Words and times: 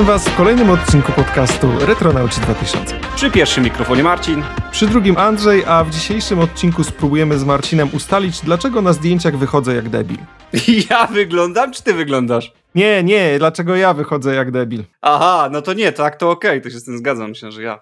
Witamy 0.00 0.18
Was 0.18 0.28
w 0.28 0.36
kolejnym 0.36 0.70
odcinku 0.70 1.12
podcastu 1.12 1.68
Retronauci 1.80 2.40
2000. 2.40 3.00
Przy 3.16 3.30
pierwszym 3.30 3.64
mikrofonie 3.64 4.02
Marcin. 4.02 4.42
Przy 4.70 4.86
drugim 4.86 5.16
Andrzej, 5.16 5.64
a 5.66 5.84
w 5.84 5.90
dzisiejszym 5.90 6.38
odcinku 6.38 6.84
spróbujemy 6.84 7.38
z 7.38 7.44
Marcinem 7.44 7.88
ustalić, 7.92 8.40
dlaczego 8.40 8.82
na 8.82 8.92
zdjęciach 8.92 9.36
wychodzę 9.36 9.74
jak 9.74 9.88
debil. 9.88 10.16
Ja 10.90 11.06
wyglądam, 11.06 11.72
czy 11.72 11.82
ty 11.82 11.94
wyglądasz? 11.94 12.52
Nie, 12.74 13.02
nie, 13.02 13.38
dlaczego 13.38 13.76
ja 13.76 13.94
wychodzę 13.94 14.34
jak 14.34 14.50
debil? 14.50 14.82
Aha, 15.00 15.48
no 15.52 15.62
to 15.62 15.72
nie, 15.72 15.92
tak 15.92 16.16
to 16.16 16.30
okej, 16.30 16.50
okay, 16.50 16.60
to 16.60 16.70
się 16.70 16.78
z 16.78 16.84
tym 16.84 16.98
zgadzam, 16.98 17.28
myślę, 17.28 17.52
że 17.52 17.62
ja. 17.62 17.80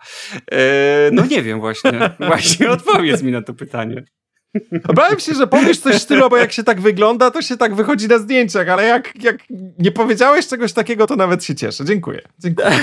Eee, 0.52 1.12
no 1.12 1.26
nie 1.26 1.42
wiem 1.42 1.60
właśnie, 1.60 2.10
właśnie 2.28 2.70
odpowiedz 2.70 3.22
mi 3.22 3.32
na 3.32 3.42
to 3.42 3.54
pytanie. 3.54 4.04
Bałem 4.94 5.20
się, 5.20 5.34
że 5.34 5.46
powiesz 5.46 5.80
coś 5.80 5.94
w 5.94 6.02
stylu, 6.02 6.30
bo 6.30 6.36
jak 6.36 6.52
się 6.52 6.64
tak 6.64 6.80
wygląda, 6.80 7.30
to 7.30 7.42
się 7.42 7.56
tak 7.56 7.74
wychodzi 7.74 8.08
na 8.08 8.18
zdjęciach, 8.18 8.68
ale 8.68 8.84
jak, 8.84 9.22
jak 9.22 9.36
nie 9.78 9.92
powiedziałeś 9.92 10.46
czegoś 10.46 10.72
takiego, 10.72 11.06
to 11.06 11.16
nawet 11.16 11.44
się 11.44 11.54
cieszę. 11.54 11.84
Dziękuję. 11.84 12.20
Dziękuję. 12.38 12.70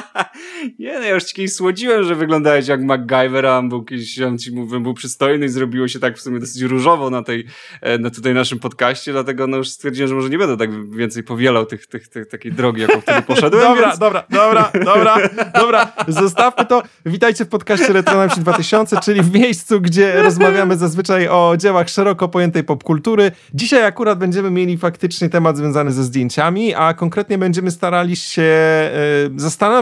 nie, 0.78 0.98
no 0.98 1.04
ja 1.04 1.14
już 1.14 1.24
ci 1.24 1.34
kiedyś 1.34 1.54
słodziłem, 1.54 2.04
że 2.04 2.14
wyglądałeś 2.14 2.68
jak 2.68 2.82
MacGyver, 2.82 3.46
a 3.46 3.58
on 3.58 3.68
był 3.68 3.84
kiedyś, 3.84 4.20
on 4.20 4.38
ci 4.38 4.52
mówiłem, 4.52 4.82
był 4.82 4.94
przystojny 4.94 5.46
i 5.46 5.48
zrobiło 5.48 5.88
się 5.88 5.98
tak 5.98 6.16
w 6.16 6.20
sumie 6.20 6.40
dosyć 6.40 6.62
różowo 6.62 7.10
na 7.10 7.22
tej, 7.22 7.46
e, 7.80 7.98
na 7.98 8.10
tutaj 8.10 8.34
naszym 8.34 8.58
podcaście, 8.58 9.12
dlatego 9.12 9.46
no 9.46 9.56
już 9.56 9.68
stwierdziłem, 9.68 10.08
że 10.08 10.14
może 10.14 10.28
nie 10.28 10.38
będę 10.38 10.56
tak 10.56 10.90
więcej 10.96 11.22
powielał 11.22 11.66
tych, 11.66 11.86
tych, 11.86 12.08
tych 12.08 12.26
takiej 12.26 12.52
drogi, 12.52 12.80
jaką 12.80 13.00
wtedy 13.00 13.22
poszedłem. 13.32 13.62
dobra, 13.62 13.88
więc... 13.88 13.98
dobra, 13.98 14.24
dobra, 14.30 14.70
dobra, 14.84 15.16
dobra, 15.54 15.92
zostawmy 16.08 16.66
to. 16.66 16.82
Witajcie 17.06 17.44
w 17.44 17.48
podcaście 17.48 17.92
Retronauci 17.92 18.40
2000, 18.40 19.00
czyli 19.00 19.22
w 19.22 19.34
miejscu, 19.34 19.80
gdzie 19.80 20.22
rozmawiamy 20.22 20.76
zazwyczaj 20.76 21.28
o 21.28 21.54
dziełach 21.58 21.88
szeroko 21.88 22.28
pojętej 22.28 22.64
popkultury. 22.64 23.32
Dzisiaj 23.54 23.84
akurat 23.84 24.18
będziemy 24.18 24.50
mieli 24.50 24.78
faktycznie 24.78 25.28
temat 25.28 25.56
związany 25.56 25.92
ze 25.92 26.04
zdjęciami, 26.04 26.74
a 26.74 26.94
konkretnie 26.94 27.38
będziemy 27.38 27.70
starali 27.70 28.16
się 28.16 28.42
e, 28.42 28.92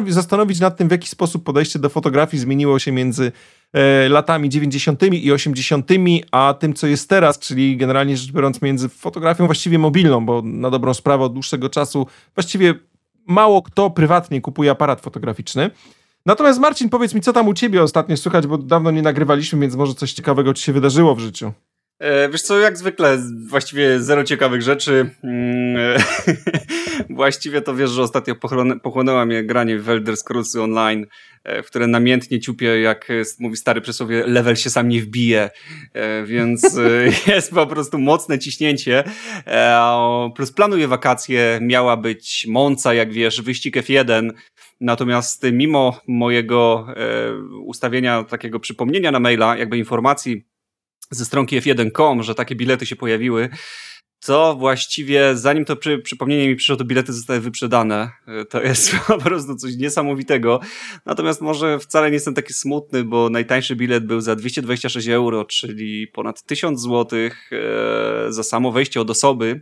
zastanowić 0.08 0.60
nad 0.60 0.76
tym, 0.76 0.88
w 0.88 0.90
jaki 0.90 1.08
sposób 1.08 1.44
podejście 1.44 1.78
do 1.78 1.88
fotografii 1.88 2.40
zmieniło 2.40 2.78
się 2.78 2.92
między 2.92 3.32
e, 3.72 4.08
latami 4.08 4.48
90. 4.48 5.02
i 5.02 5.32
80., 5.32 5.90
a 6.30 6.54
tym, 6.60 6.74
co 6.74 6.86
jest 6.86 7.08
teraz, 7.08 7.38
czyli 7.38 7.76
generalnie 7.76 8.16
rzecz 8.16 8.32
biorąc 8.32 8.62
między 8.62 8.88
fotografią 8.88 9.46
właściwie 9.46 9.78
mobilną, 9.78 10.26
bo 10.26 10.42
na 10.42 10.70
dobrą 10.70 10.94
sprawę 10.94 11.24
od 11.24 11.32
dłuższego 11.32 11.68
czasu 11.68 12.06
właściwie 12.34 12.74
mało 13.26 13.62
kto 13.62 13.90
prywatnie 13.90 14.40
kupuje 14.40 14.70
aparat 14.70 15.00
fotograficzny. 15.00 15.70
Natomiast 16.26 16.60
Marcin, 16.60 16.88
powiedz 16.88 17.14
mi, 17.14 17.20
co 17.20 17.32
tam 17.32 17.48
u 17.48 17.54
ciebie 17.54 17.82
ostatnio 17.82 18.16
słychać, 18.16 18.46
bo 18.46 18.58
dawno 18.58 18.90
nie 18.90 19.02
nagrywaliśmy, 19.02 19.60
więc 19.60 19.74
może 19.74 19.94
coś 19.94 20.12
ciekawego 20.12 20.54
ci 20.54 20.62
się 20.62 20.72
wydarzyło 20.72 21.14
w 21.14 21.20
życiu. 21.20 21.52
E, 22.00 22.28
wiesz 22.28 22.42
co, 22.42 22.58
jak 22.58 22.78
zwykle, 22.78 23.18
właściwie 23.46 24.00
zero 24.00 24.24
ciekawych 24.24 24.62
rzeczy. 24.62 25.10
Mm, 25.24 26.00
właściwie 27.10 27.62
to 27.62 27.74
wiesz, 27.74 27.90
że 27.90 28.02
ostatnio 28.02 28.34
pochłonęła 28.82 29.26
mnie 29.26 29.44
granie 29.44 29.78
w 29.78 29.88
Elder 29.88 30.16
Scrolls 30.16 30.56
Online, 30.56 31.06
e, 31.44 31.62
w 31.62 31.66
które 31.66 31.86
namiętnie 31.86 32.40
ciupię, 32.40 32.80
jak 32.80 33.08
mówi 33.38 33.56
stary 33.56 33.80
przysłowie, 33.80 34.26
level 34.26 34.56
się 34.56 34.70
sam 34.70 34.88
nie 34.88 35.02
wbije, 35.02 35.50
e, 35.92 36.24
więc 36.24 36.78
jest 37.26 37.50
po 37.50 37.66
prostu 37.66 37.98
mocne 37.98 38.38
ciśnięcie. 38.38 39.04
Plus 40.36 40.52
planuję 40.52 40.88
wakacje, 40.88 41.58
miała 41.62 41.96
być 41.96 42.46
Monca, 42.48 42.94
jak 42.94 43.12
wiesz, 43.12 43.42
wyścig 43.42 43.76
F1, 43.76 44.30
Natomiast 44.82 45.46
mimo 45.52 46.00
mojego 46.08 46.86
ustawienia 47.64 48.24
takiego 48.24 48.60
przypomnienia 48.60 49.10
na 49.10 49.20
maila, 49.20 49.56
jakby 49.56 49.78
informacji 49.78 50.49
ze 51.10 51.24
stronki 51.24 51.60
f1.com, 51.60 52.22
że 52.22 52.34
takie 52.34 52.56
bilety 52.56 52.86
się 52.86 52.96
pojawiły, 52.96 53.48
to 54.24 54.56
właściwie 54.56 55.36
zanim 55.36 55.64
to 55.64 55.76
przy, 55.76 55.98
przypomnienie 55.98 56.48
mi 56.48 56.56
przyszło, 56.56 56.76
to 56.76 56.84
bilety 56.84 57.12
zostały 57.12 57.40
wyprzedane. 57.40 58.10
To 58.50 58.62
jest 58.62 58.96
po 59.06 59.18
prostu 59.18 59.56
coś 59.56 59.76
niesamowitego. 59.76 60.60
Natomiast 61.06 61.40
może 61.40 61.78
wcale 61.78 62.08
nie 62.08 62.14
jestem 62.14 62.34
taki 62.34 62.52
smutny, 62.52 63.04
bo 63.04 63.30
najtańszy 63.30 63.76
bilet 63.76 64.06
był 64.06 64.20
za 64.20 64.36
226 64.36 65.08
euro, 65.08 65.44
czyli 65.44 66.08
ponad 66.08 66.42
1000 66.42 66.80
złotych 66.80 67.50
e, 67.52 68.32
za 68.32 68.42
samo 68.42 68.72
wejście 68.72 69.00
od 69.00 69.10
osoby. 69.10 69.60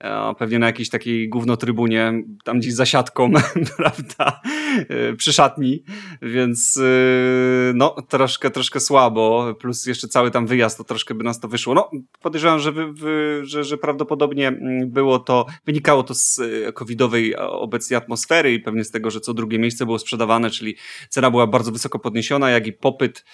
E, 0.00 0.34
pewnie 0.38 0.58
na 0.58 0.66
jakiejś 0.66 0.88
takiej 0.88 1.28
gównotrybunie, 1.28 2.22
tam 2.44 2.58
gdzieś 2.58 2.74
za 2.74 2.86
siatką, 2.86 3.32
prawda, 3.76 4.40
e, 4.44 4.57
przy 5.16 5.32
szatni, 5.32 5.84
więc 6.22 6.76
e, 6.76 7.72
no 7.74 7.94
troszkę, 8.08 8.50
troszkę 8.50 8.80
słabo, 8.80 9.54
plus 9.60 9.86
jeszcze 9.86 10.08
cały 10.08 10.30
tam 10.30 10.46
wyjazd, 10.46 10.78
to 10.78 10.84
troszkę 10.84 11.14
by 11.14 11.24
nas 11.24 11.40
to 11.40 11.48
wyszło. 11.48 11.74
No 11.74 11.90
podejrzewam, 12.20 12.58
że, 12.58 12.72
wy, 12.72 12.92
wy, 12.92 13.40
że, 13.42 13.64
że 13.64 13.78
prawdopodobnie 13.78 14.48
mm, 14.48 14.90
było 14.90 15.18
to, 15.18 15.46
wynikało 15.66 16.02
to 16.02 16.14
z 16.14 16.40
covidowej 16.74 17.36
obecnej 17.36 17.96
atmosfery 17.96 18.52
i 18.52 18.60
pewnie 18.60 18.84
z 18.84 18.90
tego, 18.90 19.10
że 19.10 19.20
co 19.20 19.34
drugie 19.34 19.58
miejsce 19.58 19.84
było 19.84 19.98
sprzedawane, 19.98 20.50
czyli 20.50 20.76
cena 21.08 21.30
była 21.30 21.46
bardzo 21.46 21.72
wysoko 21.72 21.98
podniesiona, 21.98 22.50
jak 22.50 22.66
i 22.66 22.72
popyt 22.72 23.24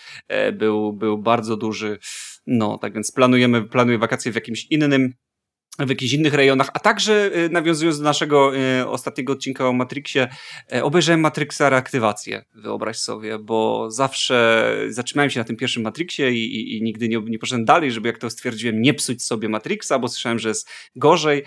był, 0.53 0.93
był 0.93 1.19
bardzo 1.19 1.57
duży. 1.57 1.99
No, 2.47 2.79
tak 2.79 2.95
więc 2.95 3.13
planujemy, 3.13 3.63
planuję 3.63 3.99
wakacje 3.99 4.33
w 4.33 4.35
jakimś 4.35 4.67
innym 4.71 5.15
w 5.79 5.89
jakichś 5.89 6.13
innych 6.13 6.35
rejonach, 6.35 6.71
a 6.75 6.79
także 6.79 7.31
y, 7.37 7.49
nawiązując 7.49 7.99
do 7.99 8.05
naszego 8.05 8.57
y, 8.57 8.89
ostatniego 8.89 9.33
odcinka 9.33 9.69
o 9.69 9.73
Matrixie, 9.73 10.29
y, 10.75 10.85
obejrzałem 10.85 11.21
Matrixa 11.21 11.71
reaktywację, 11.71 12.45
wyobraź 12.55 12.99
sobie, 12.99 13.39
bo 13.39 13.91
zawsze 13.91 14.77
zatrzymałem 14.89 15.31
się 15.31 15.41
na 15.41 15.45
tym 15.45 15.57
pierwszym 15.57 15.83
Matrixie 15.83 16.33
i, 16.33 16.57
i, 16.57 16.77
i 16.77 16.83
nigdy 16.83 17.09
nie, 17.09 17.19
nie 17.19 17.39
poszedłem 17.39 17.65
dalej, 17.65 17.93
żeby 17.93 18.09
jak 18.09 18.19
to 18.19 18.31
stwierdziłem, 18.31 18.83
nie 18.83 18.95
psuć 18.95 19.25
sobie 19.25 19.49
Matrixa, 19.49 19.99
bo 19.99 20.09
słyszałem, 20.09 20.39
że 20.39 20.49
jest 20.49 20.69
gorzej, 20.97 21.45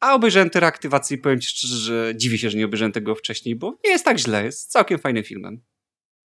a 0.00 0.14
obejrzałem 0.14 0.50
tę 0.50 0.60
reaktywację 0.60 1.16
i 1.16 1.20
powiem 1.20 1.40
ci 1.40 1.48
szczerze, 1.48 1.76
że 1.76 2.12
dziwię 2.16 2.38
się, 2.38 2.50
że 2.50 2.58
nie 2.58 2.64
obejrzałem 2.64 2.92
tego 2.92 3.14
wcześniej, 3.14 3.56
bo 3.56 3.78
nie 3.84 3.90
jest 3.90 4.04
tak 4.04 4.18
źle, 4.18 4.44
jest 4.44 4.70
całkiem 4.70 4.98
fajnym 4.98 5.24
filmem. 5.24 5.60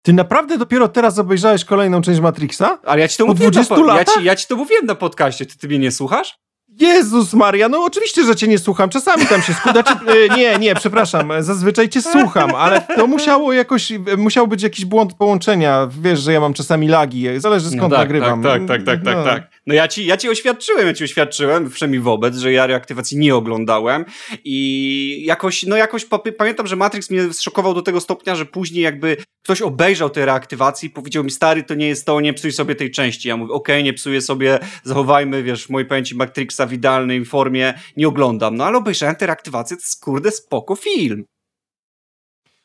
Ty 0.02 0.14
naprawdę 0.14 0.58
dopiero 0.58 0.88
teraz 0.88 1.20
obejrzałeś 1.20 1.66
kolejną 1.66 2.02
część 2.02 2.20
Matrixa? 2.20 2.80
Ale 2.84 3.02
ja 3.02 3.08
ci 3.08 3.18
to 3.18 3.26
po 3.26 3.32
mówiłem 3.32 3.52
20 3.52 3.78
na, 3.78 3.98
ja 3.98 4.06
ci, 4.06 4.24
ja 4.24 4.36
ci 4.36 4.48
to 4.48 4.56
mówiłem 4.56 4.86
na 4.86 4.96
podcaście, 4.96 5.46
ty, 5.46 5.58
ty 5.58 5.68
mnie 5.68 5.80
nie 5.80 5.92
słuchasz? 5.92 6.40
Jezus 6.80 7.34
Maria, 7.34 7.70
no 7.70 7.84
oczywiście, 7.84 8.24
że 8.24 8.36
cię 8.36 8.48
nie 8.48 8.58
słucham. 8.58 8.90
Czasami 8.90 9.26
tam 9.26 9.42
się 9.42 9.54
skuda. 9.54 9.82
Znaczy, 9.82 9.96
nie, 10.38 10.60
nie, 10.60 10.76
przepraszam. 10.76 11.32
Zazwyczaj 11.40 11.90
cię 11.90 12.02
słucham, 12.02 12.56
ale 12.56 12.82
to 12.82 13.08
musiało 13.08 13.54
jakoś, 13.54 13.94
musiał 14.18 14.48
być 14.48 14.64
jakiś 14.64 14.86
błąd 14.86 15.14
połączenia. 15.14 15.88
Wiesz, 16.02 16.20
że 16.20 16.34
ja 16.34 16.40
mam 16.40 16.54
czasami 16.54 16.88
lagi. 16.88 17.28
Zależy 17.38 17.68
skąd 17.68 17.82
no 17.82 17.90
tak, 17.90 18.00
nagrywam. 18.00 18.44
Tak, 18.44 18.62
tak, 18.68 18.84
tak, 18.84 19.04
tak, 19.04 19.16
no. 19.16 19.24
tak, 19.24 19.44
tak. 19.44 19.53
No 19.68 19.74
ja 19.74 19.88
ci, 19.88 20.06
ja 20.06 20.18
ci 20.18 20.30
oświadczyłem, 20.30 20.88
ja 20.88 20.94
ci 20.94 21.04
oświadczyłem, 21.04 21.70
przynajmniej 21.70 22.02
wobec, 22.02 22.36
że 22.36 22.52
ja 22.52 22.68
reaktywacji 22.68 23.18
nie 23.18 23.36
oglądałem 23.36 24.06
i 24.44 25.24
jakoś, 25.26 25.64
no 25.64 25.76
jakoś 25.76 26.06
pamiętam, 26.38 26.68
że 26.68 26.76
Matrix 26.76 27.10
mnie 27.10 27.34
zszokował 27.34 27.74
do 27.74 27.82
tego 27.82 28.02
stopnia, 28.02 28.36
że 28.36 28.46
później 28.46 28.84
jakby 28.84 29.18
ktoś 29.44 29.62
obejrzał 29.62 30.10
te 30.10 30.26
reaktywacje 30.26 30.90
i 30.90 30.92
powiedział 30.92 31.24
mi, 31.24 31.32
stary, 31.32 31.64
to 31.64 31.74
nie 31.76 31.88
jest 31.88 32.06
to, 32.06 32.22
nie 32.22 32.34
psuj 32.34 32.52
sobie 32.52 32.76
tej 32.76 32.92
części. 32.92 33.28
Ja 33.28 33.38
mówię, 33.38 33.54
okej, 33.54 33.76
okay, 33.76 33.84
nie 33.84 33.94
psuję 33.94 34.22
sobie, 34.22 34.60
zachowajmy, 34.84 35.44
wiesz, 35.44 35.66
w 35.66 35.70
mojej 35.70 35.88
pamięci 35.88 36.16
Matrixa 36.16 36.66
w 36.68 36.74
idealnej 36.74 37.26
formie, 37.26 37.74
nie 37.98 38.08
oglądam. 38.08 38.56
No 38.56 38.66
ale 38.66 38.78
obejrzałem 38.78 39.16
te 39.16 39.26
reaktywacje, 39.26 39.78
to 39.78 39.82
jest 39.82 40.04
kurde 40.04 40.32
spoko 40.32 40.76
film. 40.76 41.26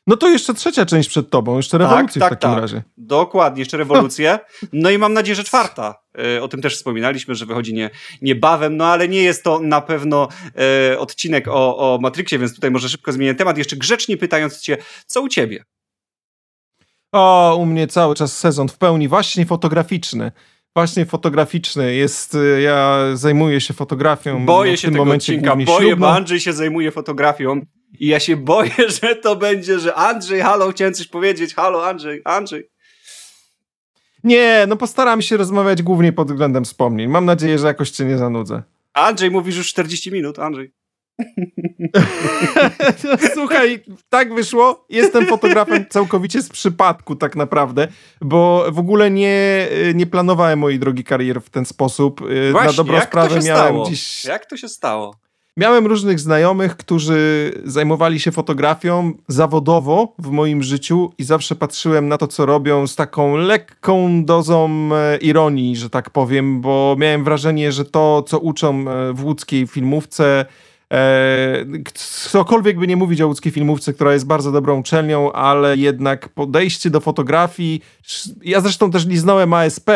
No 0.09 0.17
to 0.17 0.29
jeszcze 0.29 0.55
trzecia 0.55 0.87
część 0.87 1.09
przed 1.09 1.31
tobą, 1.31 1.57
jeszcze 1.57 1.79
rewolucja 1.79 2.21
tak, 2.21 2.31
tak, 2.31 2.39
w 2.39 2.43
takim 2.43 2.55
tak. 2.55 2.63
razie. 2.63 2.83
Dokładnie, 2.97 3.61
jeszcze 3.61 3.77
rewolucję. 3.77 4.39
No 4.73 4.91
i 4.91 4.99
mam 4.99 5.13
nadzieję, 5.13 5.35
że 5.37 5.45
czwarta. 5.45 5.95
E, 6.37 6.43
o 6.43 6.49
tym 6.49 6.63
też 6.63 6.77
wspominaliśmy, 6.77 7.35
że 7.35 7.47
wychodzi 7.47 7.75
nie, 7.75 7.91
niebawem, 8.23 8.77
no 8.77 8.87
ale 8.87 9.09
nie 9.09 9.23
jest 9.23 9.45
to 9.45 9.61
na 9.61 9.81
pewno 9.81 10.29
e, 10.93 10.99
odcinek 10.99 11.49
o, 11.49 11.95
o 11.95 11.99
Matrixie, 11.99 12.39
więc 12.39 12.55
tutaj 12.55 12.71
może 12.71 12.89
szybko 12.89 13.13
zmienię 13.13 13.35
temat. 13.35 13.59
Jeszcze 13.59 13.77
grzecznie 13.77 14.17
pytając 14.17 14.61
cię, 14.61 14.77
co 15.07 15.23
u 15.23 15.29
ciebie? 15.29 15.65
O, 17.13 17.57
u 17.57 17.67
mnie 17.67 17.87
cały 17.87 18.15
czas 18.15 18.39
sezon 18.39 18.69
w 18.69 18.79
pełni 18.79 19.09
właśnie 19.09 19.47
fotograficzny 19.47 20.33
właśnie 20.77 21.07
fotograficzny. 21.07 21.95
Jest, 21.95 22.35
y, 22.35 22.61
ja 22.61 22.99
zajmuję 23.15 23.61
się 23.61 23.75
fotografią. 23.75 24.47
Boję 24.47 24.77
się 24.77 24.91
tego 24.91 25.03
odcinka, 25.03 25.57
boję, 25.57 25.97
bo 25.97 26.11
Andrzej 26.11 26.41
się 26.41 26.53
zajmuje 26.53 26.91
fotografią 26.91 27.61
i 28.01 28.07
ja 28.07 28.21
się 28.21 28.37
boję, 28.37 28.71
że 29.03 29.17
to 29.17 29.37
będzie, 29.37 29.79
że 29.79 29.95
Andrzej, 29.95 30.41
halo, 30.41 30.71
chciałem 30.71 30.95
coś 30.95 31.07
powiedzieć, 31.07 31.55
halo 31.55 31.87
Andrzej, 31.87 32.23
Andrzej. 32.25 32.71
Nie, 34.25 34.65
no 34.69 34.77
postaram 34.77 35.23
się 35.23 35.37
rozmawiać 35.37 35.83
głównie 35.83 36.13
pod 36.13 36.29
względem 36.29 36.65
wspomnień. 36.65 37.09
Mam 37.09 37.25
nadzieję, 37.25 37.59
że 37.59 37.67
jakoś 37.67 37.91
cię 37.91 38.05
nie 38.05 38.19
zanudzę. 38.19 38.63
Andrzej, 38.93 39.31
mówisz 39.31 39.57
już 39.57 39.69
40 39.69 40.13
minut, 40.13 40.39
Andrzej. 40.39 40.73
Słuchaj, 43.35 43.85
tak 44.09 44.35
wyszło. 44.35 44.87
Jestem 44.89 45.27
fotografem 45.27 45.87
całkowicie 45.89 46.43
z 46.43 46.49
przypadku, 46.49 47.17
tak 47.17 47.37
naprawdę, 47.37 47.89
bo 48.21 48.65
w 48.73 48.79
ogóle 48.79 49.11
nie, 49.11 49.69
nie 49.95 50.07
planowałem 50.07 50.59
mojej 50.59 50.79
drogi 50.79 51.05
kariery 51.05 51.41
w 51.41 51.51
ten 51.51 51.65
sposób. 51.65 52.21
Właśnie, 52.53 52.71
Na 52.71 52.77
dobrą 52.77 53.01
sprawę 53.01 53.29
miałem 53.29 53.43
stało? 53.45 53.87
dziś. 53.91 54.25
Jak 54.25 54.47
to 54.47 54.57
się 54.57 54.69
stało? 54.69 55.15
Miałem 55.59 55.87
różnych 55.87 56.21
znajomych, 56.21 56.77
którzy 56.77 57.53
zajmowali 57.65 58.21
się 58.21 58.33
fotografią 58.33 59.13
zawodowo 59.29 60.15
w 60.19 60.31
moim 60.31 60.63
życiu 60.63 61.13
i 61.19 61.25
zawsze 61.25 61.55
patrzyłem 61.55 62.09
na 62.09 62.19
to, 62.19 62.27
co 62.27 62.47
robią 62.47 62.87
z 62.87 62.97
taką 62.97 63.37
lekką 63.37 64.25
dozą 64.25 64.91
e, 64.95 65.17
ironii, 65.17 65.77
że 65.77 65.91
tak 65.91 66.11
powiem, 66.11 66.61
bo 66.61 66.97
miałem 66.99 67.25
wrażenie, 67.25 67.73
że 67.73 67.85
to, 67.85 68.25
co 68.27 68.39
uczą 68.39 68.85
e, 68.91 69.13
w 69.13 69.25
łódzkiej 69.25 69.67
filmówce, 69.67 70.47
E, 70.93 71.65
cokolwiek 71.95 72.79
by 72.79 72.87
nie 72.87 72.97
mówić 72.97 73.21
o 73.21 73.27
łódzkiej 73.27 73.53
filmówce, 73.53 73.93
która 73.93 74.13
jest 74.13 74.27
bardzo 74.27 74.53
dobrą 74.53 74.81
uczelnią, 74.81 75.33
ale 75.33 75.77
jednak 75.77 76.29
podejście 76.29 76.91
do 76.91 77.01
fotografii, 77.01 77.83
ja 78.43 78.61
zresztą 78.61 78.91
też 78.91 79.07
liznąłem 79.07 79.55
ASP 79.55 79.91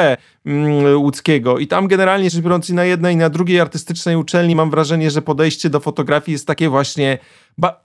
mm, 0.46 0.96
łódzkiego 0.96 1.58
i 1.58 1.66
tam 1.66 1.88
generalnie 1.88 2.30
rzecz 2.30 2.42
biorąc 2.42 2.70
i 2.70 2.74
na 2.74 2.84
jednej 2.84 3.14
i 3.14 3.16
na 3.16 3.30
drugiej 3.30 3.60
artystycznej 3.60 4.16
uczelni 4.16 4.56
mam 4.56 4.70
wrażenie, 4.70 5.10
że 5.10 5.22
podejście 5.22 5.70
do 5.70 5.80
fotografii 5.80 6.32
jest 6.32 6.46
takie 6.46 6.68
właśnie 6.68 7.18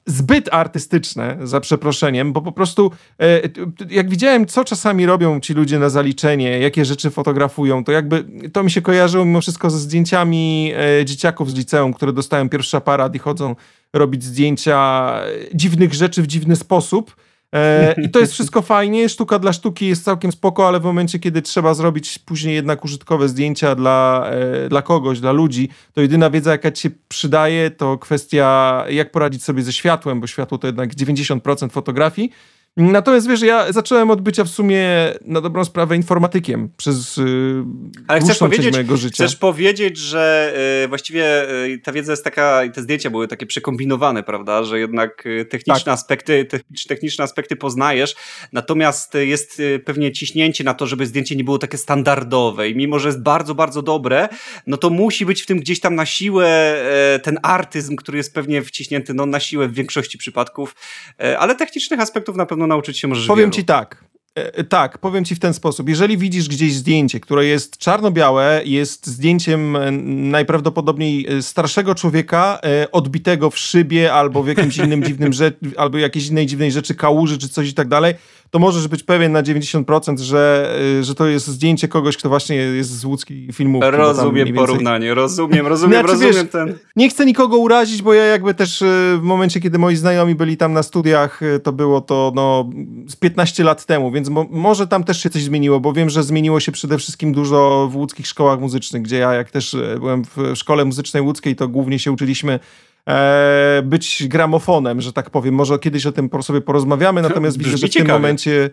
zbyt 0.05 0.53
artystyczne, 0.53 1.37
za 1.43 1.59
przeproszeniem, 1.59 2.33
bo 2.33 2.41
po 2.41 2.51
prostu 2.51 2.91
e, 3.19 3.41
jak 3.89 4.09
widziałem, 4.09 4.45
co 4.45 4.63
czasami 4.63 5.05
robią 5.05 5.39
ci 5.39 5.53
ludzie 5.53 5.79
na 5.79 5.89
zaliczenie, 5.89 6.59
jakie 6.59 6.85
rzeczy 6.85 7.09
fotografują, 7.09 7.83
to 7.83 7.91
jakby 7.91 8.25
to 8.53 8.63
mi 8.63 8.71
się 8.71 8.81
kojarzyło 8.81 9.25
mimo 9.25 9.41
wszystko 9.41 9.69
ze 9.69 9.79
zdjęciami 9.79 10.73
e, 10.99 11.05
dzieciaków 11.05 11.51
z 11.51 11.55
liceum, 11.55 11.93
które 11.93 12.13
dostają 12.13 12.49
pierwszy 12.49 12.77
aparat 12.77 13.15
i 13.15 13.19
chodzą 13.19 13.55
robić 13.93 14.23
zdjęcia 14.23 15.11
dziwnych 15.53 15.93
rzeczy 15.93 16.21
w 16.21 16.27
dziwny 16.27 16.55
sposób. 16.55 17.15
E, 17.55 17.95
I 18.01 18.09
to 18.09 18.19
jest 18.19 18.33
wszystko 18.33 18.61
fajnie, 18.61 19.09
sztuka 19.09 19.39
dla 19.39 19.53
sztuki 19.53 19.87
jest 19.87 20.03
całkiem 20.03 20.31
spoko, 20.31 20.67
ale 20.67 20.79
w 20.79 20.83
momencie, 20.83 21.19
kiedy 21.19 21.41
trzeba 21.41 21.73
zrobić 21.73 22.19
później 22.19 22.55
jednak 22.55 22.85
użytkowe 22.85 23.29
zdjęcia 23.29 23.75
dla, 23.75 24.29
e, 24.31 24.69
dla 24.69 24.81
kogoś, 24.81 25.19
dla 25.19 25.31
ludzi, 25.31 25.69
to 25.93 26.01
jedyna 26.01 26.29
wiedza, 26.29 26.51
jaka 26.51 26.71
ci 26.71 26.81
się 26.81 26.89
przydaje, 27.07 27.71
to 27.71 27.97
kwestia, 27.97 28.85
jak 28.89 29.11
poradzić 29.11 29.43
sobie 29.43 29.63
ze 29.63 29.73
światłem, 29.73 30.21
bo 30.21 30.27
światło 30.27 30.57
to 30.57 30.67
jednak 30.67 30.95
90% 30.95 31.71
fotografii. 31.71 32.31
Natomiast 32.77 33.27
wiesz, 33.27 33.41
ja 33.41 33.71
zacząłem 33.71 34.11
od 34.11 34.21
bycia 34.21 34.43
w 34.43 34.47
sumie 34.47 34.87
na 35.21 35.41
dobrą 35.41 35.65
sprawę 35.65 35.95
informatykiem 35.95 36.69
przez 36.77 37.17
yy, 37.17 37.63
Ale 38.07 38.19
chcesz 38.19 38.37
powiedzieć, 38.37 38.73
mojego 38.73 38.97
życia. 38.97 39.25
Chcesz 39.25 39.35
powiedzieć, 39.35 39.97
że 39.97 40.53
yy, 40.81 40.87
właściwie 40.87 41.45
yy, 41.67 41.79
ta 41.79 41.91
wiedza 41.91 42.13
jest 42.13 42.23
taka, 42.23 42.63
i 42.63 42.71
te 42.71 42.81
zdjęcia 42.81 43.09
były 43.09 43.27
takie 43.27 43.45
przekombinowane, 43.45 44.23
prawda, 44.23 44.63
że 44.63 44.79
jednak 44.79 45.25
y, 45.25 45.45
techniczne 45.45 45.83
tak. 45.83 45.93
aspekty, 45.93 46.47
techniczne 46.87 47.23
aspekty 47.23 47.55
poznajesz, 47.55 48.15
natomiast 48.51 49.13
jest 49.13 49.59
y, 49.59 49.79
pewnie 49.79 50.11
ciśnięcie 50.11 50.63
na 50.63 50.73
to, 50.73 50.87
żeby 50.87 51.05
zdjęcie 51.05 51.35
nie 51.35 51.43
było 51.43 51.57
takie 51.57 51.77
standardowe 51.77 52.69
i 52.69 52.75
mimo, 52.75 52.99
że 52.99 53.09
jest 53.09 53.21
bardzo, 53.21 53.55
bardzo 53.55 53.81
dobre, 53.81 54.29
no 54.67 54.77
to 54.77 54.89
musi 54.89 55.25
być 55.25 55.41
w 55.41 55.45
tym 55.45 55.59
gdzieś 55.59 55.79
tam 55.79 55.95
na 55.95 56.05
siłę 56.05 56.47
e, 56.47 57.19
ten 57.19 57.39
artyzm, 57.43 57.95
który 57.95 58.17
jest 58.17 58.33
pewnie 58.33 58.61
wciśnięty 58.61 59.13
no, 59.13 59.25
na 59.25 59.39
siłę 59.39 59.67
w 59.67 59.73
większości 59.73 60.17
przypadków, 60.17 60.75
e, 61.19 61.39
ale 61.39 61.55
technicznych 61.55 61.99
aspektów 61.99 62.35
na 62.35 62.45
pewno 62.45 62.66
nauczyć 62.67 62.99
się 62.99 63.07
możesz 63.07 63.27
Powiem 63.27 63.49
wielu. 63.49 63.55
ci 63.55 63.65
tak. 63.65 64.07
E, 64.37 64.57
e, 64.57 64.63
tak, 64.63 64.97
powiem 64.97 65.25
ci 65.25 65.35
w 65.35 65.39
ten 65.39 65.53
sposób. 65.53 65.89
Jeżeli 65.89 66.17
widzisz 66.17 66.47
gdzieś 66.47 66.73
zdjęcie, 66.73 67.19
które 67.19 67.45
jest 67.45 67.77
czarno-białe, 67.77 68.61
jest 68.65 69.07
zdjęciem 69.07 69.75
e, 69.75 69.91
najprawdopodobniej 70.31 71.27
starszego 71.41 71.95
człowieka 71.95 72.59
odbitego 72.91 73.49
w 73.49 73.57
szybie 73.57 74.13
albo 74.13 74.43
w 74.43 74.47
jakimś 74.47 74.77
innym 74.77 75.03
dziwnym 75.03 75.33
rzecz, 75.33 75.55
albo 75.77 75.97
jakiejś 75.97 76.27
innej 76.27 76.45
dziwnej 76.45 76.71
rzeczy, 76.71 76.95
kałuży 76.95 77.37
czy 77.37 77.49
coś 77.49 77.69
i 77.69 77.73
tak 77.73 77.87
dalej, 77.87 78.13
to 78.49 78.59
możesz 78.59 78.87
być 78.87 79.03
pewien 79.03 79.31
na 79.31 79.43
90%, 79.43 80.19
że, 80.19 80.75
y, 80.99 81.03
że 81.03 81.15
to 81.15 81.27
jest 81.27 81.47
zdjęcie 81.47 81.87
kogoś, 81.87 82.17
kto 82.17 82.29
właśnie 82.29 82.55
jest 82.55 82.99
z 82.99 83.05
łódzkiej 83.05 83.53
filmu. 83.53 83.79
Rozumiem 83.83 84.45
więcej... 84.45 84.53
porównanie, 84.65 85.13
rozumiem, 85.13 85.67
rozumiem, 85.67 85.99
znaczy, 85.99 86.07
rozumiem 86.07 86.33
wiesz, 86.33 86.51
ten... 86.51 86.73
Nie 86.95 87.09
chcę 87.09 87.25
nikogo 87.25 87.57
urazić, 87.57 88.01
bo 88.01 88.13
ja 88.13 88.25
jakby 88.25 88.53
też 88.53 88.81
y, 88.81 88.85
w 89.17 89.23
momencie, 89.23 89.59
kiedy 89.59 89.77
moi 89.77 89.95
znajomi 89.95 90.35
byli 90.35 90.57
tam 90.57 90.73
na 90.73 90.83
studiach, 90.83 91.41
y, 91.43 91.59
to 91.59 91.71
było 91.73 92.01
to 92.01 92.31
no, 92.35 92.69
z 93.07 93.15
15 93.15 93.63
lat 93.63 93.85
temu, 93.85 94.11
więc 94.11 94.29
mo 94.29 94.45
może 94.49 94.87
tam 94.87 95.03
też 95.03 95.23
się 95.23 95.29
coś 95.29 95.43
zmieniło, 95.43 95.79
bo 95.79 95.93
wiem, 95.93 96.09
że 96.09 96.23
zmieniło 96.23 96.59
się 96.59 96.71
przede 96.71 96.97
wszystkim 96.97 97.33
dużo 97.33 97.89
w 97.91 97.95
łódzkich 97.95 98.27
szkołach 98.27 98.59
muzycznych, 98.59 99.01
gdzie 99.01 99.17
ja 99.17 99.33
jak 99.33 99.51
też 99.51 99.75
byłem 99.99 100.23
w 100.23 100.55
szkole 100.55 100.85
muzycznej 100.85 101.23
łódzkiej, 101.23 101.55
to 101.55 101.67
głównie 101.67 101.99
się 101.99 102.11
uczyliśmy 102.11 102.59
e, 103.07 103.81
być 103.85 104.27
gramofonem, 104.27 105.01
że 105.01 105.13
tak 105.13 105.29
powiem. 105.29 105.55
Może 105.55 105.79
kiedyś 105.79 106.05
o 106.05 106.11
tym 106.11 106.29
sobie 106.41 106.61
porozmawiamy, 106.61 107.21
natomiast 107.21 107.57
widzę, 107.57 107.77
że 107.77 107.87
w 107.87 107.93
tym 107.93 108.07
momencie 108.07 108.69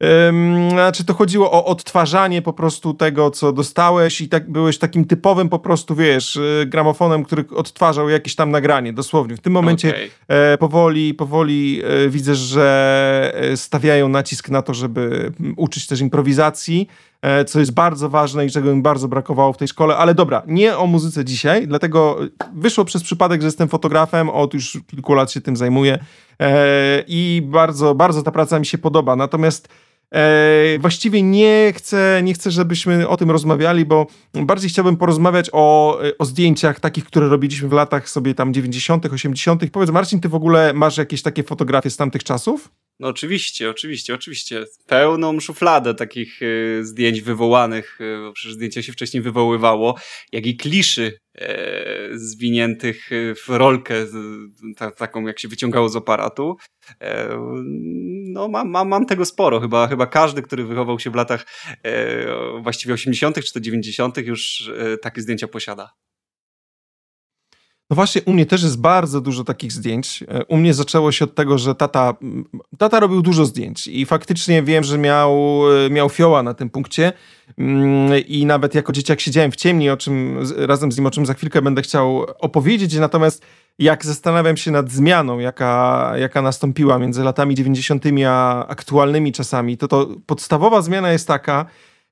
Um, 0.00 0.70
znaczy 0.70 1.04
to 1.04 1.14
chodziło 1.14 1.52
o 1.52 1.64
odtwarzanie 1.64 2.42
po 2.42 2.52
prostu 2.52 2.94
tego, 2.94 3.30
co 3.30 3.52
dostałeś 3.52 4.20
i 4.20 4.28
tak 4.28 4.50
byłeś 4.50 4.78
takim 4.78 5.04
typowym 5.04 5.48
po 5.48 5.58
prostu, 5.58 5.94
wiesz, 5.94 6.36
y, 6.36 6.64
gramofonem, 6.66 7.24
który 7.24 7.44
odtwarzał 7.56 8.08
jakieś 8.08 8.34
tam 8.34 8.50
nagranie, 8.50 8.92
dosłownie. 8.92 9.36
W 9.36 9.40
tym 9.40 9.52
momencie 9.52 9.88
okay. 9.88 10.10
e, 10.28 10.58
powoli, 10.58 11.14
powoli 11.14 11.82
e, 11.84 12.08
widzę, 12.08 12.34
że 12.34 13.32
e, 13.34 13.56
stawiają 13.56 14.08
nacisk 14.08 14.48
na 14.48 14.62
to, 14.62 14.74
żeby 14.74 15.32
uczyć 15.56 15.86
też 15.86 16.00
improwizacji, 16.00 16.88
e, 16.88 17.15
co 17.46 17.60
jest 17.60 17.74
bardzo 17.74 18.08
ważne 18.08 18.46
i 18.46 18.50
czego 18.50 18.76
mi 18.76 18.82
bardzo 18.82 19.08
brakowało 19.08 19.52
w 19.52 19.56
tej 19.56 19.68
szkole, 19.68 19.96
ale 19.96 20.14
dobra, 20.14 20.42
nie 20.46 20.76
o 20.76 20.86
muzyce 20.86 21.24
dzisiaj, 21.24 21.68
dlatego 21.68 22.18
wyszło 22.54 22.84
przez 22.84 23.02
przypadek, 23.02 23.40
że 23.40 23.46
jestem 23.46 23.68
fotografem, 23.68 24.30
od 24.30 24.54
już 24.54 24.78
kilku 24.86 25.14
lat 25.14 25.32
się 25.32 25.40
tym 25.40 25.56
zajmuję 25.56 25.98
e, 26.40 27.04
i 27.06 27.42
bardzo, 27.44 27.94
bardzo 27.94 28.22
ta 28.22 28.30
praca 28.30 28.58
mi 28.58 28.66
się 28.66 28.78
podoba, 28.78 29.16
natomiast 29.16 29.68
E, 30.14 30.78
właściwie 30.78 31.22
nie 31.22 31.72
chcę, 31.76 32.20
nie 32.22 32.34
chcę, 32.34 32.50
żebyśmy 32.50 33.08
o 33.08 33.16
tym 33.16 33.30
rozmawiali, 33.30 33.84
bo 33.84 34.06
bardziej 34.34 34.70
chciałbym 34.70 34.96
porozmawiać 34.96 35.50
o, 35.52 35.98
o 36.18 36.24
zdjęciach 36.24 36.80
takich, 36.80 37.04
które 37.04 37.28
robiliśmy 37.28 37.68
w 37.68 37.72
latach 37.72 38.08
sobie 38.08 38.34
tam 38.34 38.54
90., 38.54 39.06
80. 39.06 39.70
Powiedz, 39.70 39.90
Marcin, 39.90 40.20
ty 40.20 40.28
w 40.28 40.34
ogóle 40.34 40.72
masz 40.72 40.96
jakieś 40.96 41.22
takie 41.22 41.42
fotografie 41.42 41.90
z 41.90 41.96
tamtych 41.96 42.24
czasów? 42.24 42.70
No 43.00 43.08
oczywiście, 43.08 43.70
oczywiście, 43.70 44.14
oczywiście. 44.14 44.64
Pełną 44.86 45.40
szufladę 45.40 45.94
takich 45.94 46.42
y, 46.42 46.80
zdjęć 46.82 47.20
wywołanych, 47.20 48.00
y, 48.00 48.18
bo 48.20 48.32
przecież 48.32 48.54
zdjęcia 48.54 48.82
się 48.82 48.92
wcześniej 48.92 49.22
wywoływało, 49.22 49.94
jak 50.32 50.46
i 50.46 50.56
kliszy 50.56 51.18
e, 51.34 52.08
zwiniętych 52.12 53.10
w 53.44 53.48
rolkę, 53.48 53.94
ta, 54.76 54.90
taką 54.90 55.26
jak 55.26 55.40
się 55.40 55.48
wyciągało 55.48 55.88
z 55.88 55.96
aparatu. 55.96 56.56
E, 57.00 57.28
no 58.32 58.48
mam, 58.48 58.70
mam, 58.70 58.88
mam 58.88 59.06
tego 59.06 59.24
sporo. 59.24 59.60
Chyba, 59.60 59.88
chyba 59.88 60.06
każdy, 60.06 60.42
który 60.42 60.64
wychował 60.64 60.98
się 60.98 61.10
w 61.10 61.14
latach 61.14 61.46
e, 61.82 62.26
właściwie 62.62 62.94
80. 62.94 63.44
czy 63.44 63.52
to 63.52 63.60
90. 63.60 64.16
już 64.18 64.72
e, 64.78 64.98
takie 64.98 65.20
zdjęcia 65.20 65.48
posiada. 65.48 65.90
No 67.90 67.96
właśnie, 67.96 68.22
u 68.22 68.32
mnie 68.32 68.46
też 68.46 68.62
jest 68.62 68.80
bardzo 68.80 69.20
dużo 69.20 69.44
takich 69.44 69.72
zdjęć. 69.72 70.24
E, 70.28 70.44
u 70.44 70.56
mnie 70.56 70.74
zaczęło 70.74 71.12
się 71.12 71.24
od 71.24 71.34
tego, 71.34 71.58
że 71.58 71.74
tata, 71.74 72.14
tata 72.78 73.00
robił 73.00 73.22
dużo 73.22 73.44
zdjęć 73.44 73.86
i 73.86 74.06
faktycznie 74.06 74.62
wiem, 74.62 74.84
że 74.84 74.98
miał, 74.98 75.62
e, 75.86 75.90
miał 75.90 76.08
fioła 76.08 76.42
na 76.42 76.54
tym 76.54 76.70
punkcie 76.70 77.12
mm, 77.58 78.24
i 78.26 78.46
nawet 78.46 78.74
jako 78.74 78.92
dzieciak 78.92 79.20
siedziałem 79.20 79.52
w 79.52 79.56
ciemni, 79.56 79.90
o 79.90 79.96
czym, 79.96 80.38
razem 80.56 80.92
z 80.92 80.96
nim, 80.96 81.06
o 81.06 81.10
czym 81.10 81.26
za 81.26 81.34
chwilkę 81.34 81.62
będę 81.62 81.82
chciał 81.82 82.26
opowiedzieć, 82.38 82.94
natomiast 82.94 83.46
jak 83.78 84.04
zastanawiam 84.04 84.56
się 84.56 84.70
nad 84.70 84.90
zmianą, 84.90 85.38
jaka, 85.38 86.12
jaka 86.16 86.42
nastąpiła 86.42 86.98
między 86.98 87.22
latami 87.22 87.54
90. 87.54 88.04
a 88.26 88.66
aktualnymi 88.66 89.32
czasami, 89.32 89.76
to 89.76 89.88
to 89.88 90.08
podstawowa 90.26 90.82
zmiana 90.82 91.12
jest 91.12 91.28
taka, 91.28 91.66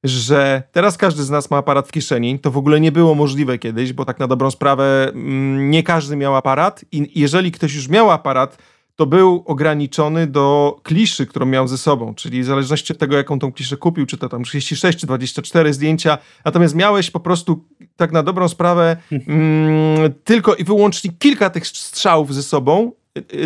że 0.04 0.62
teraz 0.73 0.96
każdy 0.96 1.23
z 1.23 1.30
nas 1.30 1.50
ma 1.50 1.56
aparat 1.56 1.88
w 1.88 1.92
kieszeni. 1.92 2.38
To 2.38 2.50
w 2.50 2.56
ogóle 2.56 2.80
nie 2.80 2.92
było 2.92 3.14
możliwe 3.14 3.58
kiedyś, 3.58 3.92
bo 3.92 4.04
tak 4.04 4.18
na 4.18 4.26
dobrą 4.26 4.50
sprawę 4.50 5.08
mm, 5.08 5.70
nie 5.70 5.82
każdy 5.82 6.16
miał 6.16 6.37
aparat 6.37 6.84
i 6.92 7.20
jeżeli 7.20 7.52
ktoś 7.52 7.75
już 7.75 7.88
miał 7.88 8.11
aparat, 8.11 8.58
to 8.96 9.06
był 9.06 9.44
ograniczony 9.46 10.26
do 10.26 10.76
kliszy, 10.82 11.26
którą 11.26 11.46
miał 11.46 11.68
ze 11.68 11.78
sobą, 11.78 12.14
czyli 12.14 12.42
w 12.42 12.44
zależności 12.44 12.92
od 12.92 12.99
tego, 12.99 13.16
jaką 13.16 13.38
tą 13.38 13.52
kliszę 13.52 13.76
kupił, 13.76 14.06
czy 14.06 14.18
to 14.18 14.28
tam 14.28 14.44
36 14.44 14.99
czy 14.99 15.06
24 15.06 15.73
zdjęcia, 15.73 16.18
natomiast 16.44 16.75
miałeś 16.75 17.11
po 17.11 17.20
prostu 17.20 17.64
tak 17.96 18.12
na 18.12 18.23
dobrą 18.23 18.49
sprawę 18.49 18.96
mm, 19.11 20.14
tylko 20.25 20.54
i 20.54 20.64
wyłącznie 20.64 21.11
kilka 21.18 21.50
tych 21.50 21.66
strzałów 21.66 22.34
ze 22.34 22.42
sobą 22.42 22.92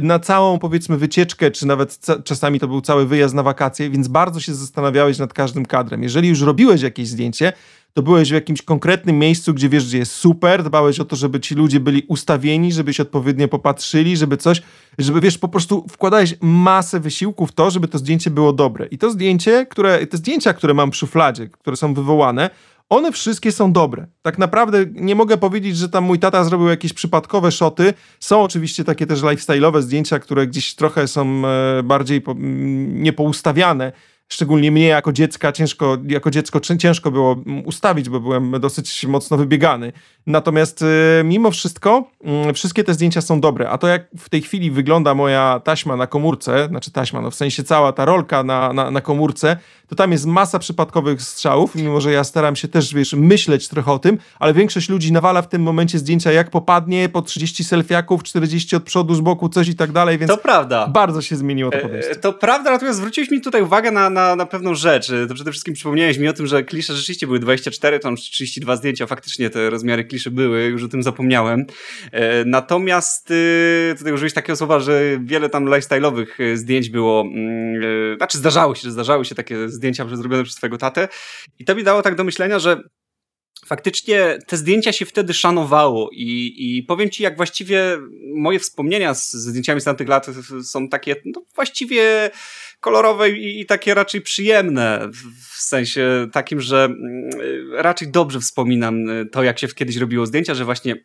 na 0.03 0.19
całą 0.19 0.59
powiedzmy 0.59 0.97
wycieczkę, 0.97 1.51
czy 1.51 1.67
nawet 1.67 2.07
czasami 2.25 2.61
to 2.61 2.69
był 2.69 2.81
cały 2.81 3.07
wyjazd 3.07 3.35
na 3.35 3.43
wakacje, 3.43 3.91
więc 3.91 4.09
bardzo 4.09 4.41
się 4.41 4.55
zastanawiałeś 4.55 5.19
nad 5.19 5.33
każdym 5.33 5.67
kadrem. 5.67 6.03
Jeżeli 6.03 6.29
już 6.29 6.41
robiłeś 6.41 6.83
jakieś 6.83 7.09
zdjęcie, 7.09 7.53
to 7.95 8.03
byłeś 8.03 8.31
w 8.31 8.35
jakimś 8.35 8.63
konkretnym 8.63 9.19
miejscu, 9.19 9.55
gdzie 9.55 9.69
wiesz, 9.69 9.87
gdzie 9.87 9.99
jest 9.99 10.13
super, 10.13 10.63
dbałeś 10.63 11.01
o 11.01 11.05
to, 11.05 11.17
żeby 11.17 11.41
ci 11.41 11.55
ludzie 11.55 11.81
byli 11.81 12.03
ustawieni, 12.09 12.73
żebyś 12.73 13.01
odpowiednio 13.01 13.49
popatrzyli, 13.49 14.17
żeby 14.17 14.37
coś, 14.37 14.63
żeby 14.99 15.21
wiesz, 15.21 15.39
po 15.39 15.49
prostu 15.49 15.87
wkładałeś 15.91 16.35
masę 16.41 17.01
wysiłku 17.01 17.47
w 17.47 17.53
to, 17.53 17.71
żeby 17.71 17.89
to 17.89 17.99
zdjęcie 17.99 18.31
było 18.31 18.53
dobre. 18.53 18.87
I 18.87 18.99
to 18.99 19.11
zdjęcie, 19.11 19.67
które, 19.67 20.07
te 20.07 20.17
zdjęcia, 20.17 20.55
które 20.55 20.75
mam 20.75 20.93
w 20.93 20.97
szufladzie, 20.97 21.49
które 21.49 21.77
są 21.77 21.95
wywołane, 21.95 22.51
one 22.91 23.13
wszystkie 23.13 23.53
są 23.53 23.73
dobre. 23.73 24.07
Tak 24.23 24.39
naprawdę 24.39 24.87
nie 24.93 25.15
mogę 25.15 25.37
powiedzieć, 25.37 25.77
że 25.77 25.89
tam 25.89 26.05
mój 26.05 26.19
tata 26.19 26.45
zrobił 26.45 26.69
jakieś 26.69 26.93
przypadkowe 26.93 27.53
szoty. 27.53 27.95
Są 28.21 28.43
oczywiście 28.43 28.85
takie 28.85 29.07
też 29.07 29.23
lifestyle'owe 29.23 29.83
zdjęcia, 29.83 30.19
które 30.19 30.47
gdzieś 30.47 30.75
trochę 30.75 31.09
są 31.09 31.43
e, 31.47 31.83
bardziej 31.83 32.21
po, 32.21 32.35
niepoustawiane, 32.39 33.93
szczególnie 34.29 34.73
mnie 34.73 34.87
jako 34.87 35.13
dziecka, 35.13 35.53
ciężko, 35.53 35.99
jako 36.07 36.31
dziecko 36.31 36.61
ciężko 36.61 37.11
było 37.11 37.37
ustawić, 37.65 38.09
bo 38.09 38.21
byłem 38.21 38.61
dosyć 38.61 39.07
mocno 39.07 39.37
wybiegany. 39.37 39.93
Natomiast 40.27 40.83
y, 40.83 40.87
mimo 41.25 41.51
wszystko 41.51 42.11
y, 42.51 42.53
wszystkie 42.53 42.85
te 42.85 42.95
zdjęcia 42.95 43.21
są 43.21 43.41
dobre, 43.41 43.71
a 43.71 43.79
to 43.79 43.89
jak 43.89 44.07
w 44.19 44.29
tej 44.29 44.43
chwili 44.43 44.71
wygląda 44.71 45.15
moja 45.15 45.61
taśma 45.65 45.97
na 45.97 46.07
komórce, 46.07 46.67
znaczy 46.69 46.91
taśma, 46.91 47.21
no 47.21 47.31
w 47.31 47.35
sensie 47.35 47.65
cała 47.65 47.93
ta 47.93 48.05
rolka 48.05 48.43
na, 48.43 48.73
na, 48.73 48.91
na 48.91 49.01
komórce, 49.01 49.57
to 49.89 49.95
tam 49.95 50.13
jest 50.13 50.27
masa 50.27 50.59
przypadkowych 50.59 51.23
strzałów, 51.23 51.75
mimo 51.75 52.01
że 52.01 52.13
ja 52.13 52.25
staram 52.25 52.57
się 52.57 52.69
też, 52.69 52.95
wiesz, 52.95 53.13
myśleć 53.13 53.69
trochę 53.69 53.93
o 53.93 53.99
tym, 53.99 54.19
ale 54.39 54.55
większość 54.55 54.89
ludzi 54.89 55.13
nawala 55.13 55.43
w 55.43 55.49
tym 55.49 55.63
momencie 55.63 55.99
zdjęcia 55.99 56.33
jak 56.33 56.51
popadnie, 56.51 57.09
po 57.09 57.23
30 57.23 57.65
selfiaków, 57.65 58.23
40 58.23 58.77
od 58.77 58.83
przodu, 58.83 59.15
z 59.15 59.21
boku, 59.21 59.49
coś 59.49 59.69
i 59.69 59.77
tak 59.77 59.93
dalej, 59.93 60.19
więc 60.19 60.31
to 60.31 60.39
prawda. 60.39 60.87
bardzo 60.87 61.23
się 61.23 61.37
zmieniło 61.37 61.71
to 61.71 61.79
podejście. 61.79 62.17
To 62.17 62.33
prawda, 62.33 62.71
natomiast 62.71 62.99
zwróciłeś 62.99 63.31
mi 63.31 63.41
tutaj 63.41 63.63
uwagę 63.63 63.91
na, 63.91 64.11
na, 64.11 64.18
na 64.37 64.47
pewną 64.47 64.75
rzecz. 64.75 65.13
To 65.29 65.35
przede 65.35 65.51
wszystkim 65.51 65.75
przypomniałeś 65.75 66.19
mi 66.19 66.29
o 66.29 66.33
tym, 66.33 66.47
że 66.47 66.63
klisze 66.63 66.95
rzeczywiście 66.95 67.27
były 67.27 67.39
24, 67.39 67.99
tam 67.99 68.17
32 68.17 68.77
zdjęcia, 68.77 69.07
faktycznie 69.07 69.51
te 69.51 69.71
rozmiary 69.71 70.05
kliszy 70.05 70.31
były, 70.31 70.65
już 70.65 70.85
o 70.85 70.89
tym 70.89 71.03
zapomniałem. 71.03 71.65
E, 72.13 72.45
natomiast 72.45 73.31
y, 73.31 73.95
tutaj 73.99 74.13
użyłeś 74.13 74.33
takiego 74.33 74.57
słowa, 74.57 74.81
że 74.81 75.19
wiele 75.23 75.49
tam 75.49 75.65
lifestyle'owych 75.65 76.27
y, 76.41 76.57
zdjęć 76.57 76.91
było, 76.91 77.21
mm, 77.21 77.83
y, 77.83 78.17
znaczy 78.17 78.39
zdarzały 78.39 78.77
się, 78.77 78.91
zdarzały 78.91 79.25
się 79.25 79.35
takie 79.35 79.69
zdjęcia 79.69 80.17
zrobione 80.17 80.45
przez 80.45 80.57
twojego 80.57 80.79
tatę 80.79 81.09
i 81.59 81.65
to 81.65 81.75
mi 81.75 81.85
dało 81.85 82.03
tak 82.03 82.15
do 82.15 82.25
myślenia, 82.25 82.59
że 82.59 82.83
faktycznie 83.67 84.39
te 84.47 84.57
zdjęcia 84.57 84.93
się 84.93 85.07
wtedy 85.07 85.35
szanowało 85.35 86.11
i, 86.13 86.55
i 86.59 86.83
powiem 86.83 87.11
ci, 87.11 87.23
jak 87.23 87.37
właściwie 87.37 87.99
moje 88.35 88.59
wspomnienia 88.59 89.15
z, 89.15 89.33
ze 89.33 89.51
zdjęciami 89.51 89.81
z 89.81 89.85
tamtych 89.85 90.09
lat 90.09 90.27
są 90.63 90.89
takie 90.89 91.17
no, 91.25 91.43
właściwie 91.55 92.31
kolorowe 92.81 93.31
i, 93.31 93.61
i, 93.61 93.67
takie 93.67 93.95
raczej 93.95 94.21
przyjemne, 94.21 95.09
w 95.53 95.61
sensie 95.61 96.29
takim, 96.33 96.61
że 96.61 96.85
mm, 96.85 97.31
raczej 97.73 98.11
dobrze 98.11 98.41
wspominam 98.41 99.05
to, 99.33 99.43
jak 99.43 99.59
się 99.59 99.69
kiedyś 99.69 99.97
robiło 99.97 100.27
zdjęcia, 100.27 100.55
że 100.55 100.65
właśnie 100.65 100.97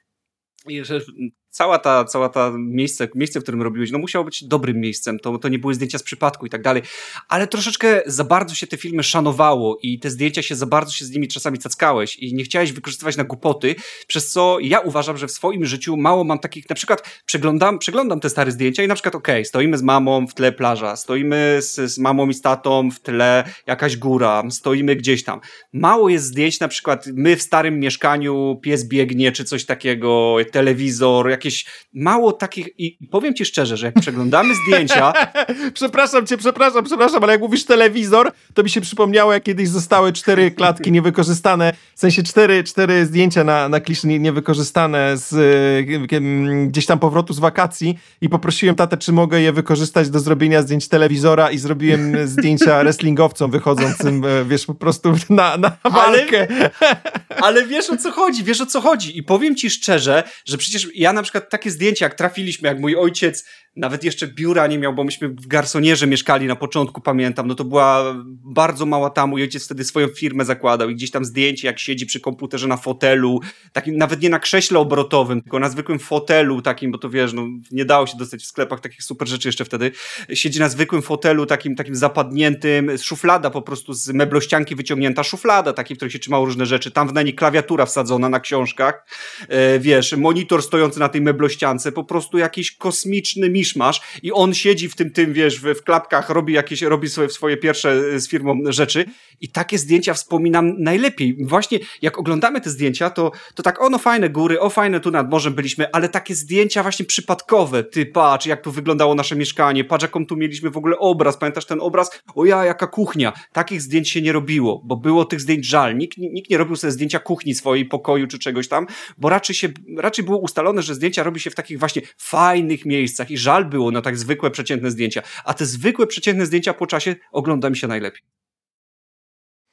cała 1.54 1.80
ta, 1.80 2.06
cała 2.06 2.30
ta 2.30 2.52
miejsce, 2.58 3.08
miejsce, 3.16 3.40
w 3.40 3.44
którym 3.44 3.62
robiłeś, 3.62 3.92
no 3.92 3.98
musiało 4.00 4.26
być 4.26 4.44
dobrym 4.44 4.80
miejscem, 4.80 5.20
to, 5.20 5.38
to 5.38 5.50
nie 5.50 5.60
były 5.60 5.74
zdjęcia 5.74 5.98
z 5.98 6.04
przypadku 6.04 6.46
i 6.46 6.50
tak 6.50 6.62
dalej, 6.62 6.84
ale 7.30 7.48
troszeczkę 7.48 8.02
za 8.06 8.24
bardzo 8.24 8.56
się 8.56 8.68
te 8.68 8.78
filmy 8.78 9.04
szanowało 9.04 9.78
i 9.82 10.00
te 10.00 10.10
zdjęcia 10.10 10.42
się 10.42 10.56
za 10.56 10.66
bardzo 10.66 10.92
się 10.92 11.06
z 11.06 11.12
nimi 11.12 11.28
czasami 11.28 11.58
cackałeś 11.60 12.16
i 12.16 12.34
nie 12.34 12.44
chciałeś 12.44 12.72
wykorzystywać 12.72 13.18
na 13.18 13.24
głupoty, 13.24 13.76
przez 14.08 14.32
co 14.32 14.58
ja 14.62 14.80
uważam, 14.80 15.18
że 15.18 15.28
w 15.28 15.32
swoim 15.32 15.66
życiu 15.66 15.98
mało 15.98 16.24
mam 16.24 16.40
takich, 16.40 16.70
na 16.70 16.76
przykład 16.76 17.22
przeglądam, 17.26 17.80
przeglądam 17.80 18.20
te 18.20 18.30
stare 18.30 18.52
zdjęcia 18.52 18.84
i 18.84 18.88
na 18.88 18.96
przykład 18.96 19.16
okej, 19.16 19.36
okay, 19.36 19.46
stoimy 19.46 19.78
z 19.78 19.82
mamą 19.82 20.28
w 20.28 20.34
tle 20.34 20.52
plaża, 20.52 20.96
stoimy 20.96 21.58
z, 21.62 21.92
z 21.92 22.00
mamą 22.00 22.30
i 22.30 22.34
z 22.34 22.42
tatą 22.42 22.92
w 22.92 23.00
tle 23.00 23.44
jakaś 23.68 23.98
góra, 23.98 24.44
stoimy 24.50 24.96
gdzieś 24.96 25.24
tam. 25.24 25.40
Mało 25.74 26.10
jest 26.10 26.26
zdjęć, 26.26 26.60
na 26.60 26.68
przykład 26.68 27.06
my 27.14 27.36
w 27.36 27.42
starym 27.42 27.80
mieszkaniu, 27.80 28.60
pies 28.62 28.88
biegnie 28.88 29.32
czy 29.32 29.44
coś 29.44 29.66
takiego, 29.66 30.36
telewizor, 30.52 31.30
jak 31.30 31.43
jakieś 31.44 31.66
mało 31.94 32.32
takich 32.32 32.68
i 32.78 32.98
powiem 33.12 33.36
ci 33.36 33.46
szczerze, 33.46 33.78
że 33.78 33.86
jak 33.86 33.96
przeglądamy 33.96 34.54
zdjęcia... 34.56 35.14
przepraszam 35.74 36.28
cię, 36.28 36.38
przepraszam, 36.38 36.84
przepraszam, 36.84 37.24
ale 37.24 37.34
jak 37.34 37.42
mówisz 37.42 37.66
telewizor, 37.66 38.32
to 38.54 38.64
mi 38.64 38.70
się 38.70 38.82
przypomniało, 38.82 39.34
jak 39.34 39.44
kiedyś 39.44 39.70
zostały 39.70 40.14
cztery 40.14 40.52
klatki 40.52 40.92
niewykorzystane, 40.98 41.74
w 41.96 42.00
sensie 42.00 42.24
cztery, 42.24 42.64
cztery 42.64 43.06
zdjęcia 43.06 43.44
na, 43.44 43.70
na 43.70 43.80
kliszy 43.80 44.08
niewykorzystane 44.08 45.18
z 45.18 45.34
y, 45.34 46.68
gdzieś 46.68 46.86
tam 46.86 47.00
powrotu 47.00 47.34
z 47.34 47.40
wakacji 47.40 48.00
i 48.22 48.30
poprosiłem 48.30 48.76
tatę, 48.76 48.98
czy 48.98 49.12
mogę 49.12 49.42
je 49.42 49.54
wykorzystać 49.54 50.10
do 50.10 50.20
zrobienia 50.20 50.62
zdjęć 50.62 50.88
telewizora 50.88 51.52
i 51.52 51.58
zrobiłem 51.58 52.16
zdjęcia 52.28 52.80
wrestlingowcom 52.80 53.52
wychodzącym, 53.52 54.26
e, 54.26 54.46
wiesz, 54.46 54.66
po 54.66 54.76
prostu 54.76 55.14
na, 55.30 55.58
na 55.58 55.78
walkę. 55.84 56.48
Ale, 56.80 57.02
ale 57.42 57.66
wiesz 57.66 57.90
o 57.90 57.98
co 57.98 58.12
chodzi, 58.12 58.44
wiesz 58.44 58.62
o 58.62 58.66
co 58.66 58.82
chodzi 58.82 59.18
i 59.18 59.24
powiem 59.24 59.56
ci 59.56 59.70
szczerze, 59.70 60.24
że 60.46 60.58
przecież 60.58 60.88
ja 60.96 61.14
na 61.14 61.24
przykład 61.24 61.33
przykład 61.34 61.52
takie 61.52 61.72
zdjęcia, 61.72 62.06
jak 62.06 62.16
trafiliśmy, 62.16 62.70
jak 62.70 62.80
mój 62.80 62.96
ojciec 62.96 63.46
nawet 63.76 64.04
jeszcze 64.04 64.28
biura 64.28 64.68
nie 64.68 64.80
miał, 64.80 64.94
bo 64.94 65.04
myśmy 65.04 65.30
w 65.30 65.48
garsonierze 65.48 66.08
mieszkali 66.08 66.48
na 66.48 66.56
początku, 66.56 67.02
pamiętam, 67.02 67.48
no 67.48 67.56
to 67.56 67.64
była 67.64 68.16
bardzo 68.46 68.86
mała 68.86 69.10
tam, 69.10 69.30
mój 69.30 69.42
ojciec 69.42 69.66
wtedy 69.66 69.84
swoją 69.84 70.08
firmę 70.08 70.46
zakładał 70.46 70.90
i 70.90 70.96
gdzieś 70.96 71.12
tam 71.12 71.26
zdjęcie, 71.26 71.68
jak 71.68 71.80
siedzi 71.80 72.06
przy 72.06 72.20
komputerze 72.20 72.68
na 72.68 72.78
fotelu, 72.78 73.40
takim, 73.72 73.98
nawet 73.98 74.22
nie 74.22 74.30
na 74.30 74.40
krześle 74.40 74.80
obrotowym, 74.80 75.42
tylko 75.42 75.60
na 75.60 75.70
zwykłym 75.70 76.00
fotelu 76.00 76.62
takim, 76.62 76.92
bo 76.92 76.98
to 76.98 77.10
wiesz, 77.10 77.34
no 77.34 77.48
nie 77.72 77.86
dało 77.86 78.08
się 78.08 78.18
dostać 78.18 78.42
w 78.42 78.46
sklepach 78.46 78.80
takich 78.80 79.04
super 79.04 79.28
rzeczy 79.28 79.48
jeszcze 79.48 79.66
wtedy, 79.66 79.92
siedzi 80.34 80.60
na 80.60 80.70
zwykłym 80.70 81.02
fotelu 81.02 81.46
takim, 81.46 81.76
takim 81.76 81.96
zapadniętym, 81.96 82.98
szuflada 82.98 83.50
po 83.50 83.62
prostu 83.62 83.94
z 83.94 84.10
meblościanki 84.10 84.76
wyciągnięta 84.76 85.24
szuflada, 85.24 85.74
takiej, 85.74 85.96
w 85.96 85.98
której 85.98 86.12
się 86.12 86.20
trzymało 86.20 86.46
różne 86.46 86.66
rzeczy, 86.66 86.92
tam 86.92 87.08
w 87.08 87.14
niej 87.14 87.36
klawiatura 87.36 87.86
wsadzona 87.86 88.30
na 88.30 88.40
książkach, 88.40 89.06
e, 89.48 89.80
wiesz, 89.80 90.18
monitor 90.18 90.64
stojący 90.64 91.00
na 91.00 91.10
tej 91.10 91.22
meblościance, 91.24 91.92
po 91.92 92.04
prostu 92.04 92.38
jakiś 92.38 92.72
kosmiczny 92.72 93.50
miszmasz 93.50 94.02
i 94.24 94.32
on 94.32 94.54
siedzi 94.54 94.90
w 94.90 94.96
tym, 94.96 95.12
tym 95.12 95.34
wiesz, 95.34 95.60
w, 95.60 95.76
w 95.76 95.84
klapkach, 95.84 96.30
robi 96.30 96.54
jakieś, 96.54 96.82
robi 96.82 97.10
swoje, 97.10 97.30
swoje 97.30 97.58
pierwsze 97.58 97.92
e, 98.14 98.20
z 98.20 98.30
firmą 98.30 98.60
rzeczy 98.68 99.06
i 99.42 99.50
takie 99.50 99.78
zdjęcia 99.78 100.14
wspominam 100.14 100.76
najlepiej. 100.78 101.38
Właśnie 101.42 101.80
jak 102.02 102.20
oglądamy 102.20 102.62
te 102.62 102.70
zdjęcia, 102.70 103.10
to, 103.10 103.32
to 103.56 103.64
tak, 103.64 103.82
ono 103.82 103.98
fajne 103.98 104.30
góry, 104.30 104.60
o 104.60 104.70
fajne 104.70 105.00
tu 105.00 105.12
nad 105.12 105.30
morzem 105.32 105.54
byliśmy, 105.54 105.92
ale 105.92 106.10
takie 106.10 106.36
zdjęcia 106.36 106.82
właśnie 106.84 107.06
przypadkowe, 107.06 107.84
ty 107.84 108.06
patrz, 108.06 108.46
jak 108.46 108.62
tu 108.62 108.72
wyglądało 108.72 109.16
nasze 109.16 109.36
mieszkanie, 109.36 109.84
patrz, 109.84 110.04
jaką 110.04 110.26
tu 110.26 110.36
mieliśmy 110.36 110.70
w 110.70 110.78
ogóle 110.78 110.98
obraz, 110.98 111.38
pamiętasz 111.38 111.66
ten 111.66 111.82
obraz? 111.82 112.22
O 112.36 112.46
ja, 112.46 112.66
jaka 112.66 112.88
kuchnia. 112.88 113.34
Takich 113.54 113.82
zdjęć 113.82 114.10
się 114.10 114.22
nie 114.22 114.32
robiło, 114.32 114.82
bo 114.86 114.96
było 114.96 115.26
tych 115.26 115.42
zdjęć 115.42 115.66
żal. 115.66 115.98
Nikt, 115.98 116.18
nikt 116.18 116.50
nie 116.50 116.58
robił 116.58 116.76
sobie 116.76 116.92
zdjęcia 116.92 117.20
kuchni 117.20 117.56
swojej, 117.56 117.86
pokoju 117.86 118.28
czy 118.28 118.40
czegoś 118.40 118.68
tam, 118.68 118.88
bo 119.18 119.30
raczej 119.30 119.56
się, 119.56 119.70
raczej 119.98 120.26
było 120.26 120.38
ustalone, 120.38 120.82
że 120.82 120.96
zdjęcia 120.96 121.03
robi 121.24 121.40
się 121.40 121.50
w 121.50 121.56
takich 121.56 121.80
właśnie 121.80 122.02
fajnych 122.18 122.86
miejscach 122.86 123.32
i 123.32 123.38
żal 123.38 123.66
było 123.66 123.92
na 123.92 124.02
tak 124.02 124.18
zwykłe, 124.18 124.52
przeciętne 124.52 124.92
zdjęcia. 124.92 125.22
A 125.46 125.54
te 125.54 125.66
zwykłe, 125.66 126.08
przeciętne 126.08 126.46
zdjęcia 126.46 126.74
po 126.74 126.88
czasie 126.88 127.16
ogląda 127.32 127.70
mi 127.70 127.78
się 127.78 127.88
najlepiej. 127.88 128.22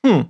Hmm. 0.07 0.25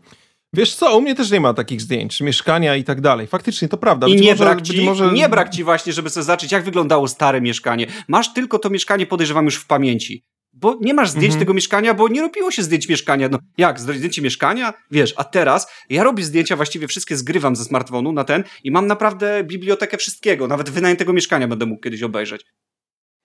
Wiesz 0.55 0.75
co, 0.75 0.99
u 0.99 1.01
mnie 1.01 1.15
też 1.15 1.31
nie 1.31 1.41
ma 1.41 1.55
takich 1.55 1.81
zdjęć, 1.81 2.21
mieszkania 2.21 2.77
i 2.77 2.85
tak 2.85 3.01
dalej. 3.01 3.27
Faktycznie 3.27 3.69
to 3.69 3.77
prawda. 3.77 4.07
I 4.07 4.17
nie, 4.17 4.31
może, 4.31 4.45
brak 4.45 4.63
ci, 4.63 4.85
może... 4.85 5.13
nie 5.13 5.29
brak 5.29 5.51
ci 5.51 5.65
właśnie, 5.65 5.93
żeby 5.93 6.11
sobie 6.11 6.25
zobaczyć, 6.25 6.53
jak 6.53 6.65
wyglądało 6.65 7.09
stare 7.09 7.41
mieszkanie. 7.41 7.87
Masz 8.09 8.33
tylko 8.33 8.59
to 8.59 8.71
mieszkanie, 8.71 9.07
podejrzewam, 9.07 9.45
już 9.45 9.57
w 9.57 9.67
pamięci. 9.67 10.25
Bo 10.53 10.79
nie 10.81 10.95
masz 10.95 11.11
zdjęć 11.11 11.27
mhm. 11.27 11.41
tego 11.41 11.55
mieszkania, 11.55 11.95
bo 11.95 12.09
nie 12.09 12.21
robiło 12.21 12.51
się 12.51 12.63
zdjęć 12.63 12.89
mieszkania. 12.89 13.29
No 13.29 13.39
jak, 13.59 13.81
zdjęcie 13.81 14.23
mieszkania? 14.23 14.73
Wiesz, 14.91 15.15
a 15.17 15.25
teraz 15.25 15.67
ja 15.91 16.05
robię 16.05 16.25
zdjęcia, 16.25 16.57
właściwie 16.57 16.89
wszystkie 16.89 17.17
zgrywam 17.17 17.57
ze 17.57 17.65
smartfonu 17.65 18.13
na 18.13 18.25
ten 18.25 18.45
i 18.65 18.71
mam 18.71 18.87
naprawdę 18.87 19.45
bibliotekę 19.45 19.97
wszystkiego. 19.97 20.49
Nawet 20.49 20.71
wynajętego 20.71 21.13
mieszkania 21.13 21.49
będę 21.49 21.67
mógł 21.67 21.83
kiedyś 21.83 22.03
obejrzeć. 22.03 22.45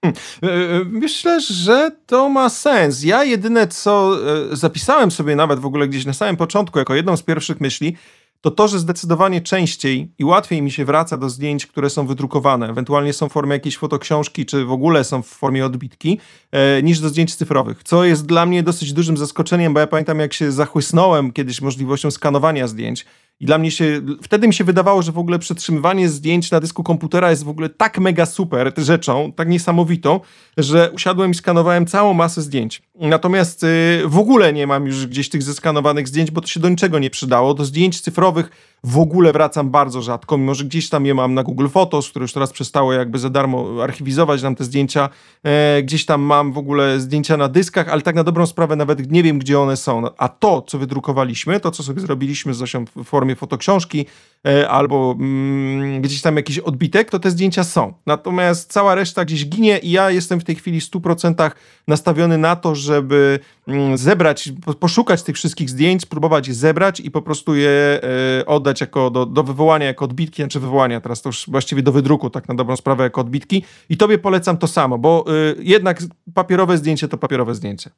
Hmm. 0.06 0.22
E, 0.44 0.76
e, 0.78 0.84
myślę, 0.86 1.42
że 1.42 1.92
to 2.06 2.30
ma 2.30 2.50
sens. 2.50 3.04
Ja 3.04 3.24
jedyne, 3.24 3.68
co 3.68 4.18
e, 4.52 4.56
zapisałem 4.56 5.12
sobie 5.12 5.36
nawet 5.36 5.60
w 5.60 5.66
ogóle 5.66 5.88
gdzieś 5.88 6.06
na 6.06 6.14
samym 6.14 6.38
początku, 6.38 6.80
jako 6.80 6.96
jedną 6.96 7.18
z 7.18 7.24
pierwszych 7.24 7.62
myśli, 7.62 7.96
to 8.42 8.52
to, 8.52 8.68
że 8.68 8.80
zdecydowanie 8.80 9.42
częściej 9.42 10.12
i 10.20 10.26
łatwiej 10.26 10.62
mi 10.62 10.72
się 10.72 10.86
wraca 10.86 11.18
do 11.18 11.30
zdjęć, 11.30 11.66
które 11.66 11.90
są 11.90 12.08
wydrukowane, 12.08 12.70
ewentualnie 12.70 13.14
są 13.14 13.30
w 13.30 13.32
formie 13.32 13.54
jakiejś 13.54 13.78
fotoksiążki, 13.78 14.46
czy 14.46 14.66
w 14.66 14.72
ogóle 14.72 15.04
są 15.04 15.22
w 15.22 15.28
formie 15.28 15.66
odbitki, 15.66 16.20
e, 16.52 16.84
niż 16.84 17.00
do 17.00 17.10
zdjęć 17.10 17.36
cyfrowych, 17.36 17.84
co 17.84 18.06
jest 18.06 18.26
dla 18.26 18.46
mnie 18.46 18.64
dosyć 18.64 18.94
dużym 18.94 19.18
zaskoczeniem, 19.18 19.74
bo 19.74 19.80
ja 19.80 19.88
pamiętam, 19.88 20.20
jak 20.20 20.34
się 20.34 20.52
zachłysnąłem 20.52 21.32
kiedyś 21.32 21.62
możliwością 21.62 22.12
skanowania 22.12 22.68
zdjęć 22.68 23.06
i 23.40 23.46
dla 23.46 23.58
mnie 23.58 23.72
się, 23.72 24.02
wtedy 24.22 24.48
mi 24.48 24.54
się 24.54 24.64
wydawało, 24.64 25.02
że 25.02 25.12
w 25.12 25.18
ogóle 25.18 25.40
przetrzymywanie 25.40 26.10
zdjęć 26.10 26.52
na 26.52 26.60
dysku 26.60 26.84
komputera 26.84 27.30
jest 27.30 27.44
w 27.44 27.50
ogóle 27.50 27.70
tak 27.70 28.00
mega 28.00 28.26
super 28.26 28.74
rzeczą, 28.78 29.32
tak 29.36 29.50
niesamowitą, 29.50 30.20
że 30.58 30.92
usiadłem 30.92 31.32
i 31.32 31.36
skanowałem 31.36 31.86
całą 31.86 32.14
masę 32.14 32.42
zdjęć. 32.42 32.82
Natomiast 33.00 33.64
y, 33.64 34.02
w 34.06 34.18
ogóle 34.18 34.54
nie 34.54 34.68
mam 34.68 34.86
już 34.86 35.08
gdzieś 35.08 35.30
tych 35.30 35.44
zeskanowanych 35.44 36.08
zdjęć, 36.08 36.32
bo 36.32 36.42
to 36.42 36.48
się 36.48 36.60
do 36.60 36.70
niczego 36.70 37.00
nie 37.00 37.10
przydało. 37.10 37.54
Do 37.54 37.66
zdjęć 37.66 38.02
cyfrowych 38.02 38.50
w 38.84 38.98
ogóle 38.98 39.34
wracam 39.34 39.70
bardzo 39.70 40.02
rzadko, 40.02 40.38
mimo 40.38 40.56
że 40.56 40.64
gdzieś 40.64 40.90
tam 40.90 41.06
je 41.06 41.14
mam 41.14 41.34
na 41.34 41.44
Google 41.44 41.68
Photos, 41.68 42.10
które 42.10 42.24
już 42.24 42.34
teraz 42.34 42.52
przestało 42.52 42.94
jakby 42.94 43.20
za 43.20 43.30
darmo 43.30 43.84
archiwizować 43.84 44.44
nam 44.44 44.56
te 44.56 44.64
zdjęcia. 44.64 45.10
E, 45.44 45.84
gdzieś 45.84 46.06
tam 46.06 46.22
mam 46.22 46.54
w 46.54 46.58
ogóle 46.58 47.00
zdjęcia 47.00 47.38
na 47.38 47.48
dyskach, 47.48 47.90
ale 47.90 48.02
tak 48.02 48.16
na 48.16 48.24
dobrą 48.24 48.46
sprawę 48.46 48.76
nawet 48.76 49.12
nie 49.12 49.24
wiem, 49.24 49.40
gdzie 49.40 49.60
one 49.60 49.78
są. 49.78 50.04
A 50.18 50.30
to, 50.30 50.62
co 50.62 50.78
wydrukowaliśmy, 50.78 51.60
to, 51.60 51.72
co 51.72 51.84
sobie 51.84 52.02
zrobiliśmy 52.02 52.54
z 52.54 52.58
Zosią 52.58 52.86
w 52.96 53.04
formie 53.04 53.25
fotoksiążki, 53.36 54.06
e, 54.48 54.70
albo 54.70 55.16
mm, 55.20 56.02
gdzieś 56.02 56.22
tam 56.22 56.36
jakiś 56.36 56.60
odbitek, 56.60 57.10
to 57.10 57.20
te 57.20 57.32
zdjęcia 57.32 57.64
są. 57.64 57.94
Natomiast 58.06 58.72
cała 58.72 58.96
reszta 58.96 59.26
gdzieś 59.26 59.46
ginie 59.46 59.78
i 59.78 59.92
ja 59.92 60.12
jestem 60.12 60.40
w 60.40 60.44
tej 60.44 60.56
chwili 60.56 60.82
w 60.82 60.84
100% 60.84 61.52
nastawiony 61.88 62.38
na 62.38 62.56
to, 62.56 62.76
żeby 62.76 63.40
mm, 63.68 63.98
zebrać, 63.98 64.52
poszukać 64.80 65.24
tych 65.24 65.36
wszystkich 65.36 65.70
zdjęć, 65.70 66.02
spróbować 66.02 66.48
je 66.48 66.54
zebrać 66.54 67.00
i 67.00 67.12
po 67.12 67.22
prostu 67.22 67.56
je 67.56 68.02
e, 68.40 68.46
oddać 68.46 68.82
jako 68.82 69.10
do, 69.10 69.26
do 69.26 69.44
wywołania 69.44 69.86
jako 69.86 70.06
odbitki, 70.06 70.42
znaczy 70.42 70.60
wywołania, 70.60 71.02
teraz 71.02 71.22
to 71.22 71.30
już 71.30 71.46
właściwie 71.48 71.82
do 71.82 71.92
wydruku, 71.92 72.30
tak 72.30 72.48
na 72.48 72.56
dobrą 72.56 72.76
sprawę, 72.76 73.04
jako 73.04 73.22
odbitki. 73.22 73.64
I 73.90 73.98
tobie 73.98 74.18
polecam 74.18 74.58
to 74.58 74.68
samo, 74.68 74.98
bo 74.98 75.26
y, 75.28 75.56
jednak 75.64 76.00
papierowe 76.34 76.78
zdjęcie 76.78 77.08
to 77.08 77.18
papierowe 77.18 77.56
zdjęcie. 77.56 77.90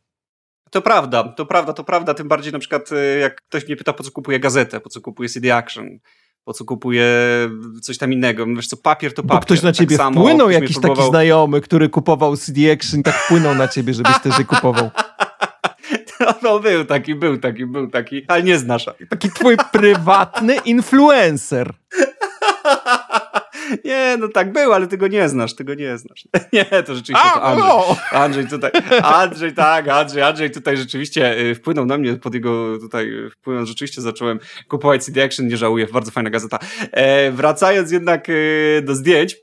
To 0.71 0.81
prawda, 0.81 1.23
to 1.23 1.45
prawda, 1.45 1.73
to 1.73 1.83
prawda. 1.83 2.13
Tym 2.13 2.27
bardziej 2.27 2.53
na 2.53 2.59
przykład, 2.59 2.91
e, 2.91 3.17
jak 3.17 3.41
ktoś 3.41 3.67
mnie 3.67 3.75
pyta, 3.75 3.93
po 3.93 4.03
co 4.03 4.11
kupuje 4.11 4.39
gazetę, 4.39 4.79
po 4.79 4.89
co 4.89 5.01
kupuje 5.01 5.29
CD 5.29 5.55
Action, 5.55 5.99
po 6.43 6.53
co 6.53 6.65
kupuje 6.65 7.05
coś 7.81 7.97
tam 7.97 8.13
innego. 8.13 8.45
Wiesz 8.45 8.67
co, 8.67 8.77
papier 8.77 9.13
to 9.13 9.23
papier. 9.23 9.39
Bo 9.39 9.41
ktoś 9.41 9.61
na 9.61 9.69
tak 9.69 9.75
ciebie 9.75 9.97
tak 9.97 10.13
wpłynął, 10.13 10.49
jakiś 10.49 10.73
próbował... 10.73 10.95
taki 10.95 11.09
znajomy, 11.09 11.61
który 11.61 11.89
kupował 11.89 12.37
CD 12.37 12.71
Action 12.73 13.03
tak 13.03 13.15
wpłynął 13.15 13.55
na 13.55 13.67
ciebie, 13.67 13.93
żebyś 13.93 14.19
też 14.19 14.39
je 14.39 14.45
kupował. 14.45 14.89
No, 16.19 16.33
no, 16.43 16.59
był 16.59 16.85
taki, 16.85 17.15
był 17.15 17.37
taki, 17.37 17.65
był 17.65 17.89
taki, 17.89 18.25
ale 18.27 18.43
nie 18.43 18.57
znasz. 18.57 18.85
Taki 19.09 19.29
twój 19.31 19.57
prywatny 19.71 20.55
influencer. 20.65 21.73
Nie, 23.85 24.17
no 24.19 24.27
tak 24.27 24.51
był, 24.53 24.73
ale 24.73 24.87
ty 24.87 24.97
go 24.97 25.07
nie 25.07 25.29
znasz, 25.29 25.55
ty 25.55 25.63
go 25.63 25.73
nie 25.73 25.97
znasz. 25.97 26.27
Nie, 26.53 26.65
to 26.65 26.95
rzeczywiście 26.95 27.31
A, 27.31 27.39
to 27.39 27.43
Andrzej. 27.43 27.69
O! 27.71 27.97
Andrzej 28.11 28.47
tutaj, 28.47 28.71
Andrzej 29.03 29.53
tak, 29.53 29.87
Andrzej, 29.87 30.23
Andrzej 30.23 30.51
tutaj 30.51 30.77
rzeczywiście 30.77 31.39
y, 31.39 31.55
wpłynął 31.55 31.85
na 31.85 31.97
mnie, 31.97 32.15
pod 32.15 32.33
jego 32.33 32.79
tutaj 32.79 33.11
wpłynął, 33.31 33.65
rzeczywiście 33.65 34.01
zacząłem 34.01 34.39
kupować 34.67 35.03
CD 35.03 35.23
Action, 35.23 35.47
nie 35.47 35.57
żałuję, 35.57 35.87
bardzo 35.93 36.11
fajna 36.11 36.29
gazeta. 36.29 36.59
E, 36.91 37.31
wracając 37.31 37.91
jednak 37.91 38.29
y, 38.29 38.83
do 38.85 38.95
zdjęć, 38.95 39.35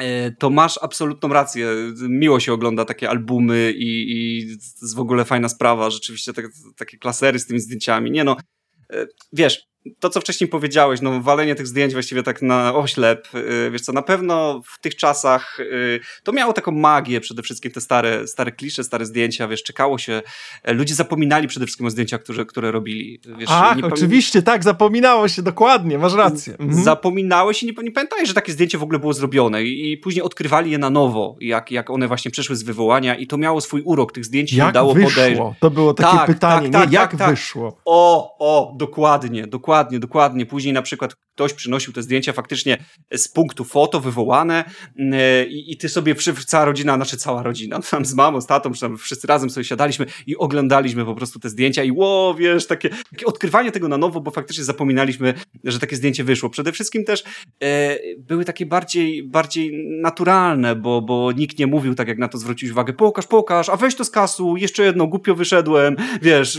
e, 0.00 0.30
to 0.30 0.50
masz 0.50 0.78
absolutną 0.82 1.28
rację. 1.28 1.68
Miło 2.08 2.40
się 2.40 2.52
ogląda 2.52 2.84
takie 2.84 3.10
albumy 3.10 3.72
i, 3.76 4.12
i 4.12 4.46
to 4.46 4.62
jest 4.82 4.96
w 4.96 5.00
ogóle 5.00 5.24
fajna 5.24 5.48
sprawa. 5.48 5.90
Rzeczywiście 5.90 6.32
tak, 6.32 6.44
takie 6.76 6.98
klasery 6.98 7.38
z 7.38 7.46
tymi 7.46 7.60
zdjęciami. 7.60 8.10
Nie 8.10 8.24
no, 8.24 8.36
e, 8.92 9.06
wiesz, 9.32 9.66
to, 9.98 10.10
co 10.10 10.20
wcześniej 10.20 10.48
powiedziałeś, 10.48 11.00
no 11.00 11.20
walenie 11.20 11.54
tych 11.54 11.66
zdjęć 11.66 11.92
właściwie 11.92 12.22
tak 12.22 12.42
na 12.42 12.74
oślep, 12.74 13.28
yy, 13.34 13.70
wiesz 13.70 13.82
co, 13.82 13.92
na 13.92 14.02
pewno 14.02 14.62
w 14.74 14.80
tych 14.80 14.96
czasach 14.96 15.58
yy, 15.58 16.00
to 16.22 16.32
miało 16.32 16.52
taką 16.52 16.72
magię, 16.72 17.20
przede 17.20 17.42
wszystkim 17.42 17.72
te 17.72 17.80
stare, 17.80 18.26
stare 18.26 18.52
klisze, 18.52 18.84
stare 18.84 19.06
zdjęcia, 19.06 19.48
wiesz, 19.48 19.62
czekało 19.62 19.98
się, 19.98 20.22
e, 20.62 20.72
ludzie 20.72 20.94
zapominali 20.94 21.48
przede 21.48 21.66
wszystkim 21.66 21.86
o 21.86 21.90
zdjęciach, 21.90 22.22
które, 22.22 22.44
które 22.44 22.70
robili. 22.70 23.20
Wiesz, 23.38 23.48
Ach, 23.52 23.76
oczywiście, 23.82 24.42
tak, 24.42 24.64
zapominało 24.64 25.28
się, 25.28 25.42
dokładnie, 25.42 25.98
masz 25.98 26.14
rację. 26.14 26.56
Mhm. 26.58 26.84
Zapominało 26.84 27.52
się, 27.52 27.66
nie, 27.66 27.72
nie 27.82 27.92
pamiętaj, 27.92 28.26
że 28.26 28.34
takie 28.34 28.52
zdjęcie 28.52 28.78
w 28.78 28.82
ogóle 28.82 28.98
było 28.98 29.12
zrobione 29.12 29.64
i, 29.64 29.92
i, 29.92 29.98
później 29.98 30.22
odkrywali 30.22 30.70
je 30.70 30.78
na 30.78 30.90
nowo, 30.90 31.36
jak, 31.40 31.70
jak 31.70 31.90
one 31.90 32.08
właśnie 32.08 32.30
przeszły 32.30 32.56
z 32.56 32.62
wywołania 32.62 33.14
i 33.16 33.26
to 33.26 33.38
miało 33.38 33.60
swój 33.60 33.82
urok, 33.82 34.12
tych 34.12 34.24
zdjęć 34.24 34.52
jak 34.52 34.68
się 34.68 34.72
dało 34.72 34.94
podejrzeć. 34.94 35.38
To 35.60 35.70
było 35.70 35.94
takie 35.94 36.16
tak, 36.16 36.26
pytanie, 36.26 36.70
tak, 36.70 36.82
tak, 36.82 36.90
nie? 36.90 36.94
jak 36.94 37.10
tak, 37.10 37.18
tak. 37.18 37.30
wyszło? 37.30 37.80
O, 37.84 38.36
o, 38.38 38.74
dokładnie, 38.76 39.46
dokładnie 39.46 39.75
Dokładnie, 39.76 39.98
dokładnie. 39.98 40.46
Później 40.46 40.74
na 40.74 40.82
przykład 40.82 41.14
ktoś 41.34 41.52
przynosił 41.52 41.92
te 41.92 42.02
zdjęcia 42.02 42.32
faktycznie 42.32 42.84
z 43.14 43.28
punktu 43.28 43.64
foto 43.64 44.00
wywołane 44.00 44.64
mm, 44.98 45.48
i, 45.48 45.72
i 45.72 45.76
ty 45.76 45.88
sobie, 45.88 46.14
cała 46.46 46.64
rodzina, 46.64 46.96
znaczy 46.96 47.16
cała 47.16 47.42
rodzina, 47.42 47.80
tam 47.90 48.04
z 48.04 48.14
mamą, 48.14 48.40
z 48.40 48.46
tatą, 48.46 48.70
wszyscy 48.98 49.26
razem 49.26 49.50
sobie 49.50 49.64
siadaliśmy 49.64 50.06
i 50.26 50.36
oglądaliśmy 50.36 51.04
po 51.04 51.14
prostu 51.14 51.38
te 51.38 51.48
zdjęcia 51.48 51.84
i 51.84 51.90
ło, 51.92 52.34
wiesz, 52.34 52.66
takie, 52.66 52.88
takie 53.10 53.26
odkrywanie 53.26 53.72
tego 53.72 53.88
na 53.88 53.98
nowo, 53.98 54.20
bo 54.20 54.30
faktycznie 54.30 54.64
zapominaliśmy, 54.64 55.34
że 55.64 55.78
takie 55.78 55.96
zdjęcie 55.96 56.24
wyszło. 56.24 56.50
Przede 56.50 56.72
wszystkim 56.72 57.04
też 57.04 57.24
e, 57.62 57.98
były 58.18 58.44
takie 58.44 58.66
bardziej, 58.66 59.22
bardziej 59.22 59.86
naturalne, 60.02 60.76
bo, 60.76 61.02
bo 61.02 61.32
nikt 61.32 61.58
nie 61.58 61.66
mówił 61.66 61.94
tak, 61.94 62.08
jak 62.08 62.18
na 62.18 62.28
to 62.28 62.38
zwrócić 62.38 62.70
uwagę, 62.70 62.92
pokaż, 62.92 63.26
pokaż, 63.26 63.68
a 63.68 63.76
weź 63.76 63.94
to 63.94 64.04
z 64.04 64.10
kasu, 64.10 64.56
jeszcze 64.56 64.84
jedno, 64.84 65.06
głupio 65.06 65.34
wyszedłem, 65.34 65.96
wiesz, 66.22 66.58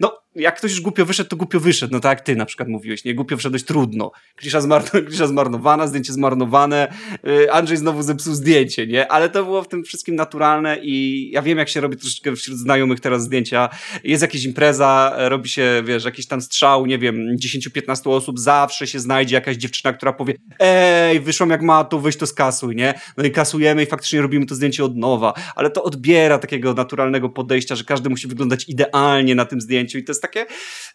no 0.00 0.22
jak 0.34 0.56
ktoś 0.56 0.70
już 0.70 0.80
głupio 0.80 1.06
wyszedł, 1.06 1.30
to 1.30 1.36
głupio 1.36 1.60
wyszedł. 1.60 1.92
No 1.92 2.00
tak 2.00 2.18
jak 2.18 2.26
ty 2.26 2.36
na 2.36 2.46
przykład 2.46 2.68
mówiłeś, 2.68 3.04
nie? 3.04 3.14
Głupio 3.14 3.36
wszedłeś 3.36 3.64
trudno. 3.64 4.10
Klisza, 4.36 4.60
zmarno, 4.60 4.90
klisza 5.06 5.26
zmarnowana, 5.26 5.86
zdjęcie 5.86 6.12
zmarnowane, 6.12 6.92
yy, 7.24 7.52
Andrzej 7.52 7.76
znowu 7.76 8.02
zepsuł 8.02 8.34
zdjęcie, 8.34 8.86
nie? 8.86 9.12
Ale 9.12 9.28
to 9.28 9.44
było 9.44 9.62
w 9.62 9.68
tym 9.68 9.84
wszystkim 9.84 10.14
naturalne 10.14 10.78
i 10.82 11.30
ja 11.32 11.42
wiem, 11.42 11.58
jak 11.58 11.68
się 11.68 11.80
robi 11.80 11.96
troszeczkę 11.96 12.36
wśród 12.36 12.58
znajomych 12.58 13.00
teraz 13.00 13.22
zdjęcia. 13.22 13.68
Jest 14.04 14.22
jakaś 14.22 14.44
impreza, 14.44 15.14
robi 15.16 15.48
się, 15.48 15.82
wiesz, 15.86 16.04
jakiś 16.04 16.26
tam 16.26 16.40
strzał, 16.40 16.86
nie 16.86 16.98
wiem, 16.98 17.36
10-15 17.36 18.10
osób, 18.10 18.38
zawsze 18.38 18.86
się 18.86 19.00
znajdzie 19.00 19.34
jakaś 19.34 19.56
dziewczyna, 19.56 19.92
która 19.92 20.12
powie 20.12 20.34
ej, 20.58 21.20
wyszłam 21.20 21.50
jak 21.50 21.62
ma, 21.62 21.84
to 21.84 21.98
weź 21.98 22.16
to 22.16 22.26
skasuj, 22.26 22.76
nie? 22.76 22.94
No 23.16 23.24
i 23.24 23.30
kasujemy 23.30 23.82
i 23.82 23.86
faktycznie 23.86 24.22
robimy 24.22 24.46
to 24.46 24.54
zdjęcie 24.54 24.84
od 24.84 24.96
nowa, 24.96 25.34
ale 25.56 25.70
to 25.70 25.82
odbiera 25.82 26.38
takiego 26.38 26.74
naturalnego 26.74 27.28
podejścia, 27.28 27.74
że 27.74 27.84
każdy 27.84 28.08
musi 28.08 28.28
wyglądać 28.28 28.68
idealnie 28.68 29.34
na 29.34 29.44
tym 29.44 29.60
zdjęciu 29.60 29.71
i 29.80 30.04
to 30.04 30.12
jest 30.12 30.22
takie, 30.22 30.46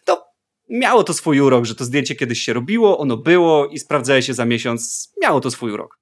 no, 0.08 0.24
miało 0.70 1.04
to 1.04 1.14
swój 1.14 1.40
urok, 1.40 1.64
że 1.64 1.74
to 1.74 1.84
zdjęcie 1.84 2.14
kiedyś 2.14 2.40
się 2.40 2.52
robiło, 2.52 2.98
ono 2.98 3.16
było 3.16 3.66
i 3.66 3.78
sprawdzało 3.78 4.20
się 4.20 4.34
za 4.34 4.44
miesiąc, 4.44 5.12
miało 5.22 5.40
to 5.40 5.50
swój 5.50 5.72
urok. 5.72 5.98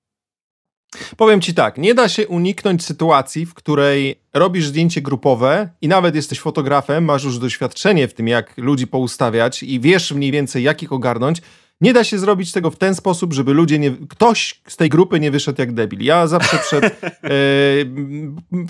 Powiem 1.16 1.40
ci 1.40 1.54
tak, 1.54 1.78
nie 1.78 1.94
da 1.94 2.08
się 2.08 2.28
uniknąć 2.28 2.84
sytuacji, 2.84 3.46
w 3.46 3.54
której 3.54 4.20
robisz 4.34 4.66
zdjęcie 4.66 5.02
grupowe 5.02 5.70
i 5.80 5.88
nawet 5.88 6.14
jesteś 6.14 6.40
fotografem, 6.40 7.04
masz 7.04 7.24
już 7.24 7.38
doświadczenie 7.38 8.08
w 8.08 8.14
tym, 8.14 8.28
jak 8.28 8.58
ludzi 8.58 8.86
poustawiać 8.86 9.62
i 9.62 9.80
wiesz 9.80 10.12
mniej 10.12 10.32
więcej, 10.32 10.62
jak 10.62 10.82
ich 10.82 10.92
ogarnąć, 10.92 11.42
nie 11.80 11.92
da 11.92 12.04
się 12.04 12.18
zrobić 12.18 12.52
tego 12.52 12.70
w 12.70 12.76
ten 12.76 12.94
sposób, 12.94 13.32
żeby 13.32 13.54
ludzie 13.54 13.78
nie. 13.78 13.90
Ktoś 14.08 14.60
z 14.68 14.76
tej 14.76 14.88
grupy 14.88 15.20
nie 15.20 15.30
wyszedł 15.30 15.60
jak 15.60 15.72
debil. 15.72 16.04
Ja 16.04 16.26
zawsze 16.26 16.58
przed. 16.58 16.84
E, 17.26 17.28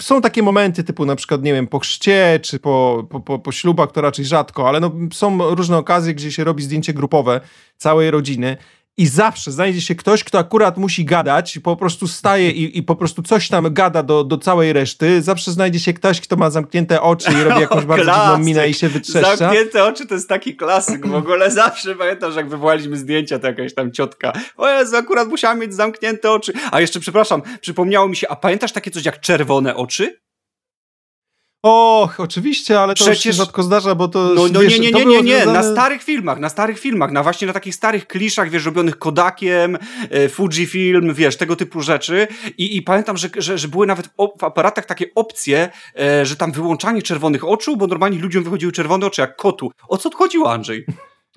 są 0.01 0.21
takie 0.21 0.43
momenty, 0.43 0.85
typu 0.85 1.07
na 1.07 1.17
przykład, 1.17 1.43
nie 1.43 1.53
wiem, 1.53 1.67
po 1.67 1.79
chrzcie 1.79 2.41
czy 2.43 2.59
po, 2.59 3.07
po, 3.11 3.21
po, 3.21 3.39
po 3.39 3.53
ślubach, 3.53 3.93
to 3.93 4.01
raczej 4.01 4.25
rzadko, 4.25 4.69
ale 4.69 4.81
no, 4.81 4.93
są 5.13 5.55
różne 5.55 5.77
okazje, 5.77 6.15
gdzie 6.15 6.33
się 6.33 6.45
robi 6.45 6.63
zdjęcie 6.63 6.93
grupowe 6.93 7.41
całej 7.77 8.11
rodziny 8.11 8.57
i 8.99 9.07
zawsze 9.07 9.53
znajdzie 9.53 9.81
się 9.81 9.95
ktoś, 9.95 10.25
kto 10.25 10.39
akurat 10.39 10.77
musi 10.77 11.05
gadać, 11.05 11.59
po 11.59 11.77
prostu 11.77 12.09
staje 12.09 12.51
i, 12.51 12.79
i 12.79 12.83
po 12.83 12.97
prostu 12.97 13.23
coś 13.23 13.49
tam 13.49 13.75
gada 13.75 14.03
do, 14.03 14.25
do 14.25 14.39
całej 14.39 14.73
reszty. 14.73 15.23
Zawsze 15.23 15.53
znajdzie 15.53 15.81
się 15.81 15.93
ktoś, 15.93 16.21
kto 16.21 16.37
ma 16.37 16.51
zamknięte 16.51 17.03
oczy 17.03 17.33
i 17.33 17.43
robi 17.43 17.61
jakąś 17.61 17.85
o, 17.85 17.87
bardzo 17.97 18.13
dziwną 18.13 18.39
minę 18.39 18.69
i 18.69 18.75
się 18.75 18.89
wytrzeszcza. 18.89 19.37
Zamknięte 19.37 19.85
oczy 19.85 20.07
to 20.07 20.15
jest 20.15 20.29
taki 20.29 20.57
klasyk 20.57 21.07
w 21.07 21.15
ogóle. 21.15 21.51
Zawsze 21.67 21.95
pamiętam, 21.95 22.33
że 22.33 22.41
jak 22.41 22.49
wywołaliśmy 22.49 22.97
zdjęcia, 22.97 23.39
to 23.39 23.47
jakaś 23.47 23.75
tam 23.75 23.93
ciotka, 23.93 24.33
o 24.57 24.69
Jezu, 24.69 24.97
akurat 24.97 25.29
musiała 25.29 25.55
mieć 25.55 25.75
zamknięte 25.75 26.31
oczy. 26.31 26.53
A 26.71 26.81
jeszcze, 26.81 27.01
przepraszam, 27.01 27.43
przypomniało 27.61 28.09
mi 28.09 28.17
się, 28.17 28.29
a 28.29 28.37
pamiętasz 28.37 28.73
takie 28.73 28.91
coś 28.91 29.05
jak 29.05 29.21
czerwone 29.21 29.77
oczy? 29.77 30.26
Och, 31.69 32.21
oczywiście, 32.21 32.81
ale 32.81 32.95
to 32.95 33.05
Przecież... 33.05 33.23
się 33.23 33.33
rzadko 33.33 33.63
zdarza, 33.63 33.95
bo 33.95 34.09
to. 34.09 34.35
No, 34.35 34.43
no 34.53 34.61
wiesz, 34.61 34.79
nie, 34.79 34.91
nie, 34.91 35.05
nie, 35.05 35.07
nie, 35.07 35.23
nie, 35.23 35.37
związane... 35.37 35.59
na 35.59 35.73
starych 35.73 36.03
filmach, 36.03 36.39
na 36.39 36.49
starych 36.49 36.79
filmach, 36.79 37.13
na 37.13 37.23
właśnie 37.23 37.47
na 37.47 37.53
takich 37.53 37.75
starych 37.75 38.07
kliszach, 38.07 38.51
wiesz, 38.51 38.65
robionych 38.65 38.99
Kodakiem, 38.99 39.79
e, 40.11 40.29
Fujifilm, 40.29 41.15
wiesz, 41.15 41.37
tego 41.37 41.57
typu 41.57 41.83
rzeczy. 41.83 42.29
I, 42.59 42.77
i 42.77 42.83
pamiętam, 42.83 43.17
że, 43.17 43.29
że, 43.37 43.59
że 43.59 43.69
były 43.69 43.87
nawet 43.87 44.09
w 44.39 44.45
aparatach 44.45 44.87
takie 44.87 45.07
opcje, 45.15 45.69
e, 45.99 46.27
że 46.27 46.37
tam 46.37 46.53
wyłączanie 46.53 47.03
czerwonych 47.03 47.45
oczu, 47.45 47.77
bo 47.77 47.87
normalnie 47.87 48.19
ludziom 48.19 48.45
wychodziły 48.45 48.73
czerwone 48.73 49.07
oczy 49.07 49.21
jak 49.21 49.37
kotu. 49.37 49.73
O 49.89 49.97
co 49.97 50.11
chodziło, 50.11 50.53
Andrzej? 50.53 50.87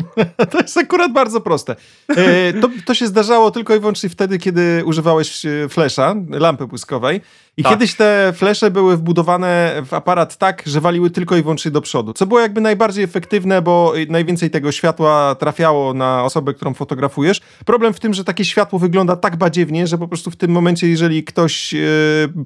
to 0.51 0.57
jest 0.61 0.77
akurat 0.77 1.13
bardzo 1.13 1.41
proste. 1.41 1.75
E, 2.09 2.53
to, 2.53 2.69
to 2.85 2.93
się 2.93 3.07
zdarzało 3.07 3.51
tylko 3.51 3.75
i 3.75 3.79
wyłącznie 3.79 4.09
wtedy, 4.09 4.37
kiedy 4.37 4.83
używałeś 4.85 5.45
e, 5.45 5.69
flesza, 5.69 6.15
lampy 6.29 6.67
błyskowej. 6.67 7.21
I 7.57 7.63
tak. 7.63 7.71
kiedyś 7.71 7.95
te 7.95 8.33
flesze 8.35 8.71
były 8.71 8.97
wbudowane 8.97 9.81
w 9.85 9.93
aparat 9.93 10.37
tak, 10.37 10.63
że 10.65 10.81
waliły 10.81 11.09
tylko 11.09 11.37
i 11.37 11.41
wyłącznie 11.41 11.71
do 11.71 11.81
przodu. 11.81 12.13
Co 12.13 12.25
było 12.25 12.39
jakby 12.39 12.61
najbardziej 12.61 13.03
efektywne, 13.03 13.61
bo 13.61 13.93
najwięcej 14.09 14.49
tego 14.49 14.71
światła 14.71 15.35
trafiało 15.35 15.93
na 15.93 16.23
osobę, 16.23 16.53
którą 16.53 16.73
fotografujesz. 16.73 17.41
Problem 17.65 17.93
w 17.93 17.99
tym, 17.99 18.13
że 18.13 18.23
takie 18.23 18.45
światło 18.45 18.79
wygląda 18.79 19.15
tak 19.15 19.35
badziewnie, 19.35 19.87
że 19.87 19.97
po 19.97 20.07
prostu 20.07 20.31
w 20.31 20.35
tym 20.35 20.51
momencie, 20.51 20.87
jeżeli 20.87 21.23
ktoś 21.23 21.73
e, 21.73 21.77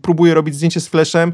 próbuje 0.01 0.33
robić 0.33 0.55
zdjęcie 0.55 0.79
z 0.79 0.87
fleszem, 0.87 1.33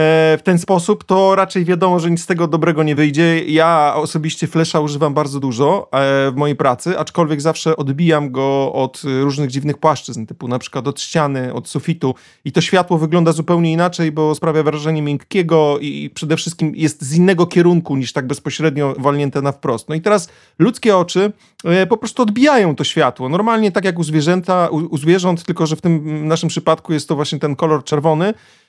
w 0.00 0.40
ten 0.44 0.58
sposób, 0.58 1.04
to 1.04 1.34
raczej 1.34 1.64
wiadomo, 1.64 2.00
że 2.00 2.10
nic 2.10 2.22
z 2.22 2.26
tego 2.26 2.48
dobrego 2.48 2.82
nie 2.82 2.94
wyjdzie. 2.94 3.44
Ja 3.44 3.92
osobiście 3.96 4.46
flesza 4.46 4.80
używam 4.80 5.14
bardzo 5.14 5.40
dużo 5.40 5.88
e, 5.92 6.30
w 6.30 6.36
mojej 6.36 6.56
pracy, 6.56 6.98
aczkolwiek 6.98 7.40
zawsze 7.40 7.76
odbijam 7.76 8.30
go 8.30 8.72
od 8.72 9.02
różnych 9.20 9.50
dziwnych 9.50 9.78
płaszczyzn, 9.78 10.26
typu 10.26 10.48
na 10.48 10.58
przykład 10.58 10.88
od 10.88 11.00
ściany, 11.00 11.54
od 11.54 11.68
sufitu 11.68 12.14
i 12.44 12.52
to 12.52 12.60
światło 12.60 12.98
wygląda 12.98 13.32
zupełnie 13.32 13.72
inaczej, 13.72 14.12
bo 14.12 14.34
sprawia 14.34 14.62
wrażenie 14.62 15.02
miękkiego 15.02 15.78
i 15.80 16.10
przede 16.14 16.36
wszystkim 16.36 16.72
jest 16.76 17.02
z 17.02 17.14
innego 17.14 17.46
kierunku 17.46 17.96
niż 17.96 18.12
tak 18.12 18.26
bezpośrednio 18.26 18.94
walnięte 18.98 19.42
na 19.42 19.52
wprost. 19.52 19.88
No 19.88 19.94
i 19.94 20.00
teraz 20.00 20.28
ludzkie 20.58 20.96
oczy 20.96 21.32
e, 21.64 21.86
po 21.86 21.96
prostu 21.96 22.22
odbijają 22.22 22.76
to 22.76 22.84
światło. 22.84 23.28
Normalnie 23.28 23.72
tak 23.72 23.84
jak 23.84 23.98
u 23.98 24.02
zwierzęta, 24.02 24.68
u, 24.68 24.76
u 24.76 24.98
zwierząt, 24.98 25.44
tylko 25.44 25.66
że 25.66 25.76
w 25.76 25.80
tym 25.80 26.28
naszym 26.28 26.48
przypadku 26.48 26.92
jest 26.92 27.08
to 27.08 27.16
właśnie 27.16 27.38
ten 27.38 27.56
kolor 27.56 27.84
czerwony, 27.84 28.34
E, 28.34 28.67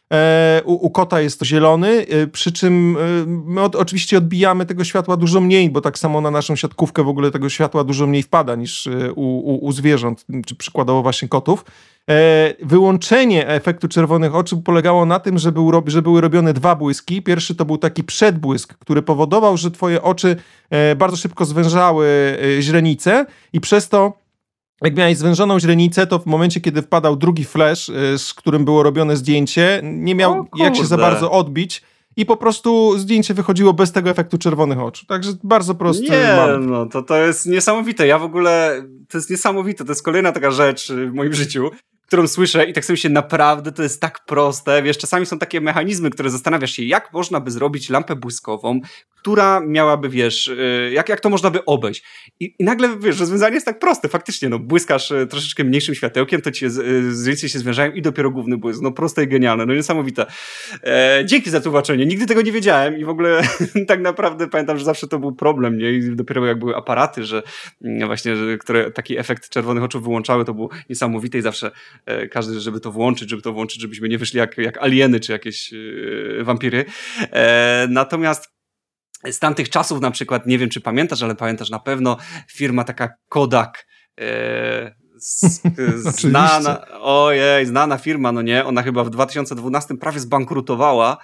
u, 0.65 0.73
u, 0.73 0.89
kota 0.89 1.21
jest 1.21 1.39
to 1.39 1.45
zielony, 1.45 2.05
e, 2.09 2.27
przy 2.27 2.51
czym 2.51 2.97
e, 2.97 3.25
my 3.25 3.61
od, 3.61 3.75
oczywiście 3.75 4.17
odbijamy 4.17 4.65
tego 4.65 4.83
światła 4.83 5.17
dużo 5.17 5.41
mniej, 5.41 5.69
bo 5.69 5.81
tak 5.81 5.99
samo 5.99 6.21
na 6.21 6.31
naszą 6.31 6.55
siatkówkę 6.55 7.03
w 7.03 7.07
ogóle 7.07 7.31
tego 7.31 7.49
światła 7.49 7.83
dużo 7.83 8.07
mniej 8.07 8.23
wpada 8.23 8.55
niż 8.55 8.89
u, 9.15 9.21
u, 9.21 9.65
u 9.65 9.71
zwierząt, 9.71 10.25
czy 10.45 10.55
przykładowo 10.55 11.01
właśnie 11.01 11.27
kotów. 11.27 11.65
Wyłączenie 12.63 13.47
efektu 13.47 13.87
czerwonych 13.87 14.35
oczu 14.35 14.61
polegało 14.61 15.05
na 15.05 15.19
tym, 15.19 15.37
że, 15.37 15.51
był, 15.51 15.71
że 15.85 16.01
były 16.01 16.21
robione 16.21 16.53
dwa 16.53 16.75
błyski. 16.75 17.21
Pierwszy 17.21 17.55
to 17.55 17.65
był 17.65 17.77
taki 17.77 18.03
przedbłysk, 18.03 18.73
który 18.73 19.01
powodował, 19.01 19.57
że 19.57 19.71
twoje 19.71 20.01
oczy 20.01 20.35
bardzo 20.97 21.17
szybko 21.17 21.45
zwężały 21.45 22.37
źrenice 22.59 23.25
i 23.53 23.59
przez 23.61 23.89
to 23.89 24.18
jak 24.81 24.95
miałeś 24.95 25.17
zwężoną 25.17 25.59
źrenicę, 25.59 26.07
to 26.07 26.19
w 26.19 26.25
momencie, 26.25 26.61
kiedy 26.61 26.81
wpadał 26.81 27.15
drugi 27.15 27.45
flash, 27.45 27.89
y, 27.89 28.17
z 28.17 28.33
którym 28.33 28.65
było 28.65 28.83
robione 28.83 29.17
zdjęcie, 29.17 29.81
nie 29.83 30.15
miał 30.15 30.47
jak 30.55 30.75
się 30.75 30.85
za 30.85 30.97
bardzo 30.97 31.31
odbić 31.31 31.81
i 32.15 32.25
po 32.25 32.37
prostu 32.37 32.97
zdjęcie 32.97 33.33
wychodziło 33.33 33.73
bez 33.73 33.91
tego 33.91 34.09
efektu 34.09 34.37
czerwonych 34.37 34.79
oczu. 34.79 35.05
Także 35.05 35.31
bardzo 35.43 35.75
prosty. 35.75 36.03
Nie, 36.09 36.37
no 36.59 36.85
to, 36.85 37.01
to 37.01 37.17
jest 37.17 37.45
niesamowite. 37.45 38.07
Ja 38.07 38.19
w 38.19 38.23
ogóle, 38.23 38.83
to 39.09 39.17
jest 39.17 39.29
niesamowite. 39.29 39.85
To 39.85 39.91
jest 39.91 40.03
kolejna 40.03 40.31
taka 40.31 40.51
rzecz 40.51 40.91
w 40.91 41.13
moim 41.13 41.33
życiu, 41.33 41.69
którą 42.07 42.27
słyszę 42.27 42.65
i 42.65 42.73
tak 42.73 42.85
sobie 42.85 42.97
się 42.97 43.09
naprawdę, 43.09 43.71
to 43.71 43.83
jest 43.83 44.01
tak 44.01 44.25
proste. 44.25 44.83
Wiesz, 44.83 44.97
czasami 44.97 45.25
są 45.25 45.39
takie 45.39 45.61
mechanizmy, 45.61 46.09
które 46.09 46.29
zastanawiasz 46.29 46.71
się, 46.71 46.83
jak 46.83 47.13
można 47.13 47.39
by 47.39 47.51
zrobić 47.51 47.89
lampę 47.89 48.15
błyskową, 48.15 48.79
która 49.21 49.59
miałaby, 49.59 50.09
wiesz, 50.09 50.47
y, 50.47 50.91
jak, 50.93 51.09
jak 51.09 51.19
to 51.19 51.29
można 51.29 51.51
by 51.51 51.65
obejść. 51.65 52.03
I, 52.39 52.55
I 52.59 52.63
nagle, 52.63 52.97
wiesz, 52.99 53.19
rozwiązanie 53.19 53.53
jest 53.53 53.65
tak 53.65 53.79
proste. 53.79 54.07
Faktycznie, 54.07 54.49
no, 54.49 54.59
błyskasz 54.59 55.11
y, 55.11 55.27
troszeczkę 55.27 55.63
mniejszym 55.63 55.95
światełkiem, 55.95 56.41
to 56.41 56.51
ci 56.51 56.65
y, 56.65 57.15
zdjęcia 57.15 57.49
się 57.49 57.59
zwężają 57.59 57.91
i 57.91 58.01
dopiero 58.01 58.31
główny 58.31 58.57
błysk. 58.57 58.81
No, 58.81 58.91
proste 58.91 59.23
i 59.23 59.27
genialne, 59.27 59.65
no 59.65 59.73
niesamowite. 59.73 60.25
E, 60.83 61.23
dzięki 61.25 61.49
za 61.49 61.61
tłumaczenie. 61.61 62.05
Nigdy 62.05 62.25
tego 62.25 62.41
nie 62.41 62.51
wiedziałem 62.51 62.97
i 62.97 63.05
w 63.05 63.09
ogóle 63.09 63.41
tak 63.87 64.01
naprawdę 64.01 64.47
pamiętam, 64.47 64.77
że 64.77 64.85
zawsze 64.85 65.07
to 65.07 65.19
był 65.19 65.35
problem, 65.35 65.77
nie? 65.77 65.91
I 65.91 66.15
dopiero 66.15 66.45
jak 66.45 66.59
były 66.59 66.75
aparaty, 66.75 67.23
że 67.23 67.43
mm, 67.83 68.07
właśnie, 68.07 68.35
że, 68.35 68.57
które 68.57 68.91
taki 68.91 69.17
efekt 69.17 69.49
czerwonych 69.49 69.83
oczu 69.83 70.01
wyłączały, 70.01 70.45
to 70.45 70.53
było 70.53 70.69
niesamowite 70.89 71.37
i 71.37 71.41
zawsze 71.41 71.71
e, 72.05 72.27
każdy, 72.27 72.59
żeby 72.59 72.79
to 72.79 72.91
włączyć, 72.91 73.29
żeby 73.29 73.41
to 73.41 73.53
włączyć, 73.53 73.81
żebyśmy 73.81 74.09
nie 74.09 74.17
wyszli 74.17 74.37
jak, 74.37 74.57
jak 74.57 74.77
alieny 74.77 75.19
czy 75.19 75.31
jakieś 75.31 75.73
e, 75.73 76.43
wampiry. 76.43 76.85
Natomiast 77.89 78.58
z 79.31 79.39
tamtych 79.39 79.69
czasów 79.69 80.01
na 80.01 80.11
przykład, 80.11 80.45
nie 80.47 80.57
wiem 80.57 80.69
czy 80.69 80.81
pamiętasz, 80.81 81.23
ale 81.23 81.35
pamiętasz 81.35 81.69
na 81.69 81.79
pewno, 81.79 82.17
firma 82.51 82.83
taka 82.83 83.09
Kodak, 83.29 83.87
e, 84.19 84.95
z, 85.17 85.61
znana, 86.21 86.87
ojej, 87.01 87.65
znana 87.65 87.97
firma, 87.97 88.31
no 88.31 88.41
nie, 88.41 88.65
ona 88.65 88.83
chyba 88.83 89.03
w 89.03 89.09
2012 89.09 89.97
prawie 89.97 90.19
zbankrutowała, 90.19 91.17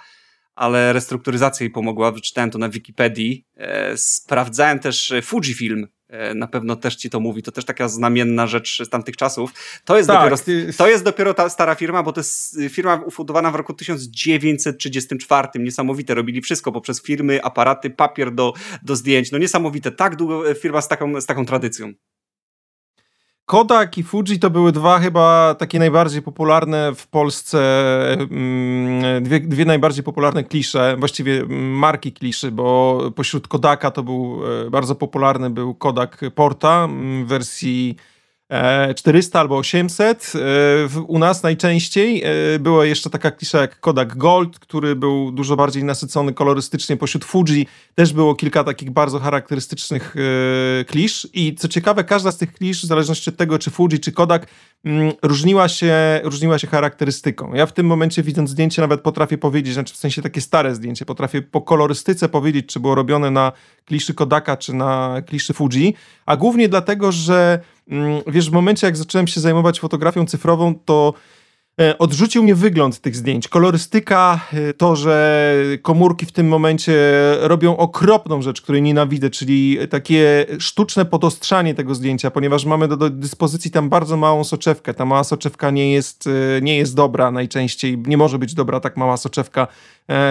ale 0.54 0.92
restrukturyzacja 0.92 1.64
jej 1.64 1.70
pomogła, 1.70 2.12
wyczytałem 2.12 2.50
to 2.50 2.58
na 2.58 2.68
Wikipedii. 2.68 3.46
E, 3.56 3.96
sprawdzałem 3.96 4.78
też 4.78 5.12
Fujifilm, 5.22 5.84
e, 5.84 5.88
na 6.34 6.46
pewno 6.46 6.76
też 6.76 6.96
ci 6.96 7.10
to 7.10 7.20
mówi, 7.20 7.42
to 7.42 7.52
też 7.52 7.64
taka 7.64 7.88
znamienna 7.88 8.46
rzecz 8.46 8.82
z 8.84 8.88
tamtych 8.88 9.16
czasów. 9.16 9.52
To 9.84 9.96
jest, 9.96 10.06
tak, 10.06 10.18
dopiero, 10.18 10.38
ty... 10.38 10.72
to 10.78 10.88
jest 10.88 11.04
dopiero 11.04 11.34
ta 11.34 11.48
stara 11.48 11.74
firma, 11.74 12.02
bo 12.02 12.12
to 12.12 12.20
jest 12.20 12.58
firma 12.68 13.02
ufundowana 13.06 13.50
w 13.50 13.54
roku 13.54 13.74
1934. 13.74 15.48
Niesamowite, 15.54 16.14
robili 16.14 16.40
wszystko 16.40 16.72
poprzez 16.72 17.02
firmy, 17.02 17.44
aparaty, 17.44 17.90
papier 17.90 18.34
do, 18.34 18.52
do 18.82 18.96
zdjęć. 18.96 19.32
No 19.32 19.38
niesamowite, 19.38 19.90
tak 19.90 20.16
długo 20.16 20.54
firma 20.54 20.80
z 20.80 20.88
taką, 20.88 21.20
z 21.20 21.26
taką 21.26 21.46
tradycją. 21.46 21.92
Kodak 23.46 23.98
i 23.98 24.02
Fuji 24.02 24.38
to 24.38 24.50
były 24.50 24.72
dwa 24.72 24.98
chyba 24.98 25.54
takie 25.54 25.78
najbardziej 25.78 26.22
popularne 26.22 26.94
w 26.94 27.06
Polsce, 27.06 27.58
mm, 28.12 29.22
dwie, 29.22 29.40
dwie 29.40 29.64
najbardziej 29.64 30.04
popularne 30.04 30.44
klisze, 30.44 30.96
właściwie 30.98 31.44
marki 31.48 32.12
kliszy, 32.12 32.50
bo 32.50 33.00
pośród 33.16 33.48
Kodaka 33.48 33.90
to 33.90 34.02
był 34.02 34.40
e, 34.66 34.70
bardzo 34.70 34.94
popularny 34.94 35.50
był 35.50 35.74
Kodak 35.74 36.20
Porta 36.34 36.88
w 37.24 37.26
wersji 37.26 37.96
400 38.48 39.38
e, 39.38 39.40
albo 39.40 39.56
800. 39.56 40.32
E, 40.34 41.00
u 41.00 41.18
nas 41.18 41.42
najczęściej 41.42 42.22
e, 42.24 42.58
była 42.58 42.84
jeszcze 42.84 43.10
taka 43.10 43.30
klisza 43.30 43.60
jak 43.60 43.80
Kodak 43.80 44.16
Gold, 44.16 44.58
który 44.58 44.96
był 44.96 45.32
dużo 45.32 45.56
bardziej 45.56 45.84
nasycony 45.84 46.32
kolorystycznie. 46.32 46.96
Pośród 46.96 47.24
Fuji 47.24 47.66
też 47.94 48.12
było 48.12 48.34
kilka 48.34 48.64
takich 48.64 48.90
bardzo 48.90 49.18
charakterystycznych 49.18 50.14
klisz 50.86 51.28
i 51.34 51.54
co 51.54 51.68
ciekawe, 51.68 52.04
każda 52.04 52.32
z 52.32 52.38
tych 52.38 52.52
klisz, 52.52 52.82
w 52.82 52.86
zależności 52.86 53.30
od 53.30 53.36
tego, 53.36 53.58
czy 53.58 53.70
Fuji, 53.70 54.00
czy 54.00 54.12
Kodak, 54.12 54.46
mm, 54.84 55.12
różniła 55.22 55.68
się, 55.68 56.20
różniła 56.24 56.58
się 56.58 56.66
charakterystyką. 56.66 57.54
Ja 57.54 57.66
w 57.66 57.72
tym 57.72 57.86
momencie 57.86 58.22
widząc 58.22 58.50
zdjęcie 58.50 58.82
nawet 58.82 59.00
potrafię 59.00 59.38
powiedzieć, 59.38 59.74
znaczy 59.74 59.94
w 59.94 59.96
sensie 59.96 60.22
takie 60.22 60.40
stare 60.40 60.74
zdjęcie, 60.74 61.04
potrafię 61.04 61.42
po 61.42 61.62
kolorystyce 61.62 62.28
powiedzieć, 62.28 62.66
czy 62.66 62.80
było 62.80 62.94
robione 62.94 63.30
na 63.30 63.52
kliszy 63.84 64.14
Kodaka, 64.14 64.56
czy 64.56 64.74
na 64.74 65.22
kliszy 65.26 65.54
Fuji, 65.54 65.94
a 66.26 66.36
głównie 66.36 66.68
dlatego, 66.68 67.12
że 67.12 67.60
wiesz, 68.26 68.50
w 68.50 68.52
momencie 68.52 68.86
jak 68.86 68.96
zacząłem 68.96 69.26
się 69.26 69.40
zajmować 69.40 69.80
fotografią 69.80 70.26
cyfrową, 70.26 70.74
to 70.84 71.14
e, 71.80 71.98
odrzucił 71.98 72.42
mnie 72.42 72.54
wygląd 72.54 73.00
tych 73.00 73.16
zdjęć. 73.16 73.48
Kolorystyka, 73.48 74.40
e, 74.52 74.74
to, 74.74 74.96
że 74.96 75.54
komórki 75.82 76.26
w 76.26 76.32
tym 76.32 76.48
momencie 76.48 76.94
robią 77.40 77.76
okropną 77.76 78.42
rzecz, 78.42 78.62
której 78.62 78.82
nienawidzę, 78.82 79.30
czyli 79.30 79.78
takie 79.90 80.46
sztuczne 80.58 81.04
podostrzanie 81.04 81.74
tego 81.74 81.94
zdjęcia, 81.94 82.30
ponieważ 82.30 82.64
mamy 82.64 82.88
do, 82.88 82.96
do 82.96 83.10
dyspozycji 83.10 83.70
tam 83.70 83.88
bardzo 83.88 84.16
małą 84.16 84.44
soczewkę. 84.44 84.94
Ta 84.94 85.04
mała 85.04 85.24
soczewka 85.24 85.70
nie 85.70 85.92
jest, 85.92 86.26
e, 86.26 86.60
nie 86.62 86.76
jest 86.76 86.94
dobra 86.94 87.30
najczęściej, 87.30 87.98
nie 88.06 88.16
może 88.16 88.38
być 88.38 88.54
dobra 88.54 88.80
tak 88.80 88.96
mała 88.96 89.16
soczewka 89.16 89.66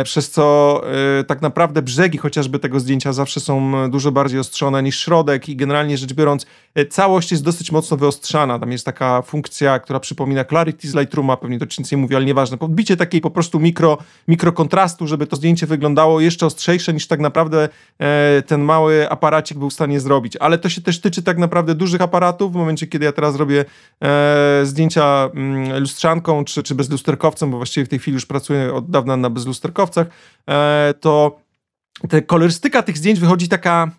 przez 0.04 0.32
co 0.32 0.82
e, 1.20 1.24
tak 1.24 1.42
naprawdę 1.42 1.82
brzegi 1.82 2.18
chociażby 2.18 2.60
tego 2.60 2.80
zdjęcia 2.80 3.14
zawsze 3.14 3.40
są 3.40 3.72
dużo 3.90 4.12
bardziej 4.12 4.40
ostrzone 4.40 4.84
niż 4.84 5.00
środek 5.00 5.50
i 5.50 5.56
generalnie 5.56 5.98
rzecz 5.98 6.14
biorąc 6.14 6.46
e, 6.76 6.86
całość 6.86 7.32
jest 7.32 7.44
dosyć 7.44 7.72
mocno 7.72 7.98
wyostrzana. 7.98 8.60
Tam 8.60 8.72
jest 8.72 8.86
taka 8.86 9.22
funkcja, 9.22 9.80
która 9.80 10.00
przypomina 10.00 10.46
Clarity 10.46 10.88
z 10.88 10.96
Lightrooma, 10.96 11.38
pewnie 11.38 11.60
to 11.60 11.66
ci 11.66 11.82
nic 11.82 11.92
nie 11.92 11.98
mówi, 11.98 12.16
ale 12.16 12.26
nieważne. 12.26 12.58
Podbicie 12.58 12.98
takiej 12.98 13.22
po 13.22 13.32
prostu 13.32 13.60
mikro, 13.60 13.98
mikrokontrastu, 14.28 15.08
żeby 15.08 15.28
to 15.28 15.36
zdjęcie 15.36 15.68
wyglądało 15.68 16.20
jeszcze 16.20 16.46
ostrzejsze 16.46 16.94
niż 16.94 17.08
tak 17.08 17.20
naprawdę 17.20 17.70
ten 18.48 18.62
mały 18.62 19.10
aparacik 19.10 19.58
był 19.58 19.70
w 19.70 19.74
stanie 19.74 20.00
zrobić. 20.00 20.38
Ale 20.38 20.58
to 20.58 20.70
się 20.70 20.82
też 20.82 21.02
tyczy 21.02 21.24
tak 21.24 21.38
naprawdę 21.38 21.76
dużych 21.76 22.02
aparatów. 22.02 22.54
W 22.54 22.56
momencie, 22.56 22.88
kiedy 22.88 23.06
ja 23.06 23.12
teraz 23.12 23.36
robię 23.36 23.66
zdjęcia 24.64 25.30
mm, 25.34 25.80
lustrzanką 25.80 26.46
czy, 26.46 26.64
czy 26.64 26.76
bezlusterkowcem, 26.76 27.52
bo 27.52 27.58
właściwie 27.58 27.86
w 27.86 27.90
tej 27.90 28.00
chwili 28.00 28.16
już 28.16 28.26
pracuję 28.26 28.74
od 28.74 28.90
dawna 28.90 29.18
na 29.18 29.30
bezlusterkowcem, 29.30 29.65
lusterkowcach, 29.66 30.08
e, 30.50 30.94
to 31.00 31.40
te 32.10 32.22
kolorystyka 32.22 32.84
tych 32.84 32.98
zdjęć 32.98 33.20
wychodzi 33.20 33.48
taka 33.48 33.92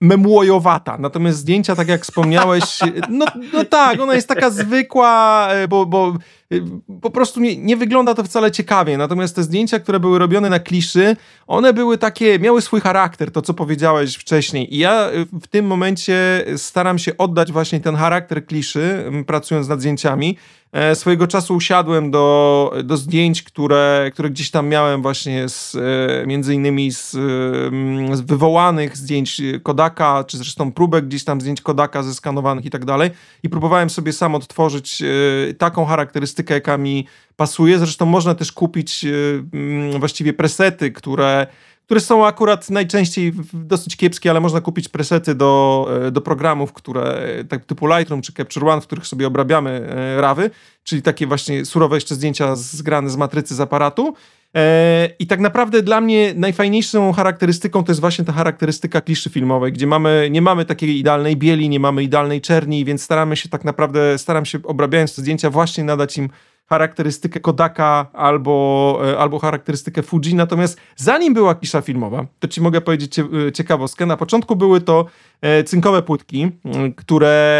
memuojowata. 0.00 0.98
Natomiast 0.98 1.38
zdjęcia, 1.38 1.76
tak 1.76 1.88
jak 1.88 2.02
wspomniałeś, 2.02 2.78
no, 3.10 3.26
no 3.52 3.64
tak, 3.64 4.00
ona 4.00 4.14
jest 4.14 4.28
taka 4.28 4.50
zwykła, 4.50 5.48
e, 5.50 5.68
bo, 5.68 5.86
bo 5.86 6.16
e, 6.52 6.56
po 7.00 7.10
prostu 7.10 7.40
nie, 7.40 7.56
nie, 7.56 7.76
wygląda 7.76 8.14
to 8.14 8.24
wcale 8.24 8.50
ciekawie. 8.50 8.98
Natomiast 8.98 9.36
te 9.36 9.42
zdjęcia, 9.42 9.80
które 9.80 10.00
były 10.00 10.18
robione 10.18 10.50
na 10.50 10.58
kliszy, 10.58 11.16
one 11.46 11.72
były 11.72 11.98
takie, 11.98 12.38
miały 12.38 12.62
swój 12.62 12.80
charakter, 12.80 13.30
to 13.30 13.42
co 13.42 13.54
powiedziałeś 13.54 14.14
wcześniej. 14.14 14.74
I 14.74 14.78
ja 14.78 15.08
w 15.42 15.46
tym 15.46 15.66
momencie 15.66 16.44
staram 16.56 16.98
się 16.98 17.16
oddać 17.16 17.52
właśnie 17.52 17.80
ten 17.80 17.96
charakter 17.96 18.46
kliszy, 18.46 19.12
pracując 19.26 19.68
nad 19.68 19.80
zdjęciami. 19.80 20.36
E, 20.76 20.94
swojego 20.94 21.26
czasu 21.26 21.54
usiadłem 21.54 22.10
do, 22.10 22.72
do 22.84 22.96
zdjęć, 22.96 23.42
które, 23.42 24.10
które 24.12 24.30
gdzieś 24.30 24.50
tam 24.50 24.68
miałem 24.68 25.02
właśnie 25.02 25.48
z, 25.48 25.74
e, 25.74 26.26
między 26.26 26.54
innymi 26.54 26.92
z, 26.92 27.10
z 28.12 28.20
wywołanych 28.20 28.96
zdjęć 28.96 29.42
Kodaka, 29.62 30.24
czy 30.24 30.36
zresztą 30.36 30.72
próbek 30.72 31.06
gdzieś 31.06 31.24
tam 31.24 31.40
zdjęć 31.40 31.60
Kodaka 31.60 32.02
zeskanowanych 32.02 32.64
i 32.64 32.70
tak 32.70 32.84
dalej. 32.84 33.10
I 33.42 33.48
próbowałem 33.48 33.90
sobie 33.90 34.12
sam 34.12 34.34
odtworzyć 34.34 35.02
e, 35.02 35.54
taką 35.54 35.84
charakterystykę, 35.84 36.54
jaka 36.54 36.78
mi 36.78 37.06
pasuje. 37.36 37.78
Zresztą 37.78 38.06
można 38.06 38.34
też 38.34 38.52
kupić 38.52 39.06
właściwie 39.98 40.32
presety, 40.32 40.92
które 40.92 41.46
które 41.86 42.00
są 42.00 42.26
akurat 42.26 42.70
najczęściej 42.70 43.32
dosyć 43.52 43.96
kiepskie, 43.96 44.30
ale 44.30 44.40
można 44.40 44.60
kupić 44.60 44.88
presety 44.88 45.34
do, 45.34 45.86
e, 46.06 46.10
do 46.10 46.20
programów, 46.20 46.72
które 46.72 47.26
tak 47.48 47.64
typu 47.64 47.86
Lightroom 47.86 48.22
czy 48.22 48.32
Capture 48.32 48.68
One, 48.68 48.80
w 48.80 48.86
których 48.86 49.06
sobie 49.06 49.26
obrabiamy 49.26 49.70
e, 49.70 50.20
rawy, 50.20 50.50
czyli 50.84 51.02
takie 51.02 51.26
właśnie 51.26 51.64
surowe 51.64 51.96
jeszcze 51.96 52.14
zdjęcia 52.14 52.56
zgrane 52.56 53.10
z 53.10 53.16
matrycy 53.16 53.54
z 53.54 53.60
aparatu. 53.60 54.14
E, 54.54 55.08
I 55.18 55.26
tak 55.26 55.40
naprawdę 55.40 55.82
dla 55.82 56.00
mnie 56.00 56.32
najfajniejszą 56.36 57.12
charakterystyką 57.12 57.84
to 57.84 57.92
jest 57.92 58.00
właśnie 58.00 58.24
ta 58.24 58.32
charakterystyka 58.32 59.00
kliszy 59.00 59.30
filmowej, 59.30 59.72
gdzie 59.72 59.86
mamy, 59.86 60.28
nie 60.30 60.42
mamy 60.42 60.64
takiej 60.64 60.98
idealnej 60.98 61.36
bieli, 61.36 61.68
nie 61.68 61.80
mamy 61.80 62.02
idealnej 62.02 62.40
czerni, 62.40 62.84
więc 62.84 63.02
staramy 63.02 63.36
się 63.36 63.48
tak 63.48 63.64
naprawdę, 63.64 64.18
staram 64.18 64.44
się 64.44 64.58
obrabiając 64.64 65.14
te 65.14 65.22
zdjęcia 65.22 65.50
właśnie 65.50 65.84
nadać 65.84 66.18
im 66.18 66.30
charakterystykę 66.68 67.40
Kodaka 67.40 68.06
albo, 68.12 68.98
e, 69.12 69.18
albo 69.18 69.38
charakterystykę 69.38 70.02
Fuji. 70.02 70.34
Natomiast 70.34 70.80
zanim 70.96 71.34
była 71.34 71.54
kisza 71.54 71.80
filmowa, 71.80 72.26
to 72.38 72.48
ci 72.48 72.60
mogę 72.60 72.80
powiedzieć 72.80 73.18
e, 73.18 73.24
ciekawostkę. 73.52 74.06
Na 74.06 74.16
początku 74.16 74.56
były 74.56 74.80
to 74.80 75.06
e, 75.40 75.64
cynkowe 75.64 76.02
płytki, 76.02 76.50
które 76.96 77.56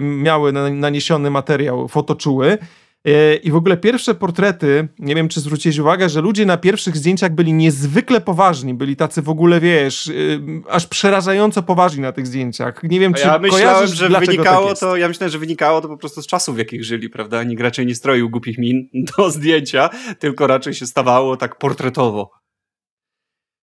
miały 0.00 0.52
naniesiony 0.72 1.30
materiał 1.30 1.88
fotoczuły. 1.88 2.58
E, 3.06 3.34
I 3.34 3.50
w 3.50 3.56
ogóle 3.56 3.76
pierwsze 3.76 4.14
portrety, 4.14 4.88
nie 4.98 5.14
wiem 5.14 5.28
czy 5.28 5.40
zwróciłeś 5.40 5.78
uwagę, 5.78 6.08
że 6.08 6.20
ludzie 6.20 6.46
na 6.46 6.56
pierwszych 6.56 6.96
zdjęciach 6.96 7.34
byli 7.34 7.52
niezwykle 7.52 8.20
poważni, 8.20 8.74
byli 8.74 8.96
tacy 8.96 9.22
w 9.22 9.28
ogóle, 9.28 9.60
wiesz, 9.60 10.06
y, 10.06 10.40
aż 10.68 10.86
przerażająco 10.86 11.62
poważni 11.62 12.02
na 12.02 12.12
tych 12.12 12.26
zdjęciach. 12.26 12.82
Nie 12.82 13.00
wiem, 13.00 13.14
czy 13.14 13.26
ja 13.26 13.38
myślałem, 13.38 13.86
że 13.86 14.08
wynikało 14.08 14.68
tak 14.68 14.78
to, 14.78 14.96
ja 14.96 15.08
myślałem, 15.08 15.32
że 15.32 15.38
wynikało 15.38 15.80
to 15.80 15.88
po 15.88 15.96
prostu 15.96 16.22
z 16.22 16.26
czasów, 16.26 16.54
w 16.54 16.58
jakich 16.58 16.84
żyli, 16.84 17.08
prawda? 17.08 17.42
Nikt 17.42 17.62
raczej 17.62 17.86
nie 17.86 17.94
stroił 17.94 18.30
głupich 18.30 18.58
min 18.58 18.88
do 19.18 19.30
zdjęcia, 19.30 19.90
tylko 20.18 20.46
raczej 20.46 20.74
się 20.74 20.86
stawało 20.86 21.36
tak 21.36 21.58
portretowo. 21.58 22.30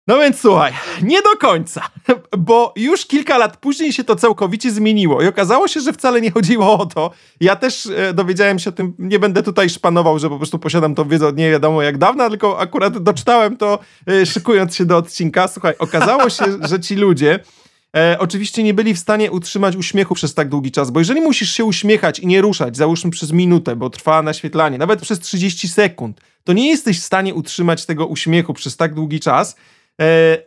No 0.08 0.20
więc 0.20 0.40
słuchaj, 0.40 0.74
nie 1.02 1.22
do 1.22 1.38
końca, 1.40 1.90
bo 2.38 2.74
już 2.76 3.06
kilka 3.06 3.38
lat 3.38 3.58
później 3.58 3.94
się 3.94 4.04
to 4.04 4.16
całkowicie 4.16 4.72
zmieniło 4.72 5.22
i 5.22 5.28
okazało 5.28 5.68
się, 5.68 5.80
że 5.80 5.94
wcale 5.94 6.22
nie 6.22 6.32
chodziło 6.32 6.80
o 6.80 6.86
to. 6.86 7.12
Ja 7.40 7.56
też 7.56 7.86
e, 7.86 8.14
dowiedziałem 8.14 8.60
się 8.60 8.70
o 8.70 8.74
tym, 8.74 8.94
nie 9.00 9.20
będę 9.20 9.44
tutaj 9.44 9.70
szpanował, 9.70 10.20
że 10.20 10.30
po 10.30 10.38
prostu 10.38 10.60
posiadam 10.60 10.96
tą 10.96 11.08
wiedzę 11.08 11.28
od 11.28 11.38
nie 11.38 11.52
wiadomo 11.52 11.82
jak 11.82 11.98
dawna, 11.98 12.30
tylko 12.30 12.60
akurat 12.60 12.98
doczytałem 12.98 13.58
to 13.58 13.80
e, 14.08 14.26
szykując 14.26 14.76
się 14.76 14.86
do 14.86 14.98
odcinka. 14.98 15.48
Słuchaj, 15.48 15.74
okazało 15.80 16.30
się, 16.30 16.46
że 16.70 16.80
ci 16.80 16.96
ludzie 16.96 17.40
e, 17.96 18.16
oczywiście 18.20 18.64
nie 18.64 18.74
byli 18.74 18.94
w 18.94 19.00
stanie 19.00 19.32
utrzymać 19.32 19.76
uśmiechu 19.76 20.16
przez 20.16 20.34
tak 20.34 20.50
długi 20.50 20.72
czas, 20.72 20.92
bo 20.92 21.00
jeżeli 21.00 21.22
musisz 21.22 21.52
się 21.52 21.66
uśmiechać 21.66 22.20
i 22.20 22.28
nie 22.28 22.42
ruszać, 22.42 22.78
załóżmy 22.78 23.12
przez 23.12 23.32
minutę, 23.32 23.76
bo 23.76 23.90
trwa 23.90 24.22
naświetlanie, 24.22 24.78
nawet 24.78 25.02
przez 25.02 25.20
30 25.20 25.68
sekund, 25.68 26.22
to 26.44 26.54
nie 26.54 26.70
jesteś 26.70 27.00
w 27.00 27.04
stanie 27.04 27.34
utrzymać 27.34 27.86
tego 27.86 28.06
uśmiechu 28.06 28.54
przez 28.54 28.78
tak 28.78 28.94
długi 28.94 29.20
czas, 29.20 29.56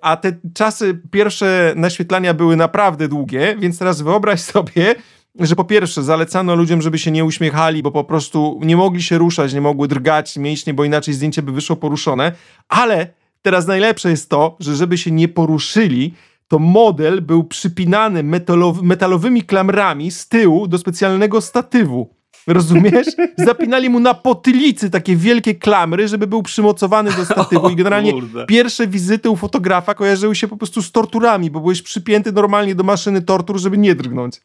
a 0.01 0.17
te 0.17 0.33
czasy 0.55 1.01
pierwsze 1.11 1.73
naświetlania 1.77 2.35
były 2.35 2.57
naprawdę 2.57 3.09
długie, 3.09 3.57
więc 3.59 3.79
teraz 3.79 4.03
wyobraź 4.03 4.41
sobie, 4.53 4.95
że 5.41 5.57
po 5.57 5.65
pierwsze 5.65 6.03
zalecano 6.03 6.55
ludziom, 6.55 6.83
żeby 6.83 6.99
się 6.99 7.11
nie 7.11 7.25
uśmiechali, 7.25 7.83
bo 7.83 7.91
po 7.91 8.05
prostu 8.05 8.61
nie 8.63 8.77
mogli 8.77 9.03
się 9.03 9.19
ruszać, 9.19 9.55
nie 9.55 9.61
mogły 9.61 9.89
drgać 9.89 10.37
mięśnie, 10.37 10.75
bo 10.75 10.85
inaczej 10.85 11.15
zdjęcie 11.15 11.43
by 11.43 11.53
wyszło 11.53 11.77
poruszone, 11.77 12.33
ale 12.69 13.07
teraz 13.43 13.67
najlepsze 13.67 14.11
jest 14.11 14.31
to, 14.31 14.57
że 14.61 14.77
żeby 14.77 14.99
się 14.99 15.11
nie 15.11 15.29
poruszyli, 15.29 16.15
to 16.49 16.59
model 16.59 17.23
był 17.23 17.45
przypinany 17.45 18.23
metalowy, 18.23 18.83
metalowymi 18.83 19.43
klamrami 19.43 20.11
z 20.11 20.29
tyłu 20.29 20.67
do 20.67 20.79
specjalnego 20.79 21.41
statywu. 21.41 22.14
Rozumiesz? 22.47 23.07
Zapinali 23.37 23.91
mu 23.91 24.01
na 24.01 24.15
potylicy 24.15 24.91
takie 24.91 25.17
wielkie 25.17 25.55
klamry, 25.55 26.09
żeby 26.09 26.27
był 26.27 26.43
przymocowany 26.43 27.13
do 27.13 27.25
statywu 27.25 27.71
i 27.71 27.77
generalnie 27.77 28.13
pierwsze 28.49 28.87
wizyty 28.87 29.31
u 29.31 29.37
fotografa 29.37 29.95
kojarzyły 29.95 30.35
się 30.37 30.49
po 30.49 30.57
prostu 30.57 30.83
z 30.83 30.93
torturami, 30.93 31.51
bo 31.51 31.61
byłeś 31.61 31.83
przypięty 31.83 32.33
normalnie 32.33 32.75
do 32.75 32.85
maszyny 32.85 33.23
tortur, 33.23 33.59
żeby 33.59 33.79
nie 33.79 33.95
drgnąć. 33.95 34.41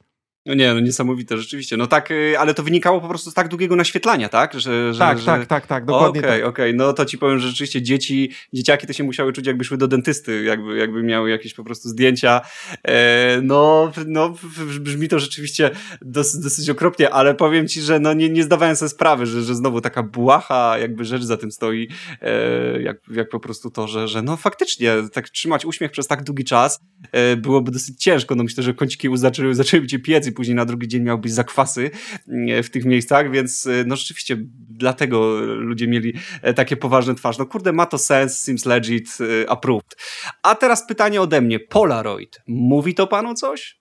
No 0.50 0.56
nie, 0.56 0.74
no 0.74 0.80
niesamowite, 0.80 1.38
rzeczywiście. 1.38 1.78
No 1.78 1.88
tak, 1.88 2.12
y, 2.12 2.40
ale 2.40 2.54
to 2.54 2.64
wynikało 2.64 3.02
po 3.02 3.08
prostu 3.08 3.32
z 3.32 3.34
tak 3.34 3.48
długiego 3.48 3.76
naświetlania, 3.76 4.30
tak? 4.30 4.54
Że, 4.54 4.94
że, 4.94 5.00
tak, 5.00 5.20
że... 5.20 5.26
tak, 5.26 5.46
tak, 5.46 5.68
tak, 5.68 5.86
dokładnie 5.86 6.20
Okej, 6.20 6.32
okay, 6.32 6.46
okej, 6.46 6.70
okay. 6.70 6.74
no 6.74 6.94
to 6.94 7.06
ci 7.06 7.18
powiem, 7.18 7.40
że 7.40 7.48
rzeczywiście 7.48 7.82
dzieci, 7.82 8.32
dzieciaki 8.54 8.88
to 8.88 8.94
się 8.94 9.04
musiały 9.04 9.34
czuć 9.34 9.48
jakby 9.48 9.64
szły 9.64 9.78
do 9.78 9.88
dentysty, 9.88 10.44
jakby, 10.44 10.78
jakby 10.78 11.04
miały 11.04 11.30
jakieś 11.30 11.54
po 11.54 11.64
prostu 11.64 11.90
zdjęcia. 11.90 12.42
E, 12.84 13.40
no, 13.44 13.92
no, 14.06 14.36
brzmi 14.80 15.08
to 15.08 15.20
rzeczywiście 15.20 15.72
dosyć, 16.02 16.44
dosyć 16.44 16.70
okropnie, 16.70 17.10
ale 17.10 17.36
powiem 17.36 17.68
ci, 17.68 17.82
że 17.82 18.00
no 18.00 18.14
nie, 18.14 18.30
nie 18.30 18.44
zdawałem 18.44 18.76
sobie 18.76 18.90
sprawy, 18.90 19.26
że, 19.26 19.42
że 19.42 19.56
znowu 19.56 19.82
taka 19.82 20.04
błaha 20.04 20.78
jakby 20.78 21.06
rzecz 21.06 21.24
za 21.24 21.38
tym 21.38 21.52
stoi, 21.52 21.88
e, 22.22 22.82
jak, 22.82 22.98
jak 23.12 23.30
po 23.30 23.40
prostu 23.40 23.72
to, 23.72 23.88
że, 23.88 24.08
że 24.08 24.22
no 24.22 24.38
faktycznie 24.38 24.94
tak 25.14 25.30
trzymać 25.30 25.66
uśmiech 25.66 25.92
przez 25.92 26.08
tak 26.08 26.24
długi 26.24 26.44
czas 26.44 26.80
e, 27.12 27.36
byłoby 27.36 27.72
dosyć 27.72 28.04
ciężko. 28.04 28.36
No 28.36 28.44
myślę, 28.44 28.64
że 28.64 28.74
kąciki 28.74 29.08
zaczęły, 29.14 29.56
zaczęły 29.56 29.88
cię 29.88 30.00
piec 30.00 30.28
i 30.28 30.39
później 30.40 30.56
na 30.56 30.66
drugi 30.66 30.88
dzień 30.88 31.04
miałbyś 31.04 31.32
zakwasy 31.32 31.92
mm, 32.28 32.64
w 32.64 32.70
tych 32.70 32.86
miejscach, 32.86 33.32
więc 33.32 33.68
e, 33.68 33.84
no 33.88 33.96
rzeczywiście 33.96 34.38
dlatego 34.70 35.40
ludzie 35.42 35.88
mieli 35.88 36.14
e, 36.42 36.54
takie 36.54 36.78
poważne 36.78 37.16
twarze. 37.16 37.40
No 37.40 37.46
kurde, 37.46 37.72
ma 37.74 37.86
to 37.86 37.98
sens, 37.98 38.40
seems 38.40 38.66
legit, 38.66 39.18
e, 39.44 39.50
approved. 39.50 39.96
A 40.44 40.56
teraz 40.56 40.88
pytanie 40.88 41.22
ode 41.22 41.42
mnie. 41.42 41.60
Polaroid. 41.60 42.42
Mówi 42.48 42.94
to 42.94 43.08
panu 43.08 43.34
coś? 43.34 43.80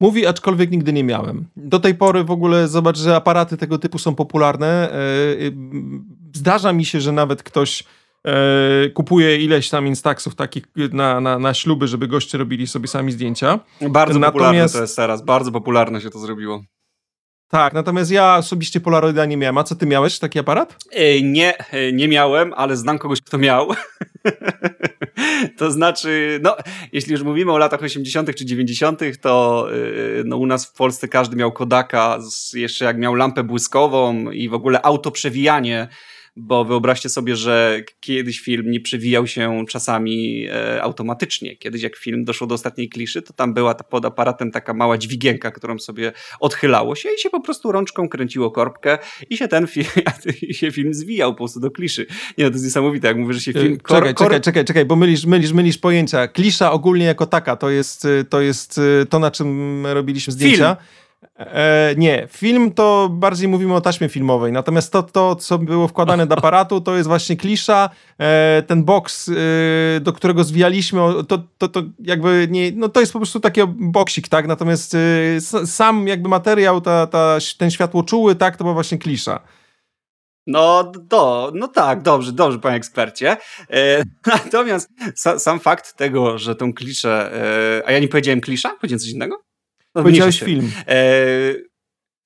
Mówi, 0.00 0.26
aczkolwiek 0.26 0.70
nigdy 0.70 0.92
nie 0.92 1.04
miałem. 1.04 1.46
Do 1.56 1.80
tej 1.80 1.94
pory 1.94 2.24
w 2.24 2.30
ogóle 2.30 2.68
zobacz, 2.68 2.98
że 2.98 3.16
aparaty 3.16 3.56
tego 3.56 3.78
typu 3.78 3.98
są 3.98 4.14
popularne. 4.14 4.90
Zdarza 6.34 6.72
mi 6.72 6.84
się, 6.84 7.00
że 7.00 7.12
nawet 7.12 7.42
ktoś 7.42 7.82
e, 7.82 7.84
kupuje 8.94 9.36
ileś 9.36 9.68
tam 9.68 9.86
instaxów 9.86 10.34
takich 10.34 10.64
na, 10.92 11.20
na, 11.20 11.38
na 11.38 11.54
śluby, 11.54 11.88
żeby 11.88 12.08
goście 12.08 12.38
robili 12.38 12.66
sobie 12.66 12.88
sami 12.88 13.12
zdjęcia. 13.12 13.60
Bardzo 13.80 14.18
natomiast, 14.18 14.32
popularne 14.32 14.68
to 14.68 14.80
jest 14.80 14.96
teraz, 14.96 15.24
bardzo 15.24 15.52
popularne 15.52 16.00
się 16.00 16.10
to 16.10 16.18
zrobiło. 16.18 16.62
Tak, 17.52 17.72
natomiast 17.72 18.10
ja 18.10 18.36
osobiście 18.36 18.80
Polaroida 18.80 19.26
nie 19.26 19.36
miałem. 19.36 19.58
A 19.58 19.64
co 19.64 19.74
ty 19.74 19.86
miałeś, 19.86 20.18
taki 20.18 20.38
aparat? 20.38 20.76
E, 20.90 21.22
nie, 21.22 21.58
e, 21.58 21.92
nie 21.92 22.08
miałem, 22.08 22.52
ale 22.56 22.76
znam 22.76 22.98
kogoś, 22.98 23.20
kto 23.20 23.38
miał. 23.38 23.68
to 25.58 25.70
znaczy, 25.70 26.40
no, 26.42 26.56
jeśli 26.92 27.12
już 27.12 27.22
mówimy 27.22 27.52
o 27.52 27.58
latach 27.58 27.82
80. 27.82 28.34
czy 28.34 28.46
90., 28.46 29.00
to 29.20 29.66
e, 29.70 29.74
no, 30.24 30.36
u 30.36 30.46
nas 30.46 30.66
w 30.66 30.72
Polsce 30.72 31.08
każdy 31.08 31.36
miał 31.36 31.52
Kodaka, 31.52 32.18
jeszcze 32.54 32.84
jak 32.84 32.98
miał 32.98 33.14
lampę 33.14 33.44
błyskową 33.44 34.30
i 34.30 34.48
w 34.48 34.54
ogóle 34.54 34.82
auto 34.82 35.10
przewijanie 35.10 35.88
bo 36.36 36.64
wyobraźcie 36.64 37.08
sobie, 37.08 37.36
że 37.36 37.80
kiedyś 38.00 38.40
film 38.40 38.70
nie 38.70 38.80
przewijał 38.80 39.26
się 39.26 39.64
czasami 39.68 40.46
e, 40.46 40.82
automatycznie. 40.82 41.56
Kiedyś 41.56 41.82
jak 41.82 41.96
film 41.96 42.24
doszło 42.24 42.46
do 42.46 42.54
ostatniej 42.54 42.88
kliszy, 42.88 43.22
to 43.22 43.32
tam 43.32 43.54
była 43.54 43.74
ta, 43.74 43.84
pod 43.84 44.04
aparatem 44.04 44.50
taka 44.50 44.74
mała 44.74 44.98
dźwigienka, 44.98 45.50
którą 45.50 45.78
sobie 45.78 46.12
odchylało 46.40 46.94
się 46.94 47.08
i 47.18 47.20
się 47.20 47.30
po 47.30 47.40
prostu 47.40 47.72
rączką 47.72 48.08
kręciło 48.08 48.50
korbkę 48.50 48.98
i 49.30 49.36
się 49.36 49.48
ten 49.48 49.66
film, 49.66 49.86
się 50.50 50.70
film 50.70 50.94
zwijał 50.94 51.32
po 51.32 51.36
prostu 51.36 51.60
do 51.60 51.70
kliszy. 51.70 52.06
Nie, 52.38 52.44
no, 52.44 52.50
to 52.50 52.54
jest 52.54 52.64
niesamowite, 52.64 53.08
jak 53.08 53.16
mówię, 53.16 53.34
że 53.34 53.40
się 53.40 53.52
film... 53.52 53.74
E, 53.74 53.76
kor, 53.76 53.98
czekaj, 53.98 54.14
kor... 54.14 54.26
czekaj, 54.26 54.40
czekaj, 54.40 54.64
czekaj, 54.64 54.84
bo 54.84 54.96
mylisz, 54.96 55.26
mylisz, 55.26 55.52
mylisz 55.52 55.78
pojęcia. 55.78 56.28
Klisza 56.28 56.72
ogólnie 56.72 57.04
jako 57.04 57.26
taka, 57.26 57.56
to 57.56 57.70
jest 57.70 58.06
to, 58.28 58.40
jest 58.40 58.80
to 59.10 59.18
na 59.18 59.30
czym 59.30 59.86
robiliśmy 59.86 60.32
zdjęcia. 60.32 60.76
Film. 60.76 61.02
E, 61.36 61.94
nie, 61.96 62.26
film 62.30 62.72
to 62.72 63.08
bardziej 63.12 63.48
mówimy 63.48 63.74
o 63.74 63.80
taśmie 63.80 64.08
filmowej, 64.08 64.52
natomiast 64.52 64.92
to, 64.92 65.02
to 65.02 65.36
co 65.36 65.58
było 65.58 65.88
wkładane 65.88 66.26
do 66.26 66.38
aparatu, 66.38 66.80
to 66.80 66.96
jest 66.96 67.08
właśnie 67.08 67.36
klisza, 67.36 67.90
e, 68.18 68.62
ten 68.66 68.84
boks, 68.84 69.28
e, 69.28 70.00
do 70.00 70.12
którego 70.12 70.44
zwijaliśmy, 70.44 71.00
to, 71.28 71.38
to, 71.58 71.68
to 71.68 71.82
jakby 71.98 72.48
nie, 72.50 72.72
no 72.72 72.88
to 72.88 73.00
jest 73.00 73.12
po 73.12 73.18
prostu 73.18 73.40
taki 73.40 73.60
boksik, 73.66 74.28
tak, 74.28 74.46
natomiast 74.46 74.94
e, 74.94 75.66
sam 75.66 76.08
jakby 76.08 76.28
materiał, 76.28 76.80
ta, 76.80 77.06
ta, 77.06 77.38
ten 77.58 77.70
światłoczuły, 77.70 78.34
tak, 78.34 78.56
to 78.56 78.64
była 78.64 78.74
właśnie 78.74 78.98
klisza. 78.98 79.40
No, 80.46 80.92
do, 81.00 81.52
no 81.54 81.68
tak, 81.68 82.02
dobrze, 82.02 82.32
dobrze, 82.32 82.58
panie 82.58 82.76
ekspercie. 82.76 83.36
E, 83.70 84.04
natomiast 84.26 84.90
sa, 85.14 85.38
sam 85.38 85.60
fakt 85.60 85.96
tego, 85.96 86.38
że 86.38 86.56
tą 86.56 86.72
kliszę, 86.72 87.30
e, 87.82 87.88
a 87.88 87.92
ja 87.92 87.98
nie 87.98 88.08
powiedziałem 88.08 88.40
klisza? 88.40 88.68
Powiedziałem 88.80 89.00
coś 89.00 89.08
innego? 89.08 89.51
No, 89.94 90.02
Powiedziałeś 90.02 90.40
film. 90.40 90.72
E, 90.88 90.96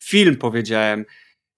film 0.03 0.37
powiedziałem. 0.37 1.05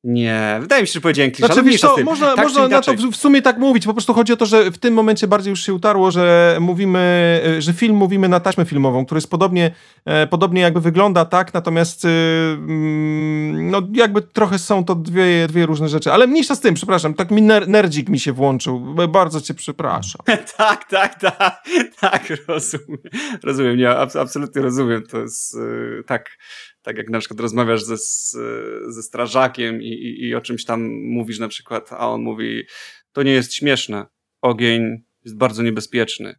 Nie, 0.08 0.58
wydaje 0.60 0.82
mi 0.82 0.88
się, 0.88 0.92
że 0.92 1.00
powiedziałem 1.00 1.30
kliszę. 1.30 1.46
Znaczy, 1.46 1.62
wiesz 1.62 1.80
co, 1.80 1.96
można, 2.04 2.34
tak 2.34 2.44
można 2.44 2.68
na 2.68 2.80
to 2.80 2.94
w, 2.94 2.96
w, 2.96 3.16
sumie 3.16 3.42
tak 3.42 3.58
mówić. 3.58 3.86
Po 3.86 3.92
prostu 3.92 4.14
chodzi 4.14 4.32
o 4.32 4.36
to, 4.36 4.46
że 4.46 4.70
w 4.70 4.78
tym 4.78 4.94
momencie 4.94 5.26
bardziej 5.26 5.50
już 5.50 5.62
się 5.62 5.74
utarło, 5.74 6.10
że 6.10 6.56
mówimy, 6.60 7.00
e, 7.56 7.62
że 7.62 7.72
film 7.72 7.96
mówimy 7.96 8.28
na 8.28 8.40
taśmę 8.40 8.64
filmową, 8.64 9.04
który 9.04 9.18
jest 9.18 9.30
podobnie, 9.30 9.70
e, 10.04 10.26
podobnie 10.26 10.60
jakby 10.60 10.80
wygląda, 10.80 11.24
tak, 11.24 11.54
natomiast 11.54 12.04
mm, 12.04 13.70
no 13.70 13.82
jakby 13.92 14.22
trochę 14.22 14.58
są 14.58 14.84
to 14.84 14.94
dwie, 14.94 15.46
dwie 15.48 15.66
różne 15.66 15.88
rzeczy. 15.88 16.12
Ale 16.12 16.26
mniejsza 16.26 16.54
z 16.54 16.60
tym, 16.60 16.74
przepraszam, 16.74 17.14
tak 17.14 17.30
mi 17.30 17.42
ner 17.42 17.68
nerdzik 17.68 18.08
mi 18.08 18.20
się 18.20 18.32
włączył. 18.32 18.94
Bardzo 19.08 19.40
cię 19.40 19.54
przepraszam. 19.54 20.20
tak, 20.56 20.84
tak, 20.84 21.20
tak, 21.20 21.62
tak, 22.00 22.32
rozumiem. 22.46 22.98
Rozumiem, 23.42 23.76
nie, 23.76 23.90
absolutnie 23.90 24.62
rozumiem. 24.62 25.02
To 25.06 25.18
jest 25.18 25.54
e, 25.54 26.02
tak 26.02 26.30
tak 26.82 26.96
jak 26.98 27.10
na 27.10 27.18
przykład 27.18 27.40
rozmawiasz 27.40 27.82
ze, 27.82 27.96
ze 28.92 29.02
strażakiem 29.02 29.82
i, 29.82 29.88
i, 29.88 30.28
i 30.28 30.34
o 30.34 30.40
czymś 30.40 30.64
tam 30.64 30.82
mówisz 31.02 31.38
na 31.38 31.48
przykład, 31.48 31.92
a 31.92 32.10
on 32.10 32.22
mówi, 32.22 32.64
to 33.12 33.22
nie 33.22 33.32
jest 33.32 33.54
śmieszne, 33.54 34.06
ogień 34.42 35.04
jest 35.24 35.36
bardzo 35.36 35.62
niebezpieczny. 35.62 36.34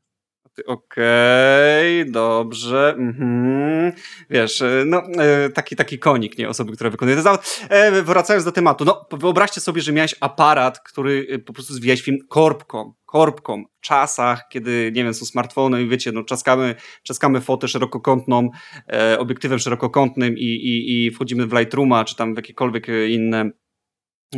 Okej, 0.65 2.01
okay, 2.01 2.11
dobrze. 2.11 2.95
Mhm. 2.97 3.91
Wiesz, 4.29 4.61
e, 4.61 4.83
no, 4.85 5.03
e, 5.17 5.49
taki, 5.49 5.75
taki 5.75 5.99
konik, 5.99 6.37
nie? 6.37 6.49
Osoby, 6.49 6.71
która 6.71 6.89
wykonuje 6.89 7.15
ten 7.15 7.23
zawód. 7.23 7.41
E, 7.69 8.03
wracając 8.03 8.45
do 8.45 8.51
tematu, 8.51 8.85
no, 8.85 9.07
wyobraźcie 9.11 9.61
sobie, 9.61 9.81
że 9.81 9.91
miałeś 9.91 10.15
aparat, 10.19 10.79
który 10.79 11.39
po 11.39 11.53
prostu 11.53 11.73
zwijałeś 11.73 12.01
film 12.01 12.17
korbką 12.29 12.93
korbką 13.11 13.63
w 13.77 13.81
czasach, 13.81 14.47
kiedy, 14.49 14.91
nie 14.95 15.03
wiem, 15.03 15.13
są 15.13 15.25
smartfony 15.25 15.83
i 15.83 15.87
wiecie, 15.87 16.11
no 16.11 16.23
czaskamy, 16.23 16.75
czaskamy 17.03 17.41
fotę 17.41 17.67
szerokokątną, 17.67 18.49
e, 18.87 19.19
obiektywem 19.19 19.59
szerokokątnym 19.59 20.37
i, 20.37 20.43
i, 20.43 21.05
i 21.05 21.11
wchodzimy 21.11 21.47
w 21.47 21.53
Lightrooma, 21.53 22.05
czy 22.05 22.15
tam 22.15 22.33
w 22.33 22.37
jakiekolwiek 22.37 22.87
inne 23.09 23.51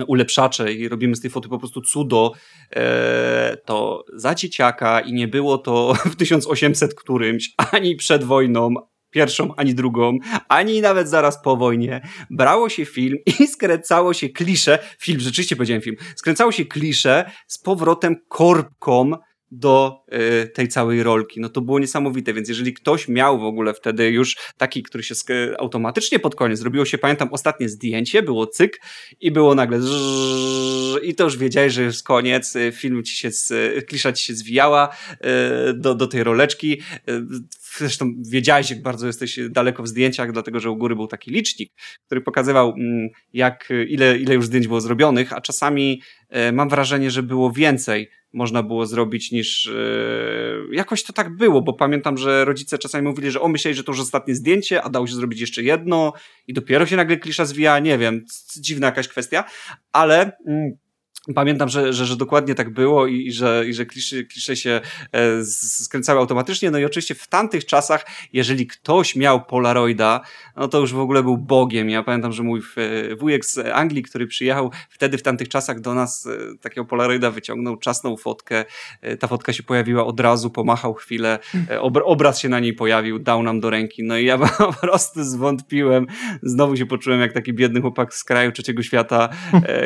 ulepszacze 0.07 0.73
i 0.73 0.89
robimy 0.89 1.15
z 1.15 1.21
tej 1.21 1.31
foty 1.31 1.49
po 1.49 1.59
prostu 1.59 1.81
cudo, 1.81 2.33
e, 2.75 3.57
to 3.65 4.05
za 4.13 4.35
dzieciaka 4.35 4.99
i 4.99 5.13
nie 5.13 5.27
było 5.27 5.57
to 5.57 5.93
w 6.13 6.15
1800 6.15 6.95
którymś, 6.95 7.53
ani 7.57 7.95
przed 7.95 8.23
wojną, 8.23 8.73
pierwszą, 9.11 9.55
ani 9.55 9.75
drugą, 9.75 10.17
ani 10.49 10.81
nawet 10.81 11.09
zaraz 11.09 11.41
po 11.41 11.57
wojnie, 11.57 12.01
brało 12.29 12.69
się 12.69 12.85
film 12.85 13.17
i 13.25 13.47
skręcało 13.53 14.13
się 14.13 14.29
klisze, 14.29 14.79
film, 14.99 15.19
rzeczywiście 15.19 15.55
powiedziałem 15.55 15.81
film, 15.81 15.95
skręcało 16.15 16.51
się 16.51 16.65
klisze 16.65 17.31
z 17.47 17.57
powrotem 17.57 18.15
korbką 18.27 19.11
do 19.51 20.03
y, 20.43 20.47
tej 20.47 20.67
całej 20.67 21.03
rolki. 21.03 21.39
No 21.39 21.49
to 21.49 21.61
było 21.61 21.79
niesamowite, 21.79 22.33
więc 22.33 22.49
jeżeli 22.49 22.73
ktoś 22.73 23.07
miał 23.07 23.39
w 23.39 23.43
ogóle 23.43 23.73
wtedy 23.73 24.09
już 24.09 24.37
taki, 24.57 24.83
który 24.83 25.03
się 25.03 25.15
automatycznie 25.57 26.19
pod 26.19 26.35
koniec, 26.35 26.59
zrobiło 26.59 26.85
się, 26.85 26.97
pamiętam, 26.97 27.29
ostatnie 27.31 27.69
zdjęcie, 27.69 28.23
było 28.23 28.47
cyk 28.47 28.81
i 29.19 29.31
było 29.31 29.55
nagle 29.55 29.79
i 31.03 31.15
to 31.15 31.23
już 31.23 31.37
wiedziałeś, 31.37 31.73
że 31.73 31.83
jest 31.83 32.03
koniec, 32.03 32.55
y, 32.55 32.71
film 32.71 33.03
ci 33.03 33.15
się, 33.15 33.29
klisza 33.87 34.13
ci 34.13 34.25
się 34.25 34.33
zwijała 34.33 34.89
y, 34.89 35.73
do, 35.73 35.95
do 35.95 36.07
tej 36.07 36.23
roleczki. 36.23 36.81
Zresztą 37.77 38.13
wiedziałeś, 38.29 38.69
jak 38.69 38.81
bardzo 38.81 39.07
jesteś 39.07 39.39
daleko 39.49 39.83
w 39.83 39.87
zdjęciach, 39.87 40.31
dlatego 40.31 40.59
że 40.59 40.71
u 40.71 40.77
góry 40.77 40.95
był 40.95 41.07
taki 41.07 41.31
licznik, 41.31 41.73
który 42.05 42.21
pokazywał, 42.21 42.73
mm, 42.77 43.09
jak, 43.33 43.69
ile, 43.87 44.17
ile 44.17 44.35
już 44.35 44.45
zdjęć 44.45 44.67
było 44.67 44.81
zrobionych, 44.81 45.33
a 45.33 45.41
czasami 45.41 46.01
mam 46.53 46.69
wrażenie, 46.69 47.11
że 47.11 47.23
było 47.23 47.51
więcej 47.51 48.09
można 48.33 48.63
było 48.63 48.85
zrobić 48.85 49.31
niż 49.31 49.65
yy, 49.65 50.75
jakoś 50.75 51.03
to 51.03 51.13
tak 51.13 51.35
było, 51.35 51.61
bo 51.61 51.73
pamiętam, 51.73 52.17
że 52.17 52.45
rodzice 52.45 52.77
czasami 52.77 53.07
mówili, 53.07 53.31
że 53.31 53.41
o 53.41 53.47
myśleli, 53.47 53.77
że 53.77 53.83
to 53.83 53.91
już 53.91 54.01
ostatnie 54.01 54.35
zdjęcie, 54.35 54.83
a 54.83 54.89
dało 54.89 55.07
się 55.07 55.15
zrobić 55.15 55.41
jeszcze 55.41 55.63
jedno 55.63 56.13
i 56.47 56.53
dopiero 56.53 56.85
się 56.85 56.95
nagle 56.95 57.17
klisza 57.17 57.45
zwija, 57.45 57.79
nie 57.79 57.97
wiem, 57.97 58.25
dziwna 58.59 58.87
jakaś 58.87 59.07
kwestia, 59.07 59.43
ale 59.91 60.31
yy, 60.45 60.77
Pamiętam, 61.35 61.69
że, 61.69 61.93
że, 61.93 62.05
że 62.05 62.15
dokładnie 62.15 62.55
tak 62.55 62.73
było 62.73 63.07
i, 63.07 63.27
i 63.27 63.31
że, 63.31 63.63
i 63.67 63.73
że 63.73 63.85
klisze, 63.85 64.23
klisze 64.23 64.55
się 64.55 64.81
e, 65.11 65.45
skręcały 65.45 66.19
automatycznie. 66.19 66.71
No 66.71 66.79
i 66.79 66.85
oczywiście 66.85 67.15
w 67.15 67.27
tamtych 67.27 67.65
czasach, 67.65 68.05
jeżeli 68.33 68.67
ktoś 68.67 69.15
miał 69.15 69.45
Polaroida, 69.45 70.21
no 70.55 70.67
to 70.67 70.79
już 70.79 70.93
w 70.93 70.99
ogóle 70.99 71.23
był 71.23 71.37
Bogiem. 71.37 71.89
Ja 71.89 72.03
pamiętam, 72.03 72.31
że 72.31 72.43
mój 72.43 72.61
e, 72.77 73.15
wujek 73.15 73.45
z 73.45 73.57
Anglii, 73.57 74.03
który 74.03 74.27
przyjechał 74.27 74.71
wtedy 74.89 75.17
w 75.17 75.23
tamtych 75.23 75.49
czasach 75.49 75.79
do 75.79 75.93
nas, 75.93 76.27
e, 76.27 76.57
takiego 76.57 76.85
Polaroida 76.85 77.31
wyciągnął, 77.31 77.77
czasną 77.77 78.17
fotkę. 78.17 78.65
Ta 79.19 79.27
fotka 79.27 79.53
się 79.53 79.63
pojawiła 79.63 80.05
od 80.05 80.19
razu, 80.19 80.49
pomachał 80.49 80.93
chwilę, 80.93 81.39
e, 81.69 81.81
ob, 81.81 81.97
obraz 82.03 82.39
się 82.39 82.49
na 82.49 82.59
niej 82.59 82.73
pojawił, 82.73 83.19
dał 83.19 83.43
nam 83.43 83.59
do 83.59 83.69
ręki. 83.69 84.03
No 84.03 84.17
i 84.17 84.25
ja 84.25 84.37
po 84.57 84.73
prostu 84.73 85.23
zwątpiłem. 85.23 86.07
Znowu 86.43 86.77
się 86.77 86.85
poczułem 86.85 87.19
jak 87.21 87.33
taki 87.33 87.53
biedny 87.53 87.81
chłopak 87.81 88.13
z 88.13 88.23
kraju 88.23 88.51
trzeciego 88.51 88.83
świata, 88.83 89.29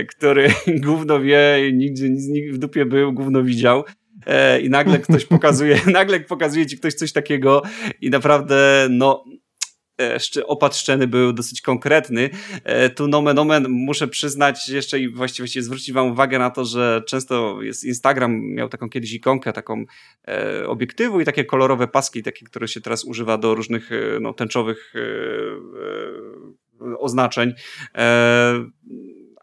który 0.08 0.54
gówno 0.86 1.25
wie, 1.26 1.72
nigdzie 1.74 2.10
nic 2.10 2.54
w 2.54 2.58
dupie 2.58 2.86
był, 2.86 3.14
gówno 3.14 3.44
widział. 3.44 3.84
E, 4.26 4.62
I 4.62 4.70
nagle 4.70 5.00
ktoś 5.00 5.26
pokazuje, 5.36 5.80
nagle 5.94 6.20
pokazuje 6.20 6.66
ci 6.66 6.78
ktoś 6.78 6.94
coś 6.94 7.12
takiego 7.12 7.62
i 8.02 8.10
naprawdę, 8.10 8.88
no, 8.90 9.26
e, 10.02 10.46
opad 10.46 10.78
szczeny 10.78 11.08
był 11.08 11.34
dosyć 11.34 11.62
konkretny. 11.62 12.30
E, 12.64 12.90
tu 12.90 13.08
nomen 13.08 13.40
omen 13.40 13.66
muszę 13.70 14.08
przyznać 14.08 14.70
jeszcze 14.70 15.00
i 15.00 15.10
właściwie 15.10 15.62
zwrócić 15.62 15.92
wam 15.92 16.12
uwagę 16.12 16.40
na 16.40 16.50
to, 16.50 16.66
że 16.66 17.04
często 17.08 17.62
jest 17.62 17.84
Instagram 17.84 18.42
miał 18.42 18.70
taką 18.70 18.90
kiedyś 18.90 19.14
ikonkę 19.14 19.54
taką 19.54 19.86
obiektywu 20.68 21.22
i 21.22 21.26
takie 21.26 21.46
kolorowe 21.46 21.88
paski, 21.88 22.24
takie, 22.24 22.46
które 22.46 22.68
się 22.68 22.82
teraz 22.82 23.06
używa 23.06 23.38
do 23.38 23.56
różnych 23.56 23.90
no, 24.22 24.34
tęczowych 24.34 24.94
oznaczeń 27.00 27.54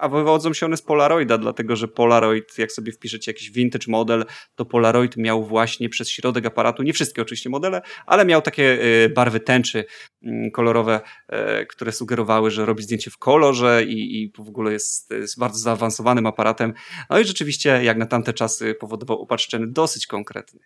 a 0.03 0.09
wywodzą 0.09 0.53
się 0.53 0.67
one 0.67 0.77
z 0.77 0.83
Polaroida, 0.83 1.39
dlatego 1.39 1.77
że 1.77 1.89
Polaroid, 1.89 2.59
jak 2.59 2.73
sobie 2.73 2.93
wpiszecie 2.93 3.31
jakiś 3.31 3.51
vintage 3.51 3.87
model, 3.89 4.25
to 4.55 4.65
Polaroid 4.65 5.17
miał 5.17 5.45
właśnie 5.45 5.89
przez 5.89 6.11
środek 6.11 6.47
aparatu, 6.47 6.83
nie 6.83 6.93
wszystkie 6.93 7.23
oczywiście 7.23 7.51
modele, 7.51 7.83
ale 8.07 8.25
miał 8.25 8.43
takie 8.43 8.79
y, 9.05 9.09
barwy 9.09 9.41
tęczy 9.41 9.85
mm, 10.23 10.51
kolorowe, 10.51 11.01
e, 11.29 11.67
które 11.67 11.93
sugerowały, 11.93 12.51
że 12.51 12.67
robi 12.67 12.83
zdjęcie 12.83 13.11
w 13.11 13.19
kolorze 13.19 13.85
i, 13.85 14.23
i 14.23 14.33
w 14.37 14.49
ogóle 14.49 14.73
jest, 14.73 15.11
jest 15.11 15.39
bardzo 15.39 15.59
zaawansowanym 15.59 16.27
aparatem. 16.27 16.73
No 17.11 17.19
i 17.19 17.25
rzeczywiście, 17.25 17.85
jak 17.85 17.97
na 17.97 18.07
tamte 18.07 18.33
czasy, 18.33 18.75
powodował 18.75 19.23
upad 19.23 19.41
szczeny 19.41 19.67
dosyć 19.67 20.07
konkretny. 20.07 20.61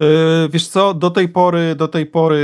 Yy, 0.00 0.48
wiesz 0.48 0.68
co, 0.68 0.94
do 0.94 1.10
tej 1.10 1.28
pory, 1.28 1.74
do 1.74 1.88
tej 1.88 2.06
pory 2.06 2.42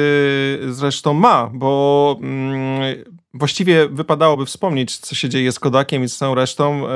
zresztą 0.70 1.14
ma, 1.14 1.50
bo 1.54 2.18
mm, 2.22 3.21
właściwie 3.34 3.88
wypadałoby 3.88 4.46
wspomnieć, 4.46 4.98
co 4.98 5.14
się 5.14 5.28
dzieje 5.28 5.52
z 5.52 5.58
Kodakiem 5.58 6.04
i 6.04 6.08
z 6.08 6.16
całą 6.16 6.34
resztą, 6.34 6.80
yy, 6.80 6.88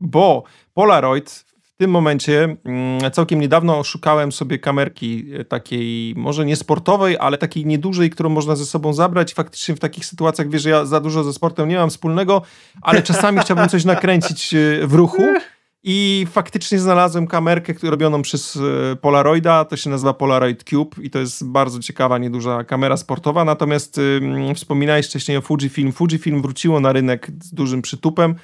bo 0.00 0.44
Polaroid 0.74 1.44
w 1.62 1.76
tym 1.76 1.90
momencie, 1.90 2.56
mm, 2.64 3.10
całkiem 3.12 3.40
niedawno 3.40 3.84
szukałem 3.84 4.32
sobie 4.32 4.58
kamerki 4.58 5.24
takiej, 5.48 6.14
może 6.16 6.44
nie 6.44 6.56
sportowej, 6.56 7.16
ale 7.20 7.38
takiej 7.38 7.66
niedużej, 7.66 8.10
którą 8.10 8.28
można 8.28 8.56
ze 8.56 8.66
sobą 8.66 8.92
zabrać. 8.92 9.34
Faktycznie 9.34 9.74
w 9.74 9.80
takich 9.80 10.06
sytuacjach, 10.06 10.50
wiesz, 10.50 10.64
ja 10.64 10.84
za 10.84 11.00
dużo 11.00 11.24
ze 11.24 11.32
sportem 11.32 11.68
nie 11.68 11.76
mam 11.76 11.90
wspólnego, 11.90 12.42
ale 12.82 13.02
czasami 13.02 13.38
chciałbym 13.38 13.68
coś 13.68 13.84
nakręcić 13.84 14.52
yy, 14.52 14.86
w 14.86 14.94
ruchu. 14.94 15.22
I 15.82 16.26
faktycznie 16.30 16.78
znalazłem 16.78 17.26
kamerkę 17.26 17.74
robioną 17.82 18.22
przez 18.22 18.56
e, 18.56 18.96
Polaroida, 18.96 19.64
to 19.64 19.76
się 19.76 19.90
nazywa 19.90 20.14
Polaroid 20.14 20.64
Cube 20.64 21.02
i 21.02 21.10
to 21.10 21.18
jest 21.18 21.46
bardzo 21.46 21.80
ciekawa, 21.80 22.18
nieduża 22.18 22.64
kamera 22.64 22.96
sportowa, 22.96 23.44
natomiast 23.44 24.00
wspominałeś 24.54 25.06
wcześniej 25.06 25.36
o 25.36 25.40
Fujifilm. 25.40 25.92
Fujifilm 25.92 26.42
wróciło 26.42 26.80
na 26.80 26.92
rynek 26.92 27.30
z 27.42 27.54
dużym 27.54 27.82
przytupem 27.82 28.34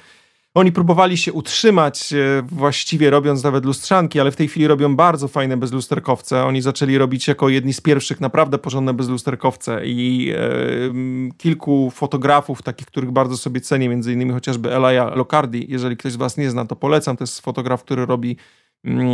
oni 0.57 0.71
próbowali 0.71 1.17
się 1.17 1.33
utrzymać, 1.33 2.13
e, 2.13 2.41
właściwie 2.41 3.09
robiąc 3.09 3.43
nawet 3.43 3.65
lustrzanki, 3.65 4.19
ale 4.19 4.31
w 4.31 4.35
tej 4.35 4.47
chwili 4.47 4.67
robią 4.67 4.95
bardzo 4.95 5.27
fajne 5.27 5.57
bezlusterkowce. 5.57 6.45
Oni 6.45 6.61
zaczęli 6.61 6.97
robić 6.97 7.27
jako 7.27 7.49
jedni 7.49 7.73
z 7.73 7.81
pierwszych 7.81 8.21
naprawdę 8.21 8.57
porządne 8.57 8.93
bezlusterkowce 8.93 9.81
i 9.85 10.31
e, 10.35 10.39
kilku 11.37 11.91
fotografów, 11.91 12.61
takich, 12.61 12.87
których 12.87 13.11
bardzo 13.11 13.37
sobie 13.37 13.61
cenię, 13.61 13.89
między 13.89 14.13
innymi 14.13 14.31
chociażby 14.31 14.75
Elia 14.75 15.15
Locardi. 15.15 15.65
Jeżeli 15.69 15.97
ktoś 15.97 16.11
z 16.11 16.15
Was 16.15 16.37
nie 16.37 16.49
zna, 16.49 16.65
to 16.65 16.75
polecam. 16.75 17.17
To 17.17 17.23
jest 17.23 17.41
fotograf, 17.41 17.83
który 17.83 18.05
robi 18.05 18.37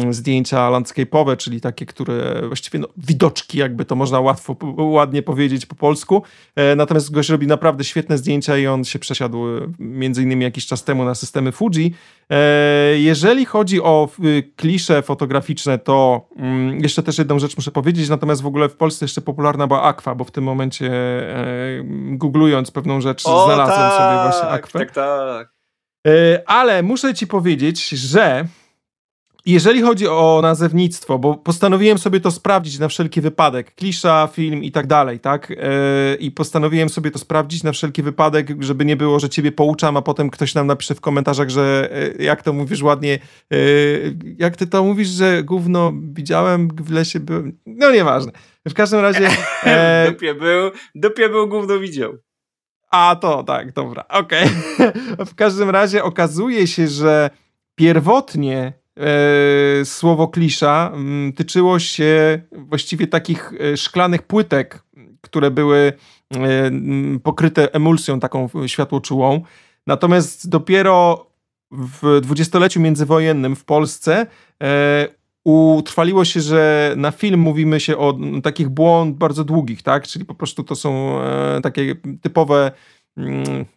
zdjęcia 0.09 0.69
landscape'owe, 0.69 1.37
czyli 1.37 1.61
takie, 1.61 1.85
które 1.85 2.47
właściwie 2.47 2.79
no, 2.79 2.87
widoczki, 2.97 3.57
jakby 3.57 3.85
to 3.85 3.95
można 3.95 4.19
łatwo, 4.19 4.55
ładnie 4.77 5.23
powiedzieć 5.23 5.65
po 5.65 5.75
polsku. 5.75 6.23
E, 6.55 6.75
natomiast 6.75 7.11
gość 7.11 7.29
robi 7.29 7.47
naprawdę 7.47 7.83
świetne 7.83 8.17
zdjęcia 8.17 8.57
i 8.57 8.67
on 8.67 8.83
się 8.83 8.99
przesiadł 8.99 9.47
e, 9.47 9.67
między 9.79 10.23
innymi 10.23 10.43
jakiś 10.43 10.67
czas 10.67 10.83
temu 10.83 11.05
na 11.05 11.15
systemy 11.15 11.51
Fuji. 11.51 11.93
E, 12.29 12.37
jeżeli 12.99 13.45
chodzi 13.45 13.81
o 13.81 14.09
klisze 14.55 15.01
fotograficzne, 15.01 15.79
to 15.79 16.27
mm, 16.37 16.79
jeszcze 16.79 17.03
też 17.03 17.17
jedną 17.17 17.39
rzecz 17.39 17.57
muszę 17.57 17.71
powiedzieć, 17.71 18.09
natomiast 18.09 18.41
w 18.41 18.47
ogóle 18.47 18.69
w 18.69 18.75
Polsce 18.75 19.05
jeszcze 19.05 19.21
popularna 19.21 19.67
była 19.67 19.83
Aqua, 19.83 20.15
bo 20.15 20.23
w 20.23 20.31
tym 20.31 20.43
momencie 20.43 20.91
googlując 22.11 22.71
pewną 22.71 23.01
rzecz 23.01 23.25
o, 23.25 23.45
znalazłem 23.45 23.77
tak, 23.77 23.93
sobie 23.93 24.23
właśnie 24.23 24.49
Aquę. 24.49 24.79
Tak, 24.79 24.91
tak. 24.91 25.53
Ale 26.45 26.83
muszę 26.83 27.13
ci 27.13 27.27
powiedzieć, 27.27 27.89
że 27.89 28.45
jeżeli 29.45 29.81
chodzi 29.81 30.07
o 30.07 30.39
nazewnictwo, 30.43 31.19
bo 31.19 31.35
postanowiłem 31.35 31.97
sobie 31.97 32.19
to 32.19 32.31
sprawdzić 32.31 32.79
na 32.79 32.87
wszelki 32.87 33.21
wypadek, 33.21 33.75
klisza, 33.75 34.29
film 34.33 34.63
i 34.63 34.71
tak 34.71 34.87
dalej, 34.87 35.19
tak? 35.19 35.49
Yy, 35.49 35.57
I 36.19 36.31
postanowiłem 36.31 36.89
sobie 36.89 37.11
to 37.11 37.19
sprawdzić 37.19 37.63
na 37.63 37.71
wszelki 37.71 38.03
wypadek, 38.03 38.47
żeby 38.59 38.85
nie 38.85 38.95
było, 38.95 39.19
że 39.19 39.29
ciebie 39.29 39.51
pouczam, 39.51 39.97
a 39.97 40.01
potem 40.01 40.29
ktoś 40.29 40.55
nam 40.55 40.67
napisze 40.67 40.95
w 40.95 41.01
komentarzach, 41.01 41.49
że 41.49 41.89
yy, 42.17 42.25
jak 42.25 42.43
to 42.43 42.53
mówisz 42.53 42.81
ładnie, 42.81 43.19
yy, 43.49 44.17
jak 44.37 44.57
ty 44.57 44.67
to 44.67 44.83
mówisz, 44.83 45.07
że 45.07 45.43
gówno 45.43 45.93
widziałem 45.95 46.67
w 46.67 46.91
lesie, 46.91 47.19
byłem... 47.19 47.57
no 47.65 47.91
nieważne. 47.91 48.31
W 48.67 48.73
każdym 48.73 48.99
razie... 48.99 49.29
E... 49.63 50.11
dupie 50.11 50.33
był, 50.35 50.71
dupie 50.95 51.29
był, 51.29 51.47
gówno 51.47 51.79
widział. 51.79 52.17
A 52.91 53.15
to, 53.21 53.43
tak, 53.43 53.73
dobra, 53.73 54.05
okej. 54.09 54.49
Okay. 54.75 55.25
w 55.31 55.35
każdym 55.35 55.69
razie 55.69 56.03
okazuje 56.03 56.67
się, 56.67 56.87
że 56.87 57.29
pierwotnie 57.75 58.82
słowo 59.83 60.27
klisza 60.27 60.91
mm, 60.93 61.33
tyczyło 61.33 61.79
się 61.79 62.41
właściwie 62.51 63.07
takich 63.07 63.53
e, 63.59 63.77
szklanych 63.77 64.21
płytek, 64.21 64.83
które 65.21 65.51
były 65.51 65.93
e, 66.35 66.71
pokryte 67.23 67.73
emulsją 67.73 68.19
taką 68.19 68.49
światłoczułą. 68.67 69.41
Natomiast 69.87 70.49
dopiero 70.49 71.27
w 71.71 72.19
dwudziestoleciu 72.21 72.79
międzywojennym 72.79 73.55
w 73.55 73.65
Polsce 73.65 74.27
e, 74.63 75.07
utrwaliło 75.43 76.25
się, 76.25 76.41
że 76.41 76.93
na 76.97 77.11
film 77.11 77.39
mówimy 77.39 77.79
się 77.79 77.97
o 77.97 78.17
takich 78.43 78.69
błąd 78.69 79.17
bardzo 79.17 79.43
długich, 79.43 79.81
tak? 79.81 80.07
Czyli 80.07 80.25
po 80.25 80.35
prostu 80.35 80.63
to 80.63 80.75
są 80.75 81.21
e, 81.21 81.61
takie 81.61 81.95
typowe 82.21 82.71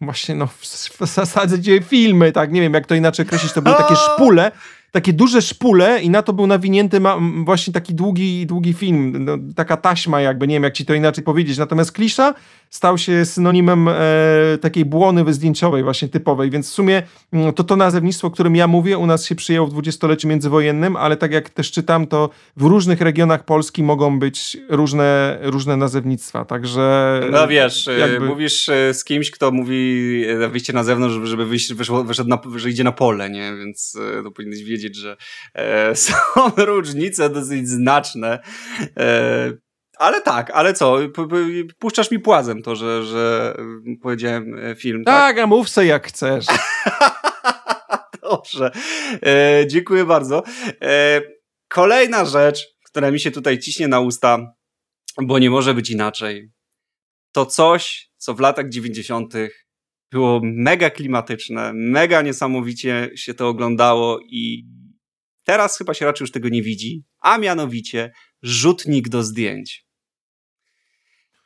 właśnie 0.01 0.35
no 0.35 0.47
w 0.47 1.07
zasadzie 1.07 1.81
filmy, 1.81 2.31
tak? 2.31 2.51
Nie 2.51 2.61
wiem 2.61 2.73
jak 2.73 2.85
to 2.85 2.95
inaczej 2.95 3.25
określić, 3.25 3.53
to 3.53 3.61
były 3.61 3.75
takie 3.75 3.95
szpule, 4.13 4.51
takie 4.97 5.13
duże 5.13 5.41
szpule 5.41 6.01
i 6.01 6.09
na 6.09 6.21
to 6.21 6.33
był 6.33 6.47
nawinięty 6.47 6.99
właśnie 7.45 7.73
taki 7.73 7.95
długi, 7.95 8.45
długi 8.45 8.73
film, 8.73 9.25
no, 9.25 9.37
taka 9.55 9.77
taśma 9.77 10.21
jakby, 10.21 10.47
nie 10.47 10.55
wiem 10.55 10.63
jak 10.63 10.73
ci 10.73 10.85
to 10.85 10.93
inaczej 10.93 11.23
powiedzieć. 11.23 11.57
Natomiast 11.57 11.91
klisza 11.91 12.33
stał 12.69 12.97
się 12.97 13.25
synonimem 13.25 13.87
e, 13.87 13.93
takiej 14.61 14.85
błony 14.85 15.23
wyzdjęciowej 15.23 15.83
właśnie 15.83 16.07
typowej, 16.07 16.49
więc 16.49 16.69
w 16.69 16.73
sumie 16.73 17.03
mm, 17.33 17.53
to 17.53 17.63
to 17.63 17.75
nazewnictwo, 17.75 18.27
o 18.27 18.31
którym 18.31 18.55
ja 18.55 18.67
mówię, 18.67 18.97
u 18.97 19.05
nas 19.05 19.25
się 19.25 19.35
przyjęło 19.35 19.67
w 19.67 19.71
dwudziestoleciu 19.71 20.27
międzywojennym, 20.27 20.95
ale 20.95 21.17
tak 21.17 21.31
jak 21.31 21.49
też 21.49 21.71
czytam, 21.71 22.07
to 22.07 22.29
w 22.57 22.61
różnych 22.61 23.01
regionach 23.01 23.45
Polski 23.45 23.83
mogą 23.83 24.19
być 24.19 24.57
różne, 24.69 25.39
różne 25.41 25.77
nazewnictwa, 25.77 26.45
także... 26.45 27.21
No 27.31 27.47
wiesz, 27.47 27.87
e, 27.87 27.99
jakby... 27.99 28.25
mówisz 28.25 28.69
e, 28.69 28.93
z 28.93 29.03
kimś, 29.03 29.31
kto 29.31 29.51
mówi 29.51 30.23
wyjście 30.49 30.73
na 30.73 30.83
zewnątrz, 30.83 31.29
żeby 31.29 31.45
wyjść, 31.45 31.73
wyszło, 31.73 32.03
wyszedł 32.03 32.29
na, 32.29 32.39
że 32.55 32.69
idzie 32.69 32.83
na 32.83 32.91
pole, 32.91 33.29
nie? 33.29 33.55
Więc 33.57 33.97
to 34.23 34.31
powinieneś 34.31 34.63
wiedzieć 34.63 34.86
powiedzieć, 34.87 34.95
że 34.95 35.17
e, 35.53 35.95
są 36.05 36.13
różnice 36.57 37.29
dosyć 37.29 37.69
znaczne. 37.69 38.39
E, 38.97 39.51
ale 39.97 40.21
tak, 40.21 40.51
ale 40.51 40.73
co? 40.73 40.97
Puszczasz 41.79 42.11
mi 42.11 42.19
płazem 42.19 42.61
to, 42.61 42.75
że, 42.75 43.03
że 43.03 43.55
powiedziałem 44.01 44.59
e, 44.59 44.75
film. 44.75 45.03
Tak, 45.03 45.35
tak 45.35 45.43
a 45.43 45.47
mów 45.47 45.69
se 45.69 45.85
jak 45.85 46.07
chcesz. 46.07 46.45
Dobrze. 48.21 48.71
E, 49.25 49.63
dziękuję 49.67 50.05
bardzo. 50.05 50.43
Kolejna 51.69 52.25
rzecz, 52.25 52.63
która 52.85 53.11
mi 53.11 53.19
się 53.19 53.31
tutaj 53.31 53.59
ciśnie 53.59 53.87
na 53.87 53.99
usta, 53.99 54.39
bo 55.21 55.39
nie 55.39 55.49
może 55.49 55.73
być 55.73 55.89
inaczej. 55.89 56.51
To 57.31 57.45
coś, 57.45 58.09
co 58.17 58.33
w 58.33 58.39
latach 58.39 58.69
90. 58.69 59.33
było 60.11 60.41
mega 60.43 60.89
klimatyczne, 60.89 61.71
mega 61.73 62.21
niesamowicie 62.21 63.09
się 63.15 63.33
to 63.33 63.47
oglądało 63.47 64.19
i 64.19 64.63
teraz 65.47 65.77
chyba 65.77 65.93
się 65.93 66.05
raczej 66.05 66.23
już 66.23 66.31
tego 66.31 66.49
nie 66.49 66.61
widzi, 66.61 67.03
a 67.19 67.37
mianowicie 67.37 68.11
rzutnik 68.41 69.09
do 69.09 69.23
zdjęć. 69.23 69.86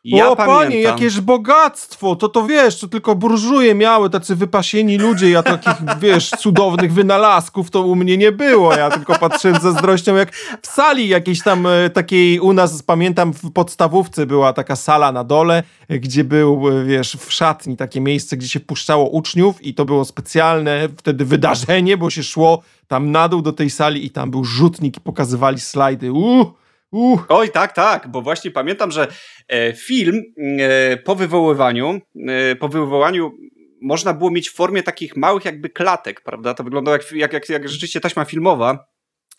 Ja 0.03 0.29
o 0.29 0.35
pamiętam. 0.35 0.63
panie, 0.63 0.81
jakież 0.81 1.21
bogactwo, 1.21 2.15
to 2.15 2.29
to 2.29 2.47
wiesz, 2.47 2.79
to 2.79 2.87
tylko 2.87 3.15
burżuje. 3.15 3.75
Miały, 3.75 4.09
tacy 4.09 4.35
wypasieni 4.35 4.97
ludzie, 4.97 5.29
ja 5.29 5.43
takich, 5.43 5.73
wiesz, 6.01 6.29
cudownych 6.29 6.93
wynalazków 6.93 7.71
to 7.71 7.81
u 7.81 7.95
mnie 7.95 8.17
nie 8.17 8.31
było, 8.31 8.73
ja 8.73 8.89
tylko 8.89 9.19
patrzyłem 9.19 9.59
z 9.59 9.61
zazdrością, 9.61 10.15
jak 10.15 10.35
w 10.61 10.67
sali 10.67 11.07
jakiejś 11.07 11.43
tam 11.43 11.67
e, 11.67 11.89
takiej, 11.89 12.39
u 12.39 12.53
nas 12.53 12.83
pamiętam 12.83 13.33
w 13.33 13.51
podstawówce 13.51 14.25
była 14.25 14.53
taka 14.53 14.75
sala 14.75 15.11
na 15.11 15.23
dole, 15.23 15.63
gdzie 15.89 16.23
był, 16.23 16.69
e, 16.69 16.83
wiesz, 16.83 17.17
w 17.19 17.33
szatni 17.33 17.77
takie 17.77 18.01
miejsce, 18.01 18.37
gdzie 18.37 18.49
się 18.49 18.59
puszczało 18.59 19.09
uczniów 19.09 19.65
i 19.65 19.73
to 19.73 19.85
było 19.85 20.05
specjalne 20.05 20.89
wtedy 20.97 21.25
wydarzenie, 21.25 21.97
bo 21.97 22.09
się 22.09 22.23
szło 22.23 22.61
tam 22.87 23.11
na 23.11 23.29
dół 23.29 23.41
do 23.41 23.53
tej 23.53 23.69
sali 23.69 24.05
i 24.05 24.09
tam 24.09 24.31
był 24.31 24.43
rzutnik 24.43 24.97
i 24.97 25.01
pokazywali 25.01 25.59
slajdy, 25.59 26.11
uuu, 26.11 26.60
Uh. 26.91 27.25
Oj, 27.29 27.51
tak, 27.51 27.73
tak, 27.73 28.07
bo 28.07 28.21
właśnie 28.21 28.51
pamiętam, 28.51 28.91
że 28.91 29.07
e, 29.47 29.73
film 29.73 30.23
e, 30.37 30.97
po 30.97 31.15
wywoływaniu, 31.15 32.01
e, 32.27 32.55
po 32.55 32.69
wywołaniu 32.69 33.31
można 33.81 34.13
było 34.13 34.31
mieć 34.31 34.49
w 34.49 34.55
formie 34.55 34.83
takich 34.83 35.17
małych 35.17 35.45
jakby 35.45 35.69
klatek, 35.69 36.21
prawda? 36.21 36.53
To 36.53 36.63
wyglądało 36.63 36.97
jak, 36.97 37.11
jak, 37.11 37.33
jak, 37.33 37.49
jak 37.49 37.69
rzeczywiście 37.69 37.99
taśma 37.99 38.25
filmowa 38.25 38.85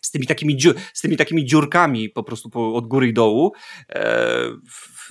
z 0.03 0.11
tymi 0.11 0.27
takimi, 0.27 0.57
z 0.95 1.01
tymi 1.01 1.17
takimi 1.17 1.45
dziurkami 1.45 2.09
po 2.09 2.23
prostu 2.23 2.51
po, 2.51 2.75
od 2.75 2.87
góry 2.87 3.09
i 3.09 3.13
dołu. 3.13 3.53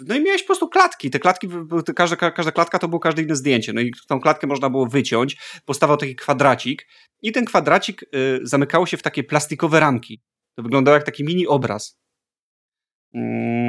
no 0.08 0.16
i 0.16 0.22
miałeś 0.22 0.42
po 0.42 0.48
prostu 0.48 0.70
klatki. 0.70 1.10
Te 1.12 1.20
klatki, 1.20 1.48
każda, 1.96 2.16
każda 2.16 2.52
klatka 2.52 2.80
to 2.80 2.88
było 2.88 3.00
każde 3.00 3.22
inne 3.22 3.36
zdjęcie. 3.36 3.74
No 3.74 3.82
i 3.82 3.92
tą 4.08 4.20
klatkę 4.20 4.48
można 4.48 4.70
było 4.70 4.88
wyciąć. 4.88 5.38
Postawał 5.66 5.98
taki 5.98 6.16
kwadracik 6.16 6.88
i 7.22 7.32
ten 7.32 7.46
kwadracik 7.46 8.06
zamykało 8.44 8.86
się 8.86 8.98
w 8.98 9.02
takie 9.02 9.24
plastikowe 9.24 9.80
ramki. 9.80 10.22
To 10.56 10.64
wyglądało 10.64 10.96
jak 10.96 11.06
taki 11.06 11.24
mini 11.24 11.48
obraz. 11.48 12.01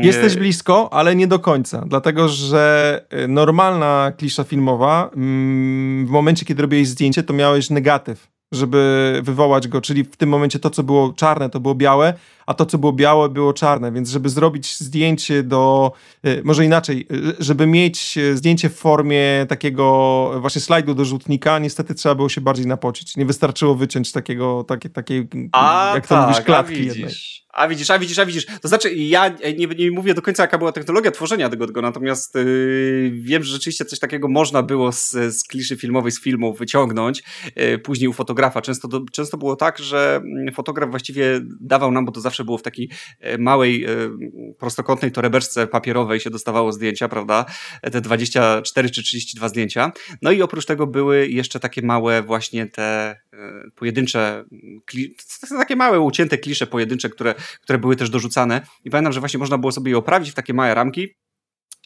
Jesteś 0.03 0.37
blisko, 0.37 0.93
ale 0.93 1.17
nie 1.17 1.27
do 1.27 1.39
końca, 1.39 1.85
dlatego 1.87 2.29
że 2.29 3.05
y, 3.25 3.29
normalna 3.29 4.13
klisza 4.17 4.45
filmowa, 4.45 5.11
mm, 5.17 6.07
w 6.07 6.11
momencie, 6.11 6.47
kiedy 6.47 6.63
robiłeś 6.63 6.89
zdjęcie, 6.89 7.23
to 7.23 7.33
miałeś 7.33 7.71
negatyw, 7.71 8.29
żeby 8.53 9.21
wywołać 9.23 9.69
go, 9.69 9.81
czyli 9.81 10.05
w 10.05 10.17
tym 10.17 10.29
momencie 10.29 10.59
to, 10.59 10.71
co 10.71 10.83
było 10.83 11.13
czarne, 11.13 11.51
to 11.51 11.61
było 11.61 11.75
białe, 11.75 12.15
a 12.47 12.55
to, 12.55 12.67
co 12.67 12.79
było 12.79 12.93
białe, 12.93 13.29
było 13.29 13.53
czarne, 13.53 13.93
więc 13.93 14.11
żeby 14.11 14.29
zrobić 14.29 14.79
zdjęcie 14.79 15.43
do, 15.43 15.93
y, 16.27 16.43
może 16.45 16.65
inaczej, 16.65 17.07
y, 17.13 17.37
żeby 17.39 17.67
mieć 17.67 18.19
zdjęcie 18.35 18.69
w 18.69 18.77
formie 18.77 19.47
takiego 19.49 20.31
właśnie 20.41 20.61
slajdu 20.61 20.95
do 20.95 21.05
rzutnika, 21.05 21.59
niestety 21.59 21.95
trzeba 21.95 22.15
było 22.15 22.29
się 22.29 22.41
bardziej 22.41 22.67
napocić. 22.67 23.17
Nie 23.17 23.27
wystarczyło 23.27 23.75
wyciąć 23.75 24.13
takiego, 24.13 24.65
takie, 24.65 24.91
takiej, 24.91 25.29
a, 25.53 25.93
jak 25.95 26.07
to 26.07 26.15
tak, 26.15 26.29
mówisz, 26.29 26.45
klatki 26.45 26.87
jednej. 26.87 27.15
A 27.53 27.69
widzisz, 27.69 27.91
a 27.91 27.99
widzisz, 27.99 28.19
a 28.19 28.27
widzisz. 28.27 28.47
To 28.63 28.69
znaczy, 28.69 28.95
ja 28.95 29.29
nie, 29.29 29.67
nie 29.67 29.91
mówię 29.91 30.15
do 30.15 30.23
końca, 30.23 30.43
jaka 30.43 30.59
była 30.59 30.73
technologia 30.73 31.11
tworzenia 31.11 31.49
tego, 31.49 31.67
tego 31.67 31.83
natomiast 31.83 32.35
yy, 32.35 33.11
wiem, 33.15 33.43
że 33.43 33.53
rzeczywiście 33.53 33.85
coś 33.85 33.99
takiego 33.99 34.29
można 34.29 34.63
było 34.63 34.93
z, 34.93 35.11
z 35.11 35.45
kliszy 35.45 35.77
filmowej, 35.77 36.13
z 36.13 36.21
filmów 36.21 36.59
wyciągnąć, 36.59 37.23
yy, 37.57 37.79
później 37.79 38.09
u 38.09 38.13
fotografa. 38.13 38.63
Często, 38.63 38.89
do, 38.89 39.01
często 39.13 39.37
było 39.37 39.57
tak, 39.57 39.79
że 39.79 40.21
mm, 40.25 40.55
fotograf 40.55 40.91
właściwie 40.91 41.41
dawał 41.61 41.91
nam, 41.91 42.05
bo 42.05 42.13
to 42.13 42.21
zawsze 42.21 42.32
było 42.45 42.59
w 42.59 42.63
takiej 42.63 42.91
yy, 43.21 43.39
małej, 43.39 43.81
yy, 43.81 44.55
prostokątnej 44.59 45.13
torebeczce 45.13 45.67
papierowej 45.67 46.21
się 46.21 46.31
dostawało 46.31 46.73
zdjęcia, 46.73 47.09
prawda? 47.09 47.45
Te 47.93 48.01
24 48.01 48.91
czy 48.91 49.03
32 49.03 49.49
zdjęcia. 49.49 49.93
No 50.23 50.33
i 50.33 50.43
oprócz 50.43 50.67
tego 50.67 50.87
były 50.87 51.29
jeszcze 51.29 51.61
takie 51.61 51.83
małe 51.83 52.23
właśnie 52.23 52.67
te 52.67 53.17
yy, 53.33 53.39
pojedyncze, 53.75 54.45
kli, 54.87 55.17
takie 55.51 55.77
małe 55.77 56.01
ucięte 56.01 56.39
klisze 56.39 56.67
pojedyncze, 56.67 57.11
które 57.11 57.35
które 57.63 57.79
były 57.79 57.97
też 57.97 58.11
dorzucane. 58.11 58.61
I 58.85 58.91
pamiętam, 58.91 59.13
że 59.13 59.21
właśnie 59.21 59.39
można 59.39 59.59
było 59.59 59.73
sobie 59.73 59.91
je 59.91 59.99
oprawić 59.99 60.31
w 60.31 60.35
takie 60.35 60.55
małe 60.55 60.75
ramki 60.75 61.15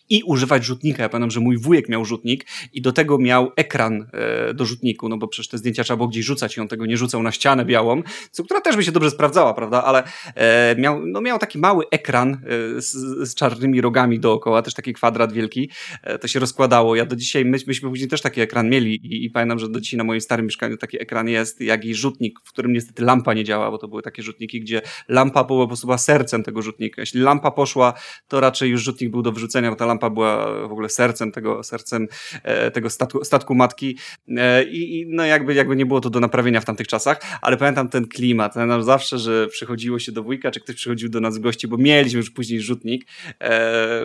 i 0.08 0.22
używać 0.22 0.64
rzutnika. 0.64 1.02
Ja 1.02 1.08
pamiętam, 1.08 1.30
że 1.30 1.40
mój 1.40 1.58
wujek 1.58 1.88
miał 1.88 2.04
rzutnik 2.04 2.46
i 2.72 2.82
do 2.82 2.92
tego 2.92 3.18
miał 3.18 3.52
ekran 3.56 4.06
e, 4.12 4.54
do 4.54 4.64
rzutniku, 4.64 5.08
no 5.08 5.16
bo 5.16 5.28
przecież 5.28 5.48
te 5.48 5.58
zdjęcia 5.58 5.84
trzeba 5.84 5.96
było 5.96 6.08
gdzieś 6.08 6.24
rzucać 6.24 6.56
i 6.56 6.60
on 6.60 6.68
tego 6.68 6.86
nie 6.86 6.96
rzucał 6.96 7.22
na 7.22 7.32
ścianę 7.32 7.64
białą, 7.64 8.02
co, 8.30 8.44
która 8.44 8.60
też 8.60 8.76
by 8.76 8.84
się 8.84 8.92
dobrze 8.92 9.10
sprawdzała, 9.10 9.54
prawda, 9.54 9.84
ale 9.84 10.02
e, 10.34 10.76
miał, 10.78 11.06
no 11.06 11.20
miał 11.20 11.38
taki 11.38 11.58
mały 11.58 11.84
ekran 11.90 12.32
e, 12.32 12.80
z, 12.80 12.92
z, 13.28 13.34
czarnymi 13.34 13.80
rogami 13.80 14.20
dookoła, 14.20 14.62
też 14.62 14.74
taki 14.74 14.92
kwadrat 14.92 15.32
wielki, 15.32 15.70
to 16.20 16.28
się 16.28 16.40
rozkładało. 16.40 16.96
Ja 16.96 17.06
do 17.06 17.16
dzisiaj, 17.16 17.44
my, 17.44 17.58
myśmy 17.66 17.88
później 17.88 18.08
też 18.08 18.20
taki 18.22 18.40
ekran 18.40 18.68
mieli 18.68 18.94
i, 18.94 19.24
i, 19.24 19.30
pamiętam, 19.30 19.58
że 19.58 19.68
do 19.68 19.80
dzisiaj 19.80 19.98
na 19.98 20.04
moim 20.04 20.20
starym 20.20 20.46
mieszkaniu 20.46 20.76
taki 20.76 21.02
ekran 21.02 21.28
jest, 21.28 21.60
jak 21.60 21.84
i 21.84 21.94
rzutnik, 21.94 22.38
w 22.44 22.52
którym 22.52 22.72
niestety 22.72 23.04
lampa 23.04 23.34
nie 23.34 23.44
działa, 23.44 23.70
bo 23.70 23.78
to 23.78 23.88
były 23.88 24.02
takie 24.02 24.22
rzutniki, 24.22 24.60
gdzie 24.60 24.82
lampa 25.08 25.44
była 25.44 25.64
po 25.64 25.68
prostu 25.68 25.98
sercem 25.98 26.42
tego 26.42 26.62
rzutnika. 26.62 27.02
Jeśli 27.02 27.20
lampa 27.20 27.50
poszła, 27.50 27.94
to 28.28 28.40
raczej 28.40 28.70
już 28.70 28.82
rzutnik 28.82 29.10
był 29.10 29.22
do 29.22 29.32
wyrzucenia, 29.32 29.70
bo 29.70 29.76
ta 29.76 29.86
lampa 29.86 29.95
była 29.98 30.66
w 30.68 30.72
ogóle 30.72 30.88
sercem 30.88 31.32
tego, 31.32 31.62
sercem 31.62 32.08
e, 32.42 32.70
tego 32.70 32.90
statku, 32.90 33.24
statku 33.24 33.54
matki. 33.54 33.98
E, 34.28 34.64
i, 34.64 35.00
i 35.00 35.06
no 35.08 35.24
jakby, 35.24 35.54
jakby 35.54 35.76
nie 35.76 35.86
było 35.86 36.00
to 36.00 36.10
do 36.10 36.20
naprawienia 36.20 36.60
w 36.60 36.64
tamtych 36.64 36.88
czasach, 36.88 37.20
ale 37.42 37.56
pamiętam 37.56 37.88
ten 37.88 38.08
klimat, 38.08 38.54
pamiętam 38.54 38.82
zawsze, 38.82 39.18
że 39.18 39.46
przychodziło 39.46 39.98
się 39.98 40.12
do 40.12 40.22
wujka, 40.22 40.50
czy 40.50 40.60
ktoś 40.60 40.76
przychodził 40.76 41.08
do 41.08 41.20
nas 41.20 41.38
gości, 41.38 41.68
bo 41.68 41.76
mieliśmy 41.76 42.16
już 42.16 42.30
później 42.30 42.60
rzutnik 42.60 43.06
e, 43.40 44.00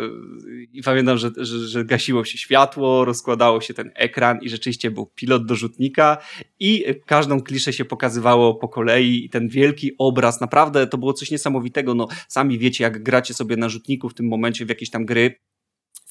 i 0.73 0.81
pamiętam, 0.83 1.17
że, 1.17 1.31
że, 1.37 1.59
że 1.67 1.85
gasiło 1.85 2.25
się 2.25 2.37
światło, 2.37 3.05
rozkładało 3.05 3.61
się 3.61 3.73
ten 3.73 3.91
ekran 3.95 4.39
i 4.41 4.49
rzeczywiście 4.49 4.91
był 4.91 5.05
pilot 5.05 5.45
do 5.45 5.55
rzutnika 5.55 6.17
i 6.59 6.85
każdą 7.05 7.41
kliszę 7.41 7.73
się 7.73 7.85
pokazywało 7.85 8.55
po 8.55 8.69
kolei. 8.69 9.25
I 9.25 9.29
ten 9.29 9.47
wielki 9.47 9.91
obraz, 9.97 10.41
naprawdę 10.41 10.87
to 10.87 10.97
było 10.97 11.13
coś 11.13 11.31
niesamowitego, 11.31 11.95
no 11.95 12.07
sami 12.27 12.59
wiecie, 12.59 12.83
jak 12.83 13.03
gracie 13.03 13.33
sobie 13.33 13.57
na 13.57 13.69
rzutniku 13.69 14.09
w 14.09 14.13
tym 14.13 14.27
momencie 14.27 14.65
w 14.65 14.69
jakieś 14.69 14.89
tam 14.89 15.05
gry, 15.05 15.35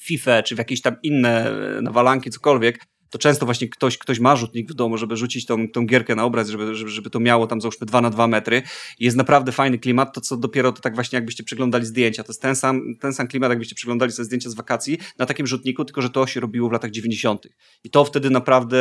FIFA 0.01 0.43
czy 0.43 0.55
w 0.55 0.59
jakieś 0.59 0.83
tam 0.83 0.97
inne 1.03 1.51
e, 1.51 1.83
nawalanki, 1.83 2.31
cokolwiek, 2.31 2.87
to 3.11 3.19
często 3.19 3.47
właśnie 3.47 3.69
ktoś, 3.69 3.99
ktoś 3.99 4.21
ma 4.21 4.37
rzutnik 4.37 4.71
w 4.71 4.75
domu, 4.75 4.99
żeby 4.99 5.17
rzucić 5.17 5.47
tą, 5.47 5.69
tą 5.69 5.87
gierkę 5.87 6.15
na 6.15 6.25
obraz, 6.25 6.49
żeby, 6.49 6.75
żeby, 6.75 6.91
żeby 6.91 7.11
to 7.11 7.21
miało 7.21 7.47
tam 7.47 7.61
załóżmy 7.61 7.87
2 7.87 8.01
na 8.01 8.11
2 8.11 8.27
metry. 8.27 8.63
Jest 8.99 9.17
naprawdę 9.17 9.53
fajny 9.53 9.79
klimat, 9.79 10.15
to 10.15 10.21
co 10.21 10.37
dopiero 10.37 10.73
to 10.73 10.81
tak 10.81 10.95
właśnie 10.95 11.17
jakbyście 11.17 11.45
przeglądali 11.45 11.87
zdjęcia. 11.87 12.23
To 12.25 12.33
jest 12.33 12.43
ten 12.43 12.57
sam, 12.57 12.83
ten 13.01 13.13
sam 13.13 13.29
klimat, 13.29 13.51
jakbyście 13.51 13.75
przeglądali 13.75 14.13
sobie 14.13 14.25
zdjęcia 14.25 14.51
z 14.51 14.55
wakacji 14.55 14.99
na 15.19 15.27
takim 15.27 15.47
rzutniku, 15.47 15.85
tylko 15.85 16.03
że 16.03 16.11
to 16.11 16.27
się 16.27 16.41
robiło 16.41 16.69
w 16.69 16.73
latach 16.73 16.91
90. 16.91 17.47
I 17.85 17.91
to 17.91 18.05
wtedy 18.05 18.31
naprawdę 18.31 18.81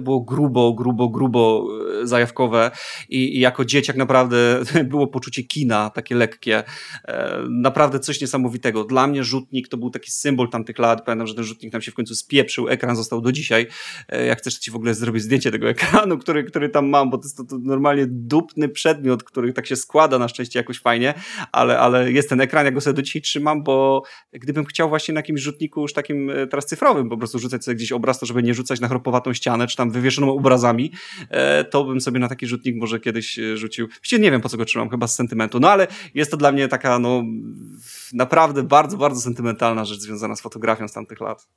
było 0.00 0.20
grubo, 0.20 0.74
grubo, 0.74 1.08
grubo 1.08 1.68
e, 2.02 2.06
zajawkowe 2.06 2.70
i, 3.08 3.36
i 3.36 3.40
jako 3.40 3.64
dzieciak 3.64 3.96
naprawdę 3.96 4.62
było 4.90 5.06
poczucie 5.06 5.42
kina, 5.42 5.90
takie 5.90 6.14
lekkie. 6.14 6.62
E, 7.08 7.38
naprawdę 7.50 8.00
coś 8.00 8.20
niesamowitego. 8.20 8.84
Dla 8.84 9.06
mnie 9.06 9.24
rzutnik 9.24 9.68
to 9.68 9.76
był 9.76 9.90
taki 9.90 10.10
symbol 10.10 10.48
tamtych 10.48 10.78
lat. 10.78 11.04
Pamiętam, 11.04 11.26
że 11.26 11.34
ten 11.34 11.44
rzutnik 11.44 11.72
nam 11.72 11.82
się 11.82 11.90
w 11.90 11.94
końcu 11.94 12.14
spieprzył, 12.14 12.68
ekran 12.68 12.96
został 12.96 13.20
do 13.20 13.32
dzisiaj 13.32 13.63
E, 14.08 14.26
jak 14.26 14.38
chcesz, 14.38 14.58
ci 14.58 14.70
w 14.70 14.76
ogóle 14.76 14.94
zrobić 14.94 15.22
zdjęcie 15.22 15.50
tego 15.50 15.68
ekranu, 15.74 16.18
który, 16.18 16.44
który 16.44 16.68
tam 16.68 16.88
mam, 16.88 17.10
bo 17.10 17.18
to 17.18 17.24
jest 17.24 17.36
to, 17.36 17.44
to 17.44 17.58
normalnie 17.58 18.06
dupny 18.08 18.68
przedmiot, 18.68 19.24
który 19.24 19.52
tak 19.52 19.66
się 19.66 19.76
składa 19.76 20.18
na 20.18 20.28
szczęście 20.28 20.58
jakoś 20.58 20.80
fajnie, 20.80 21.14
ale, 21.52 21.78
ale 21.78 22.12
jest 22.12 22.28
ten 22.28 22.40
ekran, 22.40 22.64
ja 22.64 22.70
go 22.70 22.80
sobie 22.80 22.94
do 22.94 23.02
dzisiaj 23.02 23.22
trzymam, 23.22 23.62
bo 23.62 24.02
gdybym 24.32 24.64
chciał 24.64 24.88
właśnie 24.88 25.14
na 25.14 25.18
jakimś 25.18 25.40
rzutniku 25.40 25.80
już 25.80 25.92
takim 25.92 26.30
e, 26.30 26.46
teraz 26.46 26.66
cyfrowym 26.66 27.08
po 27.08 27.16
prostu 27.16 27.38
rzucać 27.38 27.64
sobie 27.64 27.74
gdzieś 27.74 27.92
obraz, 27.92 28.18
to 28.18 28.26
żeby 28.26 28.42
nie 28.42 28.54
rzucać 28.54 28.80
na 28.80 28.88
chropowatą 28.88 29.34
ścianę, 29.34 29.66
czy 29.66 29.76
tam 29.76 29.90
wywieszoną 29.90 30.32
obrazami, 30.32 30.92
e, 31.30 31.64
to 31.64 31.84
bym 31.84 32.00
sobie 32.00 32.20
na 32.20 32.28
taki 32.28 32.46
rzutnik 32.46 32.76
może 32.76 33.00
kiedyś 33.00 33.38
rzucił. 33.54 33.86
Właściwie 33.88 34.22
nie 34.22 34.30
wiem, 34.30 34.40
po 34.40 34.48
co 34.48 34.56
go 34.56 34.64
trzymam, 34.64 34.90
chyba 34.90 35.06
z 35.06 35.14
sentymentu, 35.14 35.60
no 35.60 35.70
ale 35.70 35.86
jest 36.14 36.30
to 36.30 36.36
dla 36.36 36.52
mnie 36.52 36.68
taka, 36.68 36.98
no 36.98 37.22
naprawdę 38.12 38.62
bardzo, 38.62 38.96
bardzo 38.96 39.20
sentymentalna 39.20 39.84
rzecz 39.84 40.00
związana 40.00 40.36
z 40.36 40.40
fotografią 40.40 40.88
z 40.88 40.92
tamtych 40.92 41.20
lat. 41.20 41.48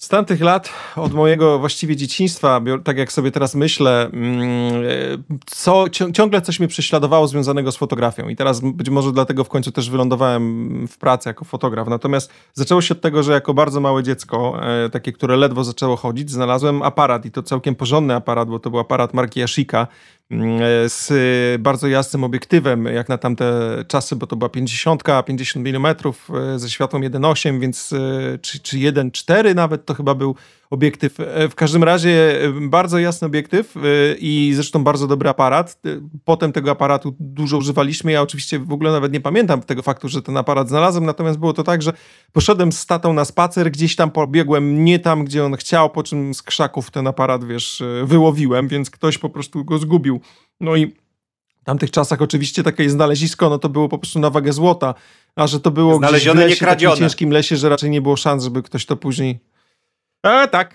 Z 0.00 0.08
tamtych 0.08 0.40
lat, 0.40 0.70
od 0.96 1.12
mojego 1.12 1.58
właściwie 1.58 1.96
dzieciństwa, 1.96 2.60
tak 2.84 2.98
jak 2.98 3.12
sobie 3.12 3.30
teraz 3.30 3.54
myślę, 3.54 4.10
mm, 4.12 4.82
co, 5.46 5.84
ciągle 6.12 6.42
coś 6.42 6.60
mnie 6.60 6.68
prześladowało 6.68 7.28
związanego 7.28 7.72
z 7.72 7.76
fotografią. 7.76 8.28
I 8.28 8.36
teraz 8.36 8.60
być 8.60 8.90
może 8.90 9.12
dlatego 9.12 9.44
w 9.44 9.48
końcu 9.48 9.72
też 9.72 9.90
wylądowałem 9.90 10.86
w 10.88 10.98
pracy 10.98 11.28
jako 11.28 11.44
fotograf. 11.44 11.88
Natomiast 11.88 12.32
zaczęło 12.54 12.82
się 12.82 12.94
od 12.94 13.00
tego, 13.00 13.22
że 13.22 13.32
jako 13.32 13.54
bardzo 13.54 13.80
małe 13.80 14.02
dziecko, 14.02 14.60
e, 14.62 14.90
takie, 14.90 15.12
które 15.12 15.36
ledwo 15.36 15.64
zaczęło 15.64 15.96
chodzić, 15.96 16.30
znalazłem 16.30 16.82
aparat 16.82 17.26
i 17.26 17.30
to 17.30 17.42
całkiem 17.42 17.74
porządny 17.74 18.14
aparat, 18.14 18.48
bo 18.48 18.58
to 18.58 18.70
był 18.70 18.78
aparat 18.78 19.14
marki 19.14 19.40
Yashica, 19.40 19.86
z 20.86 21.08
bardzo 21.62 21.88
jasnym 21.88 22.24
obiektywem, 22.24 22.84
jak 22.84 23.08
na 23.08 23.18
tamte 23.18 23.44
czasy, 23.88 24.16
bo 24.16 24.26
to 24.26 24.36
była 24.36 24.48
50, 24.48 25.02
50 25.26 25.66
mm 25.66 25.94
ze 26.56 26.70
światłem 26.70 27.02
1.8, 27.02 27.60
więc 27.60 27.94
czy, 28.42 28.60
czy 28.60 28.76
1.4 28.76 29.54
nawet 29.54 29.84
to 29.84 29.94
chyba 29.94 30.14
był 30.14 30.36
obiektyw. 30.70 31.20
E, 31.20 31.48
w 31.48 31.54
każdym 31.54 31.84
razie 31.84 32.42
e, 32.44 32.68
bardzo 32.68 32.98
jasny 32.98 33.26
obiektyw 33.26 33.76
e, 33.76 33.80
i 34.18 34.52
zresztą 34.54 34.84
bardzo 34.84 35.06
dobry 35.06 35.28
aparat. 35.28 35.80
Potem 36.24 36.52
tego 36.52 36.70
aparatu 36.70 37.16
dużo 37.20 37.58
używaliśmy. 37.58 38.12
Ja 38.12 38.22
oczywiście 38.22 38.58
w 38.58 38.72
ogóle 38.72 38.92
nawet 38.92 39.12
nie 39.12 39.20
pamiętam 39.20 39.60
tego 39.60 39.82
faktu, 39.82 40.08
że 40.08 40.22
ten 40.22 40.36
aparat 40.36 40.68
znalazłem, 40.68 41.04
natomiast 41.04 41.38
było 41.38 41.52
to 41.52 41.64
tak, 41.64 41.82
że 41.82 41.92
poszedłem 42.32 42.72
z 42.72 42.86
tatą 42.86 43.12
na 43.12 43.24
spacer, 43.24 43.70
gdzieś 43.70 43.96
tam 43.96 44.10
pobiegłem 44.10 44.84
nie 44.84 44.98
tam, 44.98 45.24
gdzie 45.24 45.44
on 45.44 45.56
chciał, 45.56 45.90
po 45.90 46.02
czym 46.02 46.34
z 46.34 46.42
krzaków 46.42 46.90
ten 46.90 47.06
aparat, 47.06 47.44
wiesz, 47.44 47.82
wyłowiłem, 48.04 48.68
więc 48.68 48.90
ktoś 48.90 49.18
po 49.18 49.30
prostu 49.30 49.64
go 49.64 49.78
zgubił. 49.78 50.20
No 50.60 50.76
i 50.76 50.86
w 51.60 51.64
tamtych 51.64 51.90
czasach 51.90 52.22
oczywiście 52.22 52.62
takie 52.62 52.90
znalezisko, 52.90 53.50
no 53.50 53.58
to 53.58 53.68
było 53.68 53.88
po 53.88 53.98
prostu 53.98 54.18
na 54.18 54.30
wagę 54.30 54.52
złota, 54.52 54.94
a 55.36 55.46
że 55.46 55.60
to 55.60 55.70
było 55.70 55.96
Znalezione, 55.96 56.46
gdzieś 56.46 56.58
w 56.58 56.62
lesie, 56.62 56.86
nie 56.86 56.94
w 56.94 56.98
ciężkim 56.98 57.30
lesie, 57.30 57.56
że 57.56 57.68
raczej 57.68 57.90
nie 57.90 58.02
było 58.02 58.16
szans, 58.16 58.44
żeby 58.44 58.62
ktoś 58.62 58.86
to 58.86 58.96
później 58.96 59.40
E, 60.22 60.48
tak. 60.48 60.74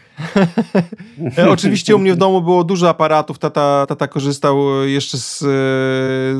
E, 1.37 1.49
oczywiście 1.49 1.95
u 1.95 1.99
mnie 1.99 2.13
w 2.13 2.17
domu 2.17 2.41
było 2.41 2.63
dużo 2.63 2.89
aparatów. 2.89 3.39
Tata, 3.39 3.85
tata 3.89 4.07
korzystał 4.07 4.83
jeszcze 4.83 5.17
z, 5.17 5.39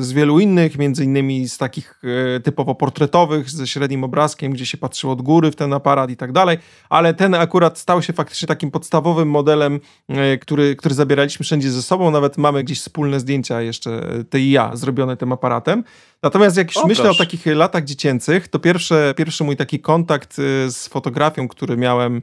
z 0.06 0.12
wielu 0.12 0.40
innych, 0.40 0.78
między 0.78 1.04
innymi 1.04 1.50
z 1.50 1.58
takich 1.58 2.02
e, 2.36 2.40
typowo 2.40 2.76
portretowych, 2.76 3.50
ze 3.50 3.68
średnim 3.68 4.04
obrazkiem, 4.04 4.54
gdzie 4.54 4.66
się 4.66 4.78
patrzyło 4.78 5.14
od 5.14 5.22
góry 5.22 5.52
w 5.52 5.56
ten 5.56 5.74
aparat 5.74 6.10
i 6.10 6.18
tak 6.18 6.32
dalej. 6.32 6.58
Ale 6.90 7.14
ten 7.14 7.34
akurat 7.34 7.78
stał 7.78 8.02
się 8.02 8.14
faktycznie 8.14 8.48
takim 8.48 8.72
podstawowym 8.72 9.30
modelem, 9.30 9.80
e, 10.08 10.38
który, 10.38 10.76
który 10.76 10.96
zabieraliśmy 10.96 11.44
wszędzie 11.44 11.72
ze 11.72 11.82
sobą. 11.82 12.12
Nawet 12.12 12.38
mamy 12.38 12.64
gdzieś 12.64 12.80
wspólne 12.80 13.20
zdjęcia 13.20 13.62
jeszcze, 13.62 14.02
ty 14.30 14.40
i 14.40 14.52
ja, 14.52 14.72
zrobione 14.76 15.18
tym 15.18 15.32
aparatem. 15.32 15.84
Natomiast 16.24 16.58
jak 16.58 16.76
już 16.76 16.86
myślę 16.86 17.10
o 17.10 17.16
takich 17.16 17.46
latach 17.46 17.84
dziecięcych, 17.84 18.48
to 18.48 18.60
pierwsze, 18.60 19.14
pierwszy 19.18 19.44
mój 19.44 19.56
taki 19.56 19.80
kontakt 19.80 20.36
z 20.68 20.88
fotografią, 20.88 21.48
który 21.48 21.78
miałem 21.78 22.22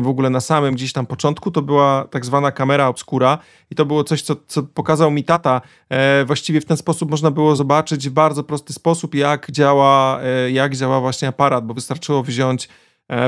w 0.00 0.08
ogóle 0.08 0.30
na 0.30 0.40
samym 0.40 0.74
gdzieś 0.74 0.92
tam 0.92 1.06
początku, 1.06 1.50
to 1.50 1.62
była 1.62 2.08
tak 2.10 2.24
zwana 2.24 2.52
kamera 2.52 2.88
obskura 2.88 3.38
i 3.70 3.74
to 3.74 3.86
było 3.86 4.04
coś, 4.04 4.22
co, 4.22 4.36
co 4.46 4.62
pokazał 4.62 5.10
mi 5.10 5.24
tata. 5.24 5.60
E, 5.88 6.24
właściwie 6.24 6.60
w 6.60 6.64
ten 6.64 6.76
sposób 6.76 7.10
można 7.10 7.30
było 7.30 7.56
zobaczyć 7.56 8.08
w 8.08 8.12
bardzo 8.12 8.44
prosty 8.44 8.72
sposób, 8.72 9.14
jak 9.14 9.50
działa, 9.50 10.20
e, 10.22 10.50
jak 10.50 10.76
działa 10.76 11.00
właśnie 11.00 11.28
aparat, 11.28 11.66
bo 11.66 11.74
wystarczyło 11.74 12.22
wziąć 12.22 12.68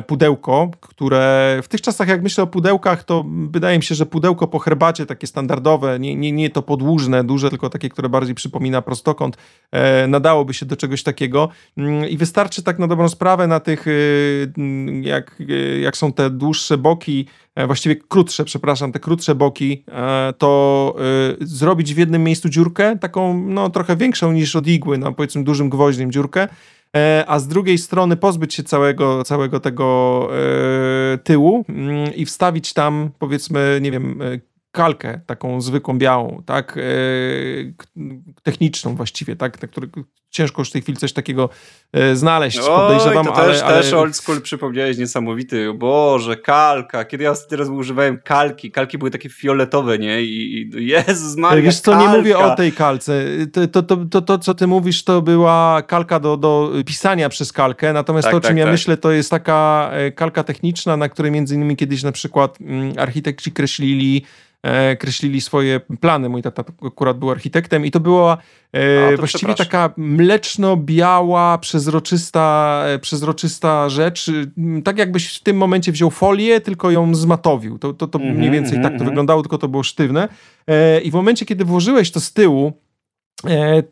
pudełko, 0.06 0.70
które 0.80 1.58
w 1.62 1.68
tych 1.68 1.80
czasach, 1.80 2.08
jak 2.08 2.22
myślę 2.22 2.44
o 2.44 2.46
pudełkach, 2.46 3.04
to 3.04 3.24
wydaje 3.50 3.78
mi 3.78 3.84
się, 3.84 3.94
że 3.94 4.06
pudełko 4.06 4.48
po 4.48 4.58
herbacie, 4.58 5.06
takie 5.06 5.26
standardowe, 5.26 5.98
nie, 5.98 6.16
nie, 6.16 6.32
nie 6.32 6.50
to 6.50 6.62
podłużne, 6.62 7.24
duże, 7.24 7.50
tylko 7.50 7.70
takie, 7.70 7.88
które 7.88 8.08
bardziej 8.08 8.34
przypomina 8.34 8.82
prostokąt, 8.82 9.36
e, 9.72 10.06
nadałoby 10.06 10.54
się 10.54 10.66
do 10.66 10.76
czegoś 10.76 11.02
takiego. 11.02 11.48
Mm, 11.76 12.08
I 12.08 12.16
wystarczy 12.16 12.62
tak 12.62 12.78
na 12.78 12.86
dobrą 12.86 13.08
sprawę 13.08 13.46
na 13.46 13.60
tych, 13.60 13.86
mm, 14.58 15.02
jak, 15.02 15.42
jak 15.82 15.96
są 15.96 16.12
te 16.12 16.30
dłuższe 16.30 16.78
boki, 16.78 17.26
e, 17.54 17.66
właściwie 17.66 17.96
krótsze, 17.96 18.44
przepraszam, 18.44 18.92
te 18.92 19.00
krótsze 19.00 19.34
boki, 19.34 19.84
to 20.38 20.96
zrobić 21.40 21.94
w 21.94 21.98
jednym 21.98 22.24
miejscu 22.24 22.48
dziurkę, 22.48 22.98
taką 22.98 23.42
no, 23.46 23.70
trochę 23.70 23.96
większą 23.96 24.32
niż 24.32 24.56
od 24.56 24.66
igły, 24.66 24.98
no, 24.98 25.12
powiedzmy 25.12 25.44
dużym 25.44 25.70
gwoździem 25.70 26.12
dziurkę, 26.12 26.48
E, 26.48 26.75
a 27.26 27.38
z 27.38 27.48
drugiej 27.48 27.78
strony 27.78 28.16
pozbyć 28.16 28.54
się 28.54 28.62
całego, 28.62 29.24
całego 29.24 29.60
tego 29.60 30.28
e, 31.14 31.18
tyłu 31.18 31.64
mm, 31.68 32.14
i 32.14 32.26
wstawić 32.26 32.72
tam, 32.72 33.10
powiedzmy, 33.18 33.78
nie 33.82 33.90
wiem, 33.90 34.22
e, 34.22 34.55
kalkę, 34.76 35.20
taką 35.26 35.60
zwykłą 35.60 35.98
białą, 35.98 36.42
tak, 36.46 36.78
techniczną 38.42 38.94
właściwie, 38.94 39.36
tak, 39.36 39.62
na 39.62 39.68
który 39.68 39.88
ciężko 40.30 40.60
już 40.60 40.68
w 40.68 40.72
tej 40.72 40.82
chwili 40.82 40.98
coś 40.98 41.12
takiego 41.12 41.48
znaleźć, 42.14 42.58
Oj, 42.58 42.66
podejrzewam, 42.66 43.26
to 43.26 43.34
ale, 43.34 43.52
też, 43.52 43.62
ale... 43.62 43.82
też 43.82 43.92
old 43.92 44.16
school 44.16 44.42
przypomniałeś 44.42 44.98
niesamowity, 44.98 45.74
Boże, 45.74 46.36
kalka, 46.36 47.04
kiedy 47.04 47.24
ja 47.24 47.34
teraz 47.48 47.68
używałem 47.68 48.18
kalki, 48.24 48.70
kalki 48.70 48.98
były 48.98 49.10
takie 49.10 49.28
fioletowe, 49.28 49.98
nie, 49.98 50.22
i, 50.22 50.62
i 50.76 50.86
Jezus 50.86 51.36
Maria, 51.36 51.62
Wiesz 51.62 51.80
co, 51.80 51.92
kalka. 51.92 52.12
nie 52.12 52.18
mówię 52.18 52.38
o 52.38 52.56
tej 52.56 52.72
kalce, 52.72 53.24
to, 53.52 53.66
to, 53.66 53.82
to, 53.82 53.96
to, 53.96 54.22
to 54.22 54.38
co 54.38 54.54
ty 54.54 54.66
mówisz, 54.66 55.04
to 55.04 55.22
była 55.22 55.82
kalka 55.82 56.20
do, 56.20 56.36
do 56.36 56.72
pisania 56.86 57.28
przez 57.28 57.52
kalkę, 57.52 57.92
natomiast 57.92 58.24
tak, 58.24 58.32
to, 58.32 58.38
o 58.38 58.40
czym 58.40 58.48
tak, 58.48 58.58
ja 58.58 58.64
tak. 58.64 58.72
myślę, 58.72 58.96
to 58.96 59.12
jest 59.12 59.30
taka 59.30 59.90
kalka 60.14 60.44
techniczna, 60.44 60.96
na 60.96 61.08
której 61.08 61.32
między 61.32 61.54
innymi 61.54 61.76
kiedyś 61.76 62.02
na 62.02 62.12
przykład 62.12 62.58
mm, 62.60 62.92
architekci 62.98 63.52
kreślili 63.52 64.24
E, 64.65 64.65
kreślili 64.98 65.40
swoje 65.40 65.80
plany. 66.00 66.28
Mój 66.28 66.42
tata 66.42 66.64
akurat 66.86 67.18
był 67.18 67.30
architektem 67.30 67.86
i 67.86 67.90
to 67.90 68.00
była 68.00 68.38
e, 68.72 69.16
właściwie 69.16 69.54
taka 69.54 69.90
mleczno-biała, 69.96 71.58
przezroczysta, 71.58 72.82
e, 72.86 72.98
przezroczysta 72.98 73.88
rzecz. 73.88 74.30
Tak 74.84 74.98
jakbyś 74.98 75.36
w 75.36 75.42
tym 75.42 75.56
momencie 75.56 75.92
wziął 75.92 76.10
folię, 76.10 76.60
tylko 76.60 76.90
ją 76.90 77.14
zmatowił. 77.14 77.78
To, 77.78 77.92
to, 77.92 78.06
to 78.06 78.18
mm 78.18 78.34
-hmm, 78.34 78.38
mniej 78.38 78.50
więcej 78.50 78.72
mm 78.72 78.80
-hmm. 78.80 78.84
tak 78.84 78.92
to 78.92 78.94
mhm. 78.94 79.10
wyglądało, 79.10 79.42
tylko 79.42 79.58
to 79.58 79.68
było 79.68 79.82
sztywne. 79.82 80.28
I 81.04 81.10
w 81.10 81.14
momencie, 81.14 81.46
kiedy 81.46 81.64
włożyłeś 81.64 82.10
to 82.10 82.20
z 82.20 82.32
tyłu, 82.32 82.72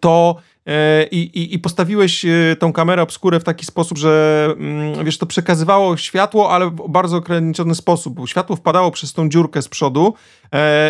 to 0.01 0.37
E, 0.67 1.07
i, 1.07 1.19
i, 1.19 1.55
i 1.55 1.59
postawiłeś 1.59 2.25
e, 2.25 2.57
tą 2.59 2.73
kamerę 2.73 3.03
obskurę 3.03 3.41
w 3.41 3.45
taki 3.45 3.67
sposób, 3.67 3.99
że 3.99 4.47
mm, 4.59 5.05
wiesz, 5.05 5.19
to 5.19 5.27
przekazywało 5.27 5.97
światło, 5.97 6.51
ale 6.51 6.71
w 6.71 6.89
bardzo 6.89 7.17
ograniczony 7.17 7.75
sposób. 7.75 8.21
Światło 8.27 8.57
wpadało 8.57 8.91
przez 8.91 9.13
tą 9.13 9.29
dziurkę 9.29 9.63
z 9.63 9.69
przodu 9.69 10.15
e, 10.44 10.44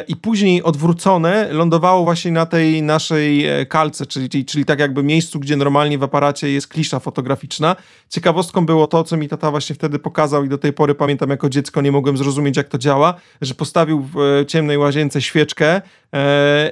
i 0.09 0.17
później 0.17 0.63
odwrócone 0.63 1.49
lądowało 1.53 2.05
właśnie 2.05 2.33
na 2.33 2.47
tej 2.47 2.83
naszej 2.83 3.47
kalce, 3.69 4.07
czyli, 4.07 4.45
czyli 4.45 4.65
tak 4.65 4.79
jakby 4.79 5.03
miejscu, 5.03 5.41
gdzie 5.41 5.57
normalnie 5.57 5.99
w 5.99 6.03
aparacie 6.03 6.51
jest 6.51 6.69
klisza 6.69 7.01
fotograficzna. 7.01 7.77
Ciekawostką 8.09 8.67
było 8.67 8.87
to, 8.87 9.05
co 9.05 9.17
mi 9.17 9.29
tata 9.29 9.51
właśnie 9.51 9.75
wtedy 9.75 9.99
pokazał 9.99 10.45
i 10.45 10.49
do 10.49 10.59
tej 10.59 10.73
pory 10.73 10.95
pamiętam 10.95 11.31
jako 11.31 11.49
dziecko 11.49 11.81
nie 11.81 11.93
mogłem 11.93 12.17
zrozumieć, 12.17 12.57
jak 12.57 12.69
to 12.69 12.79
działa, 12.79 13.15
że 13.41 13.55
postawił 13.55 14.09
w 14.15 14.45
ciemnej 14.49 14.79
łazience 14.79 15.23
świeczkę 15.23 15.83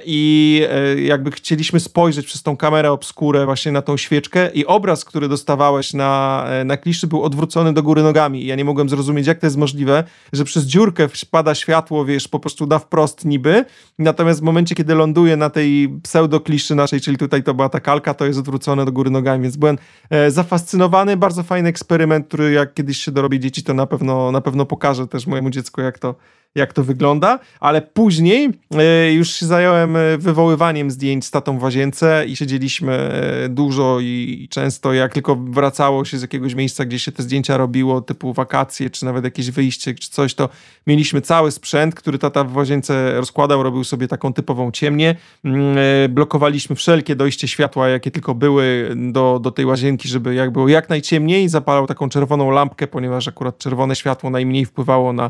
i 0.05 0.61
jakby 0.97 1.31
chcieliśmy 1.31 1.79
spojrzeć 1.79 2.25
przez 2.25 2.43
tą 2.43 2.57
kamerę 2.57 2.91
obskurę 2.91 3.45
właśnie 3.45 3.71
na 3.71 3.81
tą 3.81 3.97
świeczkę 3.97 4.49
i 4.53 4.65
obraz, 4.65 5.05
który 5.05 5.27
dostawałeś 5.27 5.93
na, 5.93 6.43
e, 6.47 6.63
na 6.63 6.77
kliszy 6.77 7.07
był 7.07 7.23
odwrócony 7.23 7.73
do 7.73 7.83
góry 7.83 8.03
nogami 8.03 8.43
i 8.43 8.45
ja 8.45 8.55
nie 8.55 8.65
mogłem 8.65 8.89
zrozumieć, 8.89 9.27
jak 9.27 9.39
to 9.39 9.47
jest 9.47 9.57
możliwe, 9.57 10.03
że 10.33 10.43
przez 10.43 10.63
dziurkę 10.63 11.07
wpada 11.07 11.55
światło, 11.55 12.05
wiesz, 12.05 12.27
po 12.27 12.39
prostu 12.39 12.67
na 12.67 12.79
wprost 12.83 13.25
niby, 13.25 13.65
natomiast 13.99 14.39
w 14.39 14.43
momencie, 14.43 14.75
kiedy 14.75 14.95
ląduje 14.95 15.37
na 15.37 15.49
tej 15.49 15.89
pseudokliszy 16.03 16.75
naszej, 16.75 17.01
czyli 17.01 17.17
tutaj 17.17 17.43
to 17.43 17.53
była 17.53 17.69
ta 17.69 17.79
kalka, 17.79 18.13
to 18.13 18.25
jest 18.25 18.39
odwrócone 18.39 18.85
do 18.85 18.91
góry 18.91 19.09
nogami, 19.09 19.43
więc 19.43 19.57
byłem 19.57 19.77
e, 20.09 20.31
zafascynowany, 20.31 21.17
bardzo 21.17 21.43
fajny 21.43 21.69
eksperyment, 21.69 22.27
który 22.27 22.51
jak 22.51 22.73
kiedyś 22.73 22.97
się 22.97 23.11
dorobię 23.11 23.39
dzieci, 23.39 23.63
to 23.63 23.73
na 23.73 23.85
pewno, 23.85 24.31
na 24.31 24.41
pewno 24.41 24.65
pokażę 24.65 25.07
też 25.07 25.27
mojemu 25.27 25.49
dziecku, 25.49 25.81
jak 25.81 25.99
to, 25.99 26.15
jak 26.55 26.73
to 26.73 26.83
wygląda, 26.83 27.39
ale 27.59 27.81
później 27.81 28.49
e, 28.71 29.13
już 29.13 29.29
się 29.29 29.45
zająłem 29.45 29.95
e, 29.95 30.17
wywoływaniem 30.17 30.91
zdjęć 30.91 31.25
z 31.25 31.31
tatą 31.31 31.59
w 31.59 31.63
łazience 31.63 32.25
i 32.27 32.35
siedzieliśmy 32.35 32.93
e, 32.93 33.49
dużo 33.49 33.97
i 34.01 34.47
często 34.51 34.93
jak 34.93 35.13
tylko 35.13 35.35
wracało 35.35 36.05
się 36.05 36.17
z 36.17 36.21
jakiegoś 36.21 36.55
miejsca, 36.55 36.85
gdzie 36.85 36.99
się 36.99 37.11
te 37.11 37.23
zdjęcia 37.23 37.57
robiło, 37.57 38.01
typu 38.01 38.33
wakacje, 38.33 38.89
czy 38.89 39.05
nawet 39.05 39.23
jakieś 39.23 39.51
wyjście, 39.51 39.93
czy 39.93 40.09
coś, 40.09 40.33
to 40.33 40.49
mieliśmy 40.87 41.21
cały 41.21 41.51
sprzęt, 41.51 41.95
który 41.95 42.17
tata 42.17 42.43
w 42.43 42.55
łazience 42.55 43.13
rozkładał, 43.15 43.63
robił 43.63 43.83
sobie 43.83 44.07
taką 44.07 44.33
typową 44.33 44.71
ciemnię, 44.71 45.15
mm, 45.43 45.77
blokowaliśmy 46.09 46.75
wszelkie 46.75 47.15
dojście 47.15 47.47
światła, 47.47 47.89
jakie 47.89 48.11
tylko 48.11 48.35
były 48.35 48.95
do, 48.95 49.39
do 49.43 49.51
tej 49.51 49.65
łazienki, 49.65 50.09
żeby 50.09 50.35
jak 50.35 50.51
było 50.51 50.67
jak 50.67 50.89
najciemniej, 50.89 51.49
zapalał 51.49 51.87
taką 51.87 52.09
czerwoną 52.09 52.51
lampkę, 52.51 52.87
ponieważ 52.87 53.27
akurat 53.27 53.57
czerwone 53.57 53.95
światło 53.95 54.29
najmniej 54.29 54.65
wpływało 54.65 55.13
na 55.13 55.29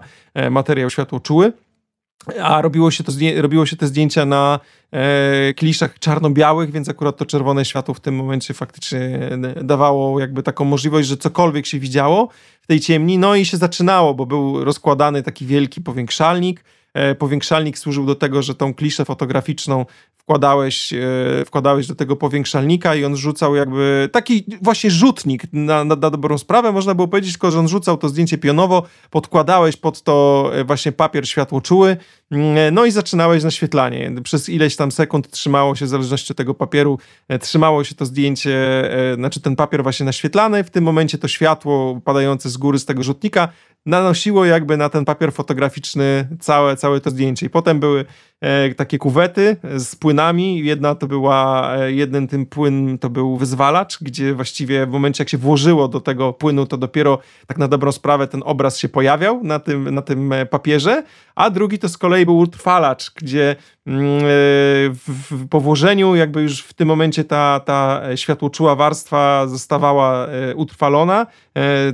materiał 0.52 0.90
światła 0.90 1.13
czuły. 1.20 1.54
A 2.42 2.62
robiło 2.62 2.92
się, 2.92 3.04
to, 3.04 3.12
robiło 3.36 3.66
się 3.66 3.76
te 3.76 3.88
zdjęcia 3.88 4.26
na 4.26 4.60
e, 4.92 5.54
kliszach 5.54 6.00
czarno-białych, 6.00 6.72
więc 6.72 6.90
akurat 6.90 7.18
to 7.18 7.26
czerwone 7.26 7.66
światło 7.66 7.94
w 7.94 8.00
tym 8.00 8.16
momencie 8.16 8.54
faktycznie 8.54 9.30
dawało 9.64 10.20
jakby 10.20 10.44
taką 10.44 10.66
możliwość, 10.66 11.08
że 11.08 11.18
cokolwiek 11.18 11.66
się 11.66 11.80
widziało 11.80 12.30
w 12.62 12.68
tej 12.68 12.80
ciemni. 12.80 13.18
No 13.18 13.36
i 13.36 13.46
się 13.46 13.58
zaczynało, 13.58 14.14
bo 14.14 14.26
był 14.26 14.64
rozkładany 14.64 15.24
taki 15.24 15.46
wielki 15.46 15.82
powiększalnik. 15.82 16.64
E, 16.94 17.16
powiększalnik 17.16 17.78
służył 17.78 18.06
do 18.06 18.16
tego, 18.16 18.42
że 18.42 18.56
tą 18.56 18.74
kliszę 18.74 19.06
fotograficzną 19.06 19.86
wkładałeś, 20.24 20.94
e, 20.94 21.46
wkładałeś 21.46 21.88
do 21.88 21.96
tego 21.96 22.16
powiększalnika 22.16 22.96
i 22.96 23.06
on 23.06 23.18
rzucał 23.18 23.56
jakby 23.56 24.10
taki 24.12 24.46
właśnie 24.62 24.92
rzutnik 24.92 25.44
na, 25.54 25.84
na, 25.84 25.96
na 25.96 26.10
dobrą 26.10 26.38
sprawę, 26.38 26.72
można 26.72 26.96
było 26.96 27.08
powiedzieć, 27.08 27.32
tylko 27.32 27.52
że 27.52 27.60
on 27.60 27.68
rzucał 27.68 27.98
to 27.98 28.10
zdjęcie 28.10 28.38
pionowo, 28.38 28.84
podkładałeś 29.10 29.78
pod 29.78 30.02
to 30.02 30.50
e, 30.54 30.64
właśnie 30.64 30.92
papier 30.92 31.30
światłoczuły, 31.30 31.98
mm, 32.32 32.74
no 32.74 32.86
i 32.86 32.92
zaczynałeś 32.92 33.44
naświetlanie. 33.44 34.12
Przez 34.24 34.50
ileś 34.50 34.76
tam 34.76 34.92
sekund 34.92 35.32
trzymało 35.32 35.76
się, 35.76 35.86
w 35.86 35.90
zależności 35.90 36.34
od 36.34 36.38
tego 36.38 36.54
papieru, 36.54 37.00
e, 37.28 37.40
trzymało 37.40 37.84
się 37.84 37.96
to 37.96 38.06
zdjęcie, 38.06 38.54
znaczy 39.16 39.42
ten 39.42 39.56
papier 39.56 39.84
właśnie 39.84 40.06
naświetlany, 40.06 40.64
w 40.64 40.70
tym 40.70 40.84
momencie 40.84 41.18
to 41.18 41.28
światło 41.28 42.02
padające 42.06 42.50
z 42.50 42.58
góry 42.58 42.80
z 42.80 42.86
tego 42.86 43.04
rzutnika 43.04 43.50
nanosiło 43.86 44.46
jakby 44.46 44.78
na 44.78 44.90
ten 44.90 45.06
papier 45.06 45.34
fotograficzny 45.34 46.28
całe, 46.40 46.76
całe 46.78 47.02
to 47.02 47.10
zdjęcie. 47.10 47.46
I 47.46 47.50
potem 47.50 47.80
były 47.80 48.00
e, 48.00 48.06
takie 48.78 48.98
kuwety 48.98 49.58
z 49.78 49.96
płynami. 49.96 50.66
Jedna 50.66 50.96
to 50.96 51.08
była, 51.08 51.72
e, 51.76 51.92
jeden 51.92 52.28
tym 52.28 52.46
płyn 52.46 52.98
to 52.98 53.10
był 53.10 53.38
wyzwalacz, 53.38 53.98
gdzie 54.02 54.34
właściwie 54.34 54.86
w 54.86 54.90
momencie 54.90 55.22
jak 55.22 55.30
się 55.30 55.38
włożyło 55.38 55.88
do 55.88 56.00
tego 56.00 56.34
płynu, 56.34 56.66
to 56.66 56.78
dopiero 56.78 57.20
tak 57.48 57.58
na 57.58 57.68
dobrą 57.68 57.92
sprawę 57.92 58.28
ten 58.28 58.42
obraz 58.46 58.78
się 58.78 58.90
pojawiał 58.90 59.44
na 59.44 59.60
tym, 59.60 59.96
na 59.96 60.02
tym 60.02 60.34
e, 60.34 60.46
papierze, 60.46 61.04
a 61.36 61.50
drugi 61.50 61.80
to 61.80 61.90
z 61.90 61.98
kolei 61.98 62.26
był 62.26 62.38
utrwalacz, 62.38 63.12
gdzie 63.16 63.56
e, 63.83 63.83
w, 63.86 65.00
w, 65.32 65.48
po 65.48 65.60
włożeniu 65.60 66.16
jakby 66.16 66.42
już 66.42 66.62
w 66.62 66.74
tym 66.74 66.88
momencie 66.88 67.24
ta, 67.24 67.60
ta 67.66 68.02
światłoczuła 68.16 68.76
warstwa 68.76 69.48
zostawała 69.48 70.28
e, 70.28 70.56
utrwalona, 70.56 71.28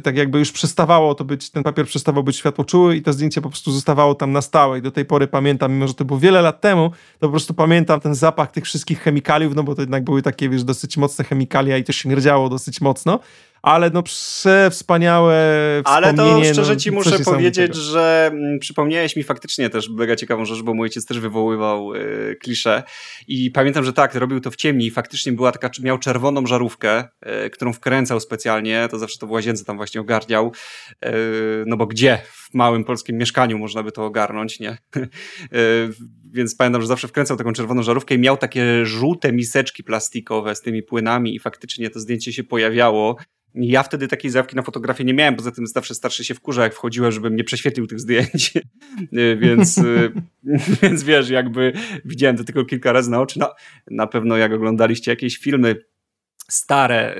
tak 0.04 0.18
jakby 0.18 0.40
już 0.40 0.52
przestawało 0.52 1.16
to 1.16 1.24
być, 1.24 1.50
ten 1.50 1.64
papier 1.64 1.86
przestawał 1.86 2.24
być 2.24 2.38
światłoczuły 2.38 2.96
i 2.96 3.02
to 3.02 3.14
zdjęcie 3.14 3.42
po 3.42 3.50
prostu 3.50 3.72
zostawało 3.72 4.16
tam 4.16 4.32
na 4.32 4.42
stałe. 4.42 4.80
I 4.80 4.82
do 4.82 4.92
tej 4.92 5.06
pory 5.06 5.28
pamiętam, 5.28 5.74
mimo 5.74 5.88
że 5.88 5.94
to 5.94 6.06
było 6.06 6.20
wiele 6.20 6.42
lat 6.42 6.62
temu, 6.62 6.90
to 7.20 7.28
po 7.28 7.30
prostu 7.30 7.54
pamiętam 7.54 8.00
ten 8.00 8.16
zapach 8.16 8.52
tych 8.52 8.66
wszystkich 8.66 9.02
chemikaliów, 9.02 9.56
no 9.56 9.64
bo 9.64 9.76
to 9.76 9.82
jednak 9.82 10.04
były 10.04 10.22
takie, 10.22 10.50
wiesz, 10.50 10.64
dosyć 10.64 10.98
mocne 10.98 11.26
chemikalia 11.26 11.78
i 11.78 11.84
to 11.84 11.92
śmierdziało 11.92 12.50
dosyć 12.50 12.82
mocno 12.82 13.20
ale 13.62 13.90
no 13.90 14.04
przewspaniałe 14.04 15.40
Ale 15.86 16.14
to 16.14 16.44
szczerze 16.44 16.74
no, 16.74 16.80
ci 16.80 16.92
muszę 16.92 17.20
powiedzieć, 17.20 17.76
że 17.76 18.30
mm, 18.34 18.60
przypomniałeś 18.60 19.16
mi 19.16 19.24
faktycznie 19.24 19.70
też 19.70 19.90
mega 19.90 20.16
ciekawą 20.16 20.46
rzecz, 20.46 20.62
bo 20.62 20.74
mój 20.74 20.86
ojciec 20.86 21.06
też 21.06 21.20
wywoływał 21.20 21.96
y, 21.96 22.38
klisze. 22.42 22.84
I 23.28 23.52
pamiętam, 23.52 23.84
że 23.84 23.94
tak, 23.94 24.16
robił 24.16 24.40
to 24.40 24.52
w 24.52 24.56
ciemni 24.56 24.86
i 24.86 24.92
faktycznie 24.92 25.32
była 25.32 25.52
taka, 25.52 25.70
miał 25.84 25.98
czerwoną 25.98 26.46
żarówkę, 26.46 27.04
y, 27.46 27.50
którą 27.50 27.74
wkręcał 27.74 28.20
specjalnie, 28.20 28.88
to 28.92 29.00
zawsze 29.00 29.20
to 29.20 29.28
w 29.28 29.32
łazience 29.32 29.66
tam 29.66 29.78
właśnie 29.78 30.02
ogarniał, 30.02 30.52
y, 31.06 31.10
no 31.66 31.78
bo 31.78 31.86
gdzie 31.86 32.22
w 32.50 32.54
małym 32.54 32.84
polskim 32.84 33.18
mieszkaniu 33.18 33.58
można 33.58 33.84
by 33.84 33.92
to 33.92 34.06
ogarnąć, 34.06 34.60
nie? 34.60 34.78
więc 36.34 36.56
pamiętam, 36.56 36.82
że 36.82 36.88
zawsze 36.88 37.08
wkręcał 37.08 37.38
taką 37.38 37.54
czerwoną 37.54 37.84
żarówkę 37.84 38.16
i 38.16 38.20
miał 38.20 38.38
takie 38.38 38.86
żółte 38.86 39.34
miseczki 39.34 39.84
plastikowe 39.84 40.56
z 40.56 40.62
tymi 40.62 40.84
płynami 40.84 41.36
i 41.36 41.40
faktycznie 41.40 41.90
to 41.90 42.00
zdjęcie 42.00 42.34
się 42.34 42.44
pojawiało. 42.44 43.18
Ja 43.56 43.84
wtedy 43.84 44.08
takiej 44.08 44.32
zajawki 44.32 44.56
na 44.56 44.62
fotografię 44.62 45.04
nie 45.04 45.14
miałem, 45.14 45.36
poza 45.36 45.52
tym 45.52 45.68
zawsze 45.68 45.96
starszy 45.96 46.24
się 46.24 46.34
wkurza, 46.34 46.64
jak 46.64 46.74
wchodziłem, 46.74 47.12
żebym 47.12 47.36
nie 47.36 47.44
prześwietlił 47.44 47.88
tych 47.88 48.00
zdjęć. 48.00 48.54
więc, 49.42 49.82
więc 50.82 51.04
wiesz, 51.04 51.30
jakby 51.30 51.74
widziałem 52.06 52.38
to 52.38 52.44
tylko 52.44 52.66
kilka 52.66 52.92
razy 52.92 53.12
na 53.12 53.22
oczy. 53.22 53.40
No, 53.40 53.54
na 53.92 54.08
pewno 54.08 54.38
jak 54.38 54.54
oglądaliście 54.54 55.12
jakieś 55.12 55.38
filmy 55.38 55.76
stare 56.50 57.16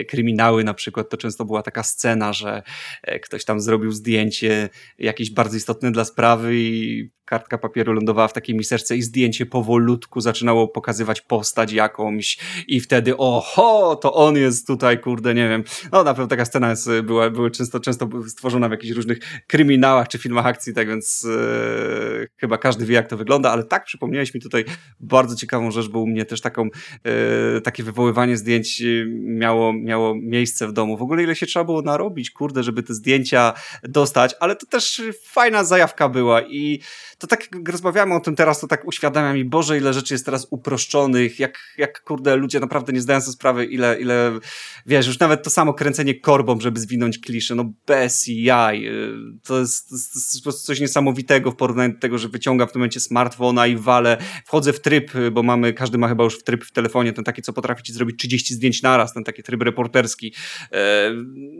y, 0.00 0.04
kryminały 0.04 0.64
na 0.64 0.74
przykład, 0.74 1.08
to 1.10 1.16
często 1.16 1.44
była 1.44 1.62
taka 1.62 1.82
scena, 1.82 2.32
że 2.32 2.62
e, 3.02 3.20
ktoś 3.20 3.44
tam 3.44 3.60
zrobił 3.60 3.92
zdjęcie 3.92 4.68
jakieś 4.98 5.30
bardzo 5.30 5.56
istotne 5.56 5.92
dla 5.92 6.04
sprawy 6.04 6.56
i 6.56 7.10
kartka 7.24 7.58
papieru 7.58 7.92
lądowała 7.92 8.28
w 8.28 8.32
takiej 8.32 8.56
miseczce 8.56 8.96
i 8.96 9.02
zdjęcie 9.02 9.46
powolutku 9.46 10.20
zaczynało 10.20 10.68
pokazywać 10.68 11.20
postać 11.20 11.72
jakąś 11.72 12.38
i 12.68 12.80
wtedy 12.80 13.16
oho, 13.16 13.96
to 13.96 14.14
on 14.14 14.36
jest 14.36 14.66
tutaj, 14.66 15.00
kurde, 15.00 15.34
nie 15.34 15.48
wiem. 15.48 15.64
No 15.92 16.04
na 16.04 16.14
pewno 16.14 16.26
taka 16.26 16.44
scena 16.44 16.70
jest, 16.70 16.90
była, 17.02 17.30
była 17.30 17.50
często, 17.50 17.80
często 17.80 18.08
stworzona 18.28 18.68
w 18.68 18.70
jakichś 18.70 18.92
różnych 18.92 19.18
kryminałach 19.46 20.08
czy 20.08 20.18
filmach 20.18 20.46
akcji, 20.46 20.74
tak 20.74 20.88
więc 20.88 21.26
e, 21.30 22.26
chyba 22.36 22.58
każdy 22.58 22.86
wie 22.86 22.94
jak 22.94 23.08
to 23.08 23.16
wygląda, 23.16 23.50
ale 23.50 23.64
tak 23.64 23.84
przypomniałeś 23.84 24.34
mi 24.34 24.40
tutaj 24.40 24.64
bardzo 25.00 25.36
ciekawą 25.36 25.70
rzecz, 25.70 25.88
bo 25.88 26.00
u 26.00 26.06
mnie 26.06 26.24
też 26.24 26.40
taką, 26.40 26.68
e, 27.04 27.60
takie 27.60 27.82
wywoływanie 27.82 28.36
zdjęć 28.36 28.73
miało, 29.20 29.72
miało 29.72 30.14
miejsce 30.14 30.68
w 30.68 30.72
domu. 30.72 30.96
W 30.96 31.02
ogóle 31.02 31.22
ile 31.22 31.36
się 31.36 31.46
trzeba 31.46 31.64
było 31.64 31.82
narobić, 31.82 32.30
kurde, 32.30 32.62
żeby 32.62 32.82
te 32.82 32.94
zdjęcia 32.94 33.52
dostać, 33.82 34.34
ale 34.40 34.56
to 34.56 34.66
też 34.66 35.02
fajna 35.22 35.64
zajawka 35.64 36.08
była 36.08 36.42
i 36.42 36.80
to 37.18 37.26
tak 37.26 37.48
jak 37.52 37.68
rozmawiamy 37.68 38.14
o 38.14 38.20
tym 38.20 38.36
teraz, 38.36 38.60
to 38.60 38.66
tak 38.66 38.84
uświadamia 38.84 39.32
mi, 39.32 39.44
Boże, 39.44 39.78
ile 39.78 39.92
rzeczy 39.92 40.14
jest 40.14 40.24
teraz 40.24 40.46
uproszczonych, 40.50 41.38
jak, 41.38 41.58
jak 41.78 42.02
kurde, 42.02 42.36
ludzie 42.36 42.60
naprawdę 42.60 42.92
nie 42.92 43.00
zdają 43.00 43.20
sobie 43.20 43.32
sprawy, 43.32 43.64
ile, 43.64 44.00
ile, 44.00 44.38
wiesz, 44.86 45.06
już 45.06 45.18
nawet 45.18 45.42
to 45.42 45.50
samo 45.50 45.74
kręcenie 45.74 46.20
korbą, 46.20 46.60
żeby 46.60 46.80
zwinąć 46.80 47.18
kliszę, 47.18 47.54
no 47.54 47.72
bez 47.86 48.24
jaj. 48.28 48.86
Y, 48.86 49.14
to 49.44 49.60
jest, 49.60 49.88
to 49.88 49.94
jest, 49.94 50.38
po 50.38 50.42
prostu 50.42 50.66
coś 50.66 50.80
niesamowitego 50.80 51.50
w 51.50 51.56
porównaniu 51.56 51.94
do 51.94 52.00
tego, 52.00 52.18
że 52.18 52.28
wyciągam 52.28 52.68
w 52.68 52.72
tym 52.72 52.80
momencie 52.80 53.00
smartfona 53.00 53.66
i 53.66 53.76
walę, 53.76 54.16
wchodzę 54.46 54.72
w 54.72 54.80
tryb, 54.80 55.14
y, 55.14 55.30
bo 55.30 55.42
mamy, 55.42 55.72
każdy 55.72 55.98
ma 55.98 56.08
chyba 56.08 56.24
już 56.24 56.38
w 56.38 56.42
tryb 56.42 56.64
w 56.64 56.72
telefonie, 56.72 57.12
ten 57.12 57.24
taki, 57.24 57.42
co 57.42 57.52
potrafi 57.52 57.82
ci 57.82 57.92
zrobić 57.92 58.18
30 58.18 58.54
zdjęć 58.54 58.63
naraz, 58.82 59.14
ten 59.14 59.24
taki 59.24 59.42
tryb 59.42 59.62
reporterski. 59.62 60.34
E, 60.72 61.10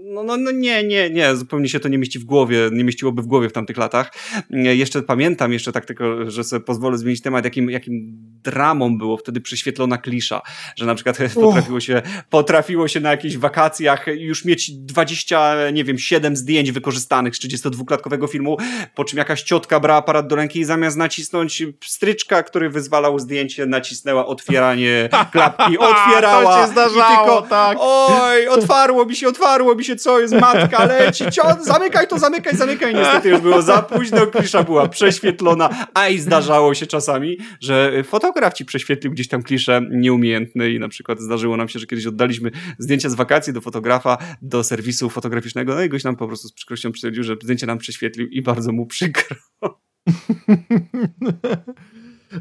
no, 0.05 0.23
no, 0.23 0.37
no 0.37 0.51
nie, 0.51 0.85
nie, 0.85 1.11
nie, 1.11 1.37
zupełnie 1.37 1.69
się 1.69 1.81
to 1.81 1.89
nie 1.89 1.99
mieści 1.99 2.19
w 2.19 2.25
głowie, 2.25 2.71
nie 2.73 2.85
mieściłoby 2.85 3.23
w 3.23 3.27
głowie 3.27 3.49
w 3.49 3.53
tamtych 3.53 3.77
latach. 3.77 4.13
E, 4.51 4.77
jeszcze 4.77 5.03
pamiętam, 5.03 5.53
jeszcze 5.53 5.73
tak 5.73 5.85
tylko, 5.85 6.31
że 6.31 6.45
sobie 6.45 6.65
pozwolę 6.65 6.99
zmienić 6.99 7.23
temat, 7.23 7.45
jakim, 7.45 7.71
jakim 7.71 8.19
dramą 8.45 8.99
było 8.99 9.17
wtedy 9.17 9.41
prześwietlona 9.41 9.99
klisza, 9.99 10.43
że 10.77 10.87
na 10.87 10.95
przykład 10.95 11.19
potrafiło 11.35 11.81
się, 11.81 12.03
potrafiło 12.31 12.89
się 12.89 13.01
na 13.01 13.11
jakichś 13.11 13.37
wakacjach 13.37 14.07
już 14.07 14.45
mieć 14.45 14.71
20, 14.71 15.71
nie 15.71 15.85
wiem, 15.85 15.99
7 15.99 16.37
zdjęć 16.37 16.73
wykorzystanych 16.73 17.37
z 17.37 17.41
32-klatkowego 17.41 18.29
filmu, 18.29 18.57
po 18.95 19.05
czym 19.05 19.19
jakaś 19.19 19.43
ciotka 19.43 19.81
brała 19.81 19.99
aparat 19.99 20.27
do 20.27 20.37
ręki 20.37 20.61
i 20.61 20.65
zamiast 20.65 20.97
nacisnąć 20.97 21.63
stryczka, 21.85 22.43
który 22.43 22.71
wyzwalał 22.71 23.19
zdjęcie, 23.19 23.67
nacisnęła 23.67 24.27
otwieranie 24.27 25.09
klapki, 25.33 25.79
otwierała 25.79 26.67
i 26.99 27.17
tylko, 27.17 27.43
tak. 27.43 27.79
oj, 27.81 28.49
otwarło 28.49 29.05
mi 29.05 29.17
się, 29.17 29.29
otwarło 29.29 29.75
mi 29.75 29.85
się, 29.85 29.97
co 29.97 30.21
jest, 30.21 30.35
matka 30.35 30.85
leci, 30.85 31.25
cio, 31.31 31.43
zamykaj 31.61 32.09
to, 32.09 32.19
zamykaj, 32.19 32.57
zamykaj, 32.57 32.95
niestety 32.95 33.29
już 33.29 33.41
było 33.41 33.63
za 33.63 33.83
późno, 33.83 34.27
klisza 34.27 34.63
była 34.63 34.89
prześwietlona, 34.89 35.87
a 35.95 36.09
i 36.09 36.19
zdarzało 36.19 36.75
się 36.75 36.87
czasami, 36.87 37.39
że 37.61 38.05
fotograf 38.05 38.55
ci 38.55 38.65
prześwietlił 38.65 39.13
gdzieś 39.13 39.29
tam 39.29 39.43
kliszę 39.43 39.81
nieumiejętny 39.91 40.71
i 40.71 40.81
na 40.81 40.89
przykład 40.89 41.21
zdarzyło 41.21 41.57
nam 41.57 41.69
się, 41.69 41.79
że 41.79 41.87
kiedyś 41.87 42.07
oddaliśmy 42.07 42.51
zdjęcia 42.79 43.09
z 43.09 43.15
wakacji 43.15 43.53
do 43.53 43.61
fotografa, 43.61 44.19
do 44.43 44.65
serwisu 44.65 45.11
fotograficznego, 45.11 45.75
no 45.75 45.83
i 45.83 45.89
goś 45.89 46.05
nam 46.05 46.17
po 46.17 46.27
prostu 46.27 46.49
z 46.49 46.53
przykrością 46.53 46.93
stwierdził, 46.93 47.23
że 47.23 47.37
zdjęcie 47.43 47.67
nam 47.67 47.79
prześwietlił 47.79 48.27
i 48.27 48.43
bardzo 48.43 48.73
mu 48.73 48.87
przykro. 48.87 49.37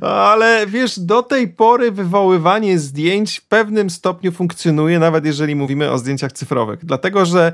Ale 0.02 0.68
wiesz, 0.68 1.00
do 1.00 1.24
tej 1.24 1.48
pory 1.48 1.91
wywoływanie 1.91 2.80
zdjęć 2.80 3.39
w 3.39 3.46
pewnym 3.48 3.89
stopniu 3.89 4.32
funkcjonuje, 4.32 5.00
nawet 5.00 5.26
jeżeli 5.26 5.56
mówimy 5.56 5.91
o 5.91 5.98
zdjęciach 5.98 6.32
cyfrowych. 6.32 6.86
Dlatego, 6.86 7.26
że 7.26 7.54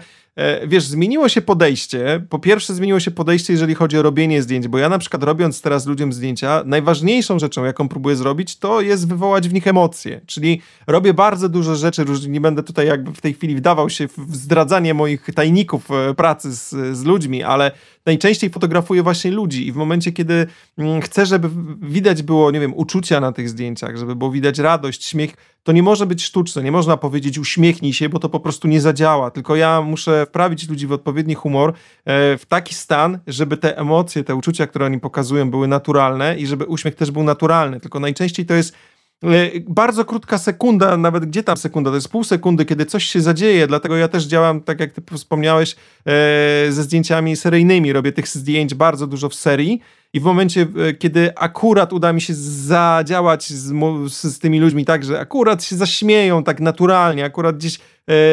wiesz, 0.68 0.84
zmieniło 0.84 1.30
się 1.30 1.42
podejście. 1.42 2.26
Po 2.30 2.40
pierwsze, 2.40 2.74
zmieniło 2.74 3.00
się 3.00 3.12
podejście, 3.12 3.54
jeżeli 3.54 3.76
chodzi 3.76 3.98
o 3.98 4.02
robienie 4.02 4.42
zdjęć, 4.42 4.68
bo 4.68 4.78
ja 4.78 4.90
na 4.90 5.00
przykład 5.00 5.24
robiąc 5.24 5.62
teraz 5.62 5.86
ludziom 5.86 6.14
zdjęcia, 6.14 6.64
najważniejszą 6.66 7.40
rzeczą, 7.40 7.66
jaką 7.66 7.90
próbuję 7.90 8.16
zrobić, 8.16 8.58
to 8.58 8.82
jest 8.82 9.08
wywołać 9.08 9.50
w 9.50 9.54
nich 9.54 9.68
emocje. 9.68 10.22
Czyli 10.26 10.62
robię 10.88 11.14
bardzo 11.14 11.50
dużo 11.50 11.76
rzeczy, 11.76 12.06
nie 12.28 12.42
będę 12.42 12.64
tutaj 12.64 12.88
jakby 12.88 13.14
w 13.14 13.22
tej 13.22 13.34
chwili 13.34 13.56
wdawał 13.56 13.90
się 13.90 14.08
w 14.08 14.36
zdradzanie 14.36 14.94
moich 14.94 15.28
tajników 15.36 15.92
e, 15.92 16.14
pracy 16.14 16.54
z, 16.54 16.98
z 16.98 17.04
ludźmi, 17.04 17.44
ale 17.44 17.72
najczęściej 18.06 18.50
fotografuję 18.50 19.04
właśnie 19.04 19.32
ludzi 19.32 19.68
i 19.68 19.72
w 19.72 19.76
momencie, 19.76 20.12
kiedy 20.12 20.48
mm, 20.78 21.02
chcę, 21.02 21.26
żeby 21.26 21.50
widać 21.82 22.24
było, 22.24 22.52
nie 22.52 22.60
wiem, 22.60 22.74
uczucia 22.76 23.20
na 23.20 23.32
tych 23.32 23.50
zdjęciach, 23.50 23.98
żeby 23.98 24.16
było 24.16 24.32
widać 24.32 24.60
radość, 24.60 25.06
śmiech, 25.06 25.34
to 25.64 25.72
nie 25.72 25.84
może 25.84 26.06
być 26.06 26.24
sztuczne, 26.24 26.64
nie 26.64 26.72
można 26.72 26.98
powiedzieć 26.98 27.38
uśmiechnij 27.38 27.94
się, 27.94 28.10
bo 28.10 28.20
to 28.20 28.30
po 28.30 28.40
prostu 28.40 28.68
nie 28.68 28.82
zadziała, 28.82 29.32
tylko 29.32 29.56
ja 29.56 29.82
muszę 29.82 30.19
wprawić 30.26 30.70
ludzi 30.70 30.88
w 30.88 30.92
odpowiedni 30.92 31.36
humor, 31.36 31.70
e, 31.70 31.74
w 32.38 32.46
taki 32.48 32.76
stan, 32.76 33.20
żeby 33.28 33.58
te 33.58 33.78
emocje, 33.78 34.24
te 34.24 34.36
uczucia, 34.36 34.68
które 34.68 34.86
oni 34.86 35.00
pokazują 35.00 35.52
były 35.52 35.68
naturalne 35.68 36.38
i 36.38 36.48
żeby 36.48 36.66
uśmiech 36.66 36.96
też 36.96 37.12
był 37.12 37.24
naturalny, 37.24 37.80
tylko 37.80 38.00
najczęściej 38.00 38.46
to 38.46 38.54
jest 38.54 38.76
e, 39.24 39.28
bardzo 39.68 40.06
krótka 40.06 40.38
sekunda, 40.38 40.98
nawet 40.98 41.26
gdzie 41.26 41.44
tam 41.44 41.58
sekunda, 41.58 41.90
to 41.90 41.96
jest 41.96 42.10
pół 42.10 42.24
sekundy, 42.24 42.66
kiedy 42.66 42.86
coś 42.86 43.04
się 43.04 43.22
zadzieje, 43.22 43.68
dlatego 43.68 43.98
ja 43.98 44.08
też 44.08 44.24
działam, 44.24 44.62
tak 44.62 44.80
jak 44.80 44.94
ty 44.94 45.02
wspomniałeś, 45.18 45.76
e, 46.06 46.72
ze 46.72 46.84
zdjęciami 46.84 47.36
seryjnymi, 47.36 47.94
robię 47.94 48.12
tych 48.12 48.28
zdjęć 48.28 48.74
bardzo 48.74 49.08
dużo 49.08 49.30
w 49.30 49.36
serii 49.36 49.82
i 50.14 50.20
w 50.20 50.24
momencie, 50.24 50.68
kiedy 51.00 51.38
akurat 51.38 51.94
uda 51.94 52.14
mi 52.14 52.22
się 52.22 52.34
zadziałać 52.34 53.50
z, 53.50 53.74
z, 54.14 54.40
tymi 54.40 54.60
ludźmi 54.60 54.86
tak, 54.86 55.04
że 55.04 55.20
akurat 55.20 55.64
się 55.64 55.76
zaśmieją 55.76 56.44
tak 56.44 56.60
naturalnie, 56.60 57.26
akurat 57.26 57.58
gdzieś 57.58 57.80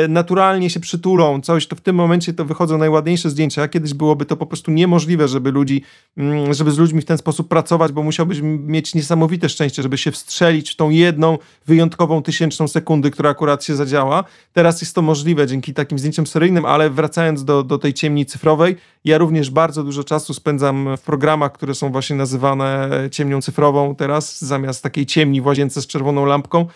naturalnie 0.09 0.71
się 0.71 0.81
przytulą, 0.81 1.41
coś, 1.41 1.67
to 1.67 1.77
w 1.77 1.81
tym 1.81 1.97
momencie 1.97 2.33
to 2.33 2.45
wychodzą 2.45 2.79
najładniejsze 2.79 3.31
zdjęcia. 3.31 3.63
A 3.63 3.69
kiedyś 3.69 3.95
byłoby 3.95 4.25
to 4.25 4.37
po 4.37 4.47
prostu 4.47 4.71
niemożliwe, 4.71 5.29
żeby 5.29 5.53
ludzi, 5.53 5.83
mm, 6.17 6.55
żeby 6.55 6.71
z 6.71 6.79
ludźmi 6.79 7.01
w 7.01 7.05
ten 7.05 7.19
sposób 7.19 7.49
pracować, 7.49 7.93
bo 7.93 8.03
musiałbyś 8.03 8.41
mieć 8.43 8.95
niesamowite 8.95 9.49
szczęście, 9.49 9.83
żeby 9.83 9.99
się 9.99 10.11
wstrzelić 10.11 10.71
w 10.71 10.77
tą 10.77 10.91
jedną 10.91 11.39
wyjątkową 11.67 12.23
tysięczną 12.23 12.69
sekundy, 12.69 13.11
która 13.11 13.31
akurat 13.31 13.65
się 13.65 13.77
zadziała. 13.77 14.25
Teraz 14.53 14.81
jest 14.81 14.95
to 14.95 15.03
możliwe 15.03 15.47
dzięki 15.47 15.75
takim 15.75 15.99
zdjęciom 15.99 16.27
seryjnym, 16.27 16.65
ale 16.65 16.91
wracając 16.91 17.45
do, 17.45 17.63
do 17.63 17.79
tej 17.79 17.95
ciemni 17.95 18.27
cyfrowej, 18.27 18.77
ja 19.05 19.19
również 19.19 19.51
bardzo 19.51 19.85
dużo 19.85 20.05
czasu 20.05 20.35
spędzam 20.35 20.97
w 20.97 21.01
programach, 21.01 21.53
które 21.53 21.75
są 21.75 21.93
właśnie 21.93 22.17
nazywane 22.17 22.91
ciemnią 23.11 23.43
cyfrową 23.43 23.95
teraz, 23.95 24.45
zamiast 24.45 24.83
takiej 24.83 25.07
ciemni 25.07 25.41
w 25.41 25.47
łazience 25.47 25.83
z 25.83 25.87
czerwoną 25.87 26.25
lampką. 26.25 26.67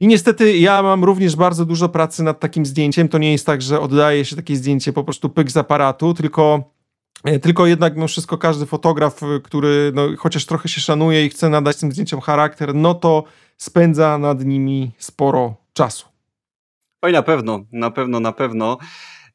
I 0.00 0.06
niestety 0.06 0.58
ja 0.58 0.82
mam 0.82 1.04
również 1.04 1.36
bardzo 1.36 1.64
dużo 1.64 1.88
pracy 1.88 2.22
nad 2.22 2.40
takim 2.40 2.66
zdjęciem. 2.66 3.08
To 3.08 3.18
nie 3.18 3.32
jest 3.32 3.46
tak, 3.46 3.62
że 3.62 3.80
oddaje 3.80 4.24
się 4.24 4.36
takie 4.36 4.56
zdjęcie 4.56 4.92
po 4.92 5.04
prostu 5.04 5.28
pyk 5.28 5.50
z 5.50 5.56
aparatu, 5.56 6.14
tylko 6.14 6.76
E, 7.24 7.38
tylko 7.38 7.66
jednak 7.66 7.94
mimo 7.94 8.08
wszystko 8.08 8.38
każdy 8.38 8.66
fotograf, 8.66 9.22
e, 9.22 9.40
który 9.40 9.92
no, 9.94 10.08
chociaż 10.18 10.46
trochę 10.46 10.68
się 10.68 10.80
szanuje 10.80 11.26
i 11.26 11.28
chce 11.28 11.48
nadać 11.48 11.76
tym 11.76 11.92
zdjęciom 11.92 12.20
charakter, 12.20 12.74
no 12.74 12.94
to 12.94 13.24
spędza 13.56 14.18
nad 14.18 14.44
nimi 14.44 14.90
sporo 14.98 15.54
czasu. 15.72 16.06
Oj, 17.02 17.12
na 17.12 17.22
pewno, 17.22 17.64
na 17.72 17.90
pewno, 17.90 18.20
na 18.20 18.32
pewno. 18.32 18.78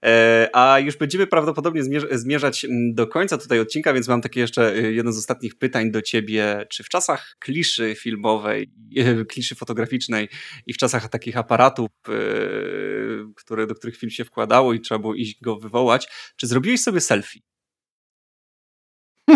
E, 0.05 0.49
a 0.53 0.79
już 0.79 0.97
będziemy 0.97 1.27
prawdopodobnie 1.27 1.81
zmierzać 2.11 2.65
mm, 2.65 2.93
do 2.93 3.07
końca 3.07 3.37
tutaj 3.37 3.59
odcinka, 3.59 3.93
więc 3.93 4.07
mam 4.07 4.21
takie 4.21 4.39
jeszcze 4.39 4.73
e, 4.73 4.91
jedno 4.91 5.11
z 5.11 5.17
ostatnich 5.17 5.55
pytań 5.55 5.91
do 5.91 6.01
ciebie. 6.01 6.65
Czy 6.69 6.83
w 6.83 6.89
czasach 6.89 7.35
kliszy 7.39 7.95
filmowej, 7.95 8.71
e, 8.97 9.25
kliszy 9.31 9.55
fotograficznej 9.55 10.29
i 10.67 10.73
w 10.73 10.77
czasach 10.77 11.09
takich 11.09 11.37
aparatów, 11.37 11.89
które, 13.35 13.67
do 13.67 13.75
których 13.75 13.97
film 13.97 14.09
się 14.09 14.25
wkładało 14.25 14.73
i 14.73 14.79
trzeba 14.79 14.99
było 14.99 15.15
iść 15.15 15.41
go 15.41 15.55
wywołać, 15.55 16.07
czy 16.35 16.47
zrobiłeś 16.47 16.81
sobie 16.81 17.01
selfie? 17.01 17.50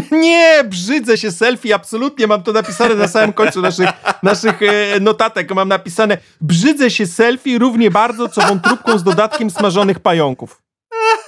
Nie, 0.11 0.63
brzydzę 0.69 1.17
się 1.17 1.31
selfie, 1.31 1.73
absolutnie 1.73 2.27
mam 2.27 2.43
to 2.43 2.51
napisane 2.51 2.95
na 2.95 3.07
samym 3.07 3.33
końcu 3.33 3.61
naszych, 3.61 3.89
naszych 4.23 4.59
notatek. 5.01 5.55
Mam 5.55 5.67
napisane, 5.67 6.17
brzydzę 6.41 6.91
się 6.91 7.07
selfie 7.07 7.59
równie 7.59 7.91
bardzo, 7.91 8.29
co 8.29 8.41
wątróbką 8.41 8.97
z 8.97 9.03
dodatkiem 9.03 9.49
smażonych 9.49 9.99
pająków. 9.99 10.61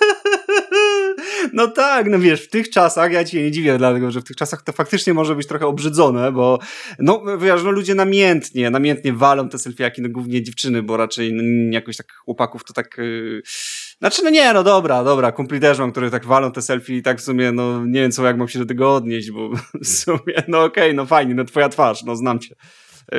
No 1.53 1.67
tak, 1.67 2.07
no 2.09 2.19
wiesz, 2.19 2.45
w 2.45 2.49
tych 2.49 2.69
czasach, 2.69 3.11
ja 3.11 3.23
ci 3.23 3.37
nie 3.37 3.51
dziwię, 3.51 3.77
dlatego 3.77 4.11
że 4.11 4.21
w 4.21 4.23
tych 4.23 4.35
czasach 4.35 4.61
to 4.61 4.71
faktycznie 4.71 5.13
może 5.13 5.35
być 5.35 5.47
trochę 5.47 5.67
obrzydzone, 5.67 6.31
bo 6.31 6.59
no 6.99 7.37
wiesz, 7.37 7.63
no 7.63 7.71
ludzie 7.71 7.95
namiętnie, 7.95 8.69
namiętnie 8.69 9.13
walą 9.13 9.49
te 9.49 9.59
selfiaki, 9.59 10.01
no 10.01 10.09
głównie 10.09 10.43
dziewczyny, 10.43 10.83
bo 10.83 10.97
raczej 10.97 11.33
no, 11.33 11.43
jakoś 11.71 11.97
tak 11.97 12.13
chłopaków 12.13 12.63
to 12.63 12.73
tak... 12.73 12.97
Yy... 12.97 13.41
Znaczy, 13.99 14.23
no 14.23 14.29
nie, 14.29 14.53
no 14.53 14.63
dobra, 14.63 15.03
dobra, 15.03 15.31
kumpli 15.31 15.59
też 15.59 15.79
mam, 15.79 15.91
które 15.91 16.11
tak 16.11 16.25
walą 16.25 16.51
te 16.51 16.61
selfie 16.61 16.97
i 16.97 17.01
tak 17.01 17.19
w 17.19 17.23
sumie, 17.23 17.51
no 17.51 17.85
nie 17.85 18.01
wiem 18.01 18.11
co, 18.11 18.25
jak 18.25 18.37
mam 18.37 18.47
się 18.47 18.59
do 18.59 18.65
tego 18.65 18.95
odnieść, 18.95 19.31
bo 19.31 19.49
w 19.83 19.87
sumie, 19.87 20.43
no 20.47 20.63
okej, 20.63 20.83
okay, 20.83 20.93
no 20.93 21.05
fajnie, 21.05 21.35
no 21.35 21.43
twoja 21.43 21.69
twarz, 21.69 22.03
no 22.03 22.15
znam 22.15 22.39
cię. 22.39 22.55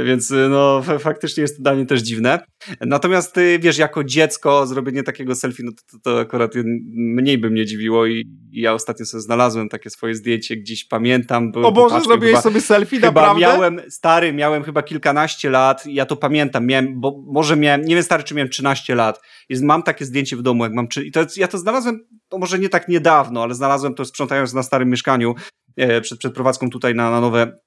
Więc 0.05 0.31
y, 0.31 0.49
no 0.51 0.83
faktycznie 0.99 1.41
jest 1.41 1.57
to 1.57 1.63
dla 1.63 1.75
mnie 1.75 1.87
też 1.87 2.01
dziwne. 2.01 2.39
Natomiast 2.81 3.37
wiesz, 3.61 3.79
jako 3.79 4.05
dziecko 4.05 4.67
zrobienie 4.67 5.03
takiego 5.03 5.35
selfie, 5.35 5.63
no 5.65 5.73
to, 5.73 5.99
to 6.03 6.21
akurat 6.21 6.53
mniej 6.95 7.39
by 7.39 7.51
mnie 7.51 7.67
dziwiło 7.67 8.07
i, 8.07 8.25
ja 8.53 8.75
ostatnio 8.75 9.07
sobie 9.07 9.21
znalazłem 9.21 9.69
takie 9.69 9.91
swoje 9.91 10.15
zdjęcie, 10.15 10.57
gdzieś 10.57 10.85
pamiętam. 10.85 11.53
O 11.55 11.73
Boże, 11.73 12.01
zrobiłeś 12.01 12.33
chyba, 12.33 12.43
sobie 12.43 12.61
selfie, 12.61 12.97
chyba 13.01 13.21
naprawdę? 13.21 13.41
miałem, 13.41 13.81
stary, 13.91 14.33
miałem 14.33 14.63
chyba 14.63 14.83
kilkanaście 14.83 15.51
lat, 15.51 15.87
ja 15.87 16.07
to 16.07 16.17
pamiętam, 16.17 16.67
miałem, 16.67 17.01
bo 17.01 17.23
może 17.27 17.57
miałem, 17.57 17.85
nie 17.85 17.95
wiem 17.95 18.05
stary, 18.05 18.23
czy 18.23 18.35
miałem 18.35 18.49
13 18.49 18.95
lat. 18.95 19.21
Jest, 19.49 19.63
mam 19.63 19.83
takie 19.83 20.05
zdjęcie 20.05 20.37
w 20.37 20.43
domu, 20.43 20.65
jak 20.65 20.73
mam, 20.73 20.89
i 21.05 21.13
to, 21.13 21.21
ja 21.37 21.49
to 21.49 21.59
znalazłem, 21.59 22.07
to 22.29 22.39
może 22.39 22.59
nie 22.59 22.69
tak 22.69 22.89
niedawno, 22.89 23.43
ale 23.43 23.55
znalazłem 23.55 23.95
to 23.95 24.05
sprzątając 24.05 24.55
na 24.55 24.63
starym 24.63 24.91
mieszkaniu, 24.91 25.35
e, 25.77 26.01
przed, 26.01 26.19
przed 26.19 26.35
prowadzką 26.35 26.71
tutaj 26.71 26.95
na, 26.95 27.11
na 27.11 27.21
nowe 27.21 27.59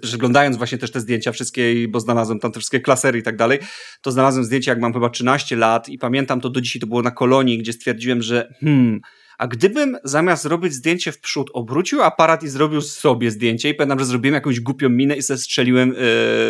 przeglądając 0.00 0.56
właśnie 0.56 0.78
też 0.78 0.90
te 0.90 1.00
zdjęcia 1.00 1.32
wszystkie, 1.32 1.88
bo 1.88 2.00
znalazłem 2.00 2.40
tam 2.40 2.52
te 2.52 2.60
wszystkie 2.60 2.80
klasery 2.80 3.18
i 3.18 3.22
tak 3.22 3.36
dalej, 3.36 3.58
to 4.02 4.12
znalazłem 4.12 4.44
zdjęcie, 4.44 4.70
jak 4.70 4.80
mam 4.80 4.92
chyba 4.92 5.10
13 5.10 5.56
lat 5.56 5.88
i 5.88 5.98
pamiętam 5.98 6.40
to 6.40 6.50
do 6.50 6.60
dzisiaj, 6.60 6.80
to 6.80 6.86
było 6.86 7.02
na 7.02 7.10
kolonii, 7.10 7.58
gdzie 7.58 7.72
stwierdziłem, 7.72 8.22
że 8.22 8.54
hmm, 8.60 9.00
a 9.38 9.46
gdybym 9.46 9.98
zamiast 10.04 10.42
zrobić 10.42 10.72
zdjęcie 10.72 11.12
w 11.12 11.20
przód, 11.20 11.50
obrócił 11.52 12.02
aparat 12.02 12.42
i 12.42 12.48
zrobił 12.48 12.80
sobie 12.80 13.30
zdjęcie 13.30 13.68
i 13.68 13.74
pamiętam, 13.74 13.98
że 13.98 14.04
zrobiłem 14.04 14.34
jakąś 14.34 14.60
głupią 14.60 14.88
minę 14.88 15.16
i 15.16 15.22
sobie 15.22 15.38
strzeliłem, 15.38 15.94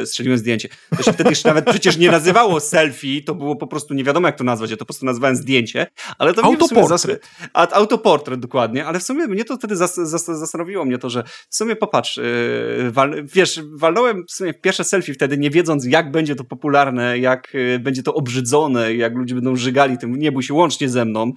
yy, 0.00 0.06
strzeliłem 0.06 0.38
zdjęcie. 0.38 0.68
To 0.96 1.02
się 1.02 1.12
wtedy 1.12 1.30
jeszcze 1.30 1.48
nawet 1.48 1.64
przecież 1.64 1.96
nie 1.96 2.10
nazywało 2.10 2.60
selfie, 2.60 3.22
to 3.22 3.34
było 3.34 3.56
po 3.56 3.66
prostu 3.66 3.94
nie 3.94 4.04
wiadomo 4.04 4.28
jak 4.28 4.38
to 4.38 4.44
nazwać, 4.44 4.70
ja 4.70 4.76
to 4.76 4.78
po 4.78 4.84
prostu 4.84 5.06
nazywałem 5.06 5.36
zdjęcie, 5.36 5.86
ale 6.18 6.34
to 6.34 6.44
Autoportret. 6.44 7.28
A, 7.52 7.70
autoportret 7.70 8.40
dokładnie, 8.40 8.86
ale 8.86 9.00
w 9.00 9.02
sumie 9.02 9.26
mnie 9.26 9.44
to 9.44 9.56
wtedy 9.56 9.76
zas, 9.76 9.94
zas, 9.94 10.24
zastanowiło 10.24 10.84
mnie 10.84 10.98
to, 10.98 11.10
że 11.10 11.24
w 11.48 11.56
sumie 11.56 11.76
popatrz, 11.76 12.16
yy, 12.16 12.90
wal, 12.90 13.24
wiesz, 13.24 13.60
walnąłem 13.72 14.24
w 14.28 14.32
sumie 14.32 14.54
pierwsze 14.54 14.84
selfie 14.84 15.14
wtedy, 15.14 15.38
nie 15.38 15.50
wiedząc 15.50 15.84
jak 15.84 16.10
będzie 16.10 16.34
to 16.34 16.44
popularne, 16.44 17.18
jak 17.18 17.54
yy, 17.54 17.78
będzie 17.78 18.02
to 18.02 18.14
obrzydzone, 18.14 18.94
jak 18.94 19.14
ludzie 19.14 19.34
będą 19.34 19.56
żygali 19.56 19.98
tym, 19.98 20.16
nie 20.18 20.32
bój 20.32 20.42
się 20.42 20.54
łącznie 20.54 20.88
ze 20.88 21.04
mną. 21.04 21.32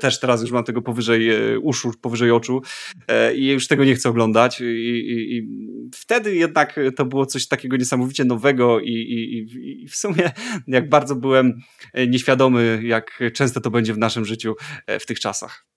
Też 0.00 0.20
teraz 0.20 0.42
już 0.42 0.50
mam 0.50 0.64
tego 0.66 0.82
powyżej 0.82 1.30
e, 1.30 1.58
uszu, 1.58 1.92
powyżej 2.00 2.30
oczu 2.30 2.62
e, 3.08 3.34
i 3.34 3.46
już 3.46 3.68
tego 3.68 3.84
nie 3.84 3.94
chcę 3.94 4.08
oglądać. 4.08 4.60
I, 4.60 4.64
i, 4.64 5.36
i 5.36 5.48
wtedy 5.94 6.34
jednak 6.34 6.80
to 6.96 7.04
było 7.04 7.26
coś 7.26 7.48
takiego 7.48 7.76
niesamowicie 7.76 8.24
nowego 8.24 8.80
i, 8.80 8.92
i, 8.92 9.88
w 9.88 9.96
sumie 9.96 10.30
jak 10.66 10.88
bardzo 10.88 11.16
byłem 11.16 11.52
e, 11.92 12.06
nieświadomy, 12.06 12.80
jak 12.84 13.20
często 13.32 13.60
to 13.60 13.70
będzie 13.70 13.94
w 13.94 13.98
naszym 13.98 14.24
życiu 14.24 14.54
w 15.00 15.06
tych 15.06 15.20
czasach. 15.20 15.75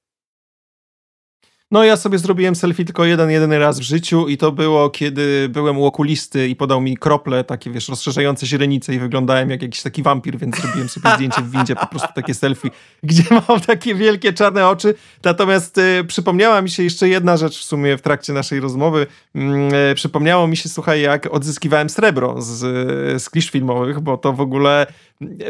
No 1.71 1.83
ja 1.83 1.97
sobie 1.97 2.17
zrobiłem 2.17 2.55
selfie 2.55 2.85
tylko 2.85 3.05
jeden, 3.05 3.29
jedyny 3.29 3.59
raz 3.59 3.79
w 3.79 3.81
życiu 3.81 4.27
i 4.27 4.37
to 4.37 4.51
było, 4.51 4.89
kiedy 4.89 5.49
byłem 5.49 5.77
u 5.77 5.85
okulisty 5.85 6.47
i 6.47 6.55
podał 6.55 6.81
mi 6.81 6.97
krople, 6.97 7.43
takie 7.43 7.71
wiesz, 7.71 7.89
rozszerzające 7.89 8.45
źrenice 8.45 8.93
i 8.93 8.99
wyglądałem 8.99 9.49
jak 9.49 9.61
jakiś 9.61 9.81
taki 9.81 10.03
wampir, 10.03 10.37
więc 10.37 10.55
zrobiłem 10.55 10.89
sobie 10.89 11.09
zdjęcie 11.15 11.41
w 11.41 11.51
windzie, 11.51 11.75
po 11.75 11.87
prostu 11.87 12.07
takie 12.15 12.33
selfie, 12.33 12.69
gdzie 13.03 13.23
mam 13.47 13.59
takie 13.59 13.95
wielkie 13.95 14.33
czarne 14.33 14.67
oczy. 14.67 14.95
Natomiast 15.23 15.77
y, 15.77 16.03
przypomniała 16.07 16.61
mi 16.61 16.69
się 16.69 16.83
jeszcze 16.83 17.09
jedna 17.09 17.37
rzecz 17.37 17.59
w 17.59 17.63
sumie 17.63 17.97
w 17.97 18.01
trakcie 18.01 18.33
naszej 18.33 18.59
rozmowy. 18.59 19.07
Y, 19.91 19.95
przypomniało 19.95 20.47
mi 20.47 20.57
się, 20.57 20.69
słuchaj, 20.69 21.01
jak 21.01 21.33
odzyskiwałem 21.33 21.89
srebro 21.89 22.41
z, 22.41 22.57
z 23.23 23.29
klisz 23.29 23.49
filmowych, 23.49 23.99
bo 23.99 24.17
to 24.17 24.33
w 24.33 24.41
ogóle 24.41 24.87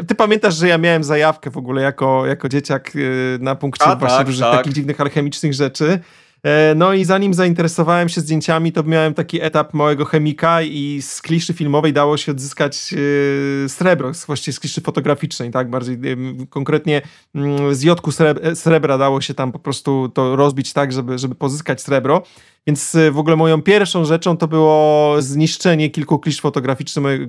ty 0.06 0.14
pamiętasz, 0.14 0.54
że 0.54 0.68
ja 0.68 0.78
miałem 0.78 1.04
zajawkę 1.04 1.50
w 1.50 1.56
ogóle 1.56 1.82
jako, 1.82 2.26
jako 2.26 2.48
dzieciak 2.48 2.96
y, 2.96 3.38
na 3.40 3.54
punkcie 3.54 3.84
A, 3.84 3.96
właśnie 3.96 4.18
tak, 4.18 4.26
różnych 4.26 4.50
tak. 4.50 4.58
takich 4.58 4.72
dziwnych 4.72 5.00
alchemicznych 5.00 5.54
rzeczy. 5.54 6.00
E, 6.42 6.74
no 6.74 6.94
i 6.94 7.04
zanim 7.04 7.34
zainteresowałem 7.34 8.08
się 8.08 8.20
zdjęciami, 8.20 8.72
to 8.72 8.82
miałem 8.82 9.14
taki 9.14 9.40
etap 9.40 9.74
małego 9.74 10.04
chemika 10.04 10.62
i 10.62 11.02
z 11.02 11.22
kliszy 11.22 11.52
filmowej 11.52 11.92
dało 11.92 12.16
się 12.16 12.32
odzyskać 12.32 12.94
e, 12.94 13.68
srebro, 13.68 14.12
właściwie 14.26 14.52
z 14.52 14.60
kliszy 14.60 14.80
fotograficznej, 14.80 15.50
tak, 15.50 15.70
bardziej 15.70 15.94
e, 15.94 16.16
konkretnie 16.50 17.02
mm, 17.34 17.74
z 17.74 17.82
jodku 17.82 18.10
srebra 18.54 18.98
dało 18.98 19.20
się 19.20 19.34
tam 19.34 19.52
po 19.52 19.58
prostu 19.58 20.08
to 20.08 20.36
rozbić 20.36 20.72
tak, 20.72 20.92
żeby, 20.92 21.18
żeby 21.18 21.34
pozyskać 21.34 21.82
srebro. 21.82 22.22
Więc 22.66 22.96
w 23.12 23.18
ogóle 23.18 23.36
moją 23.36 23.62
pierwszą 23.62 24.04
rzeczą 24.04 24.36
to 24.36 24.48
było 24.48 25.16
zniszczenie 25.18 25.90
kilku 25.90 26.18
klisz 26.18 26.40
fotograficznych, 26.40 27.20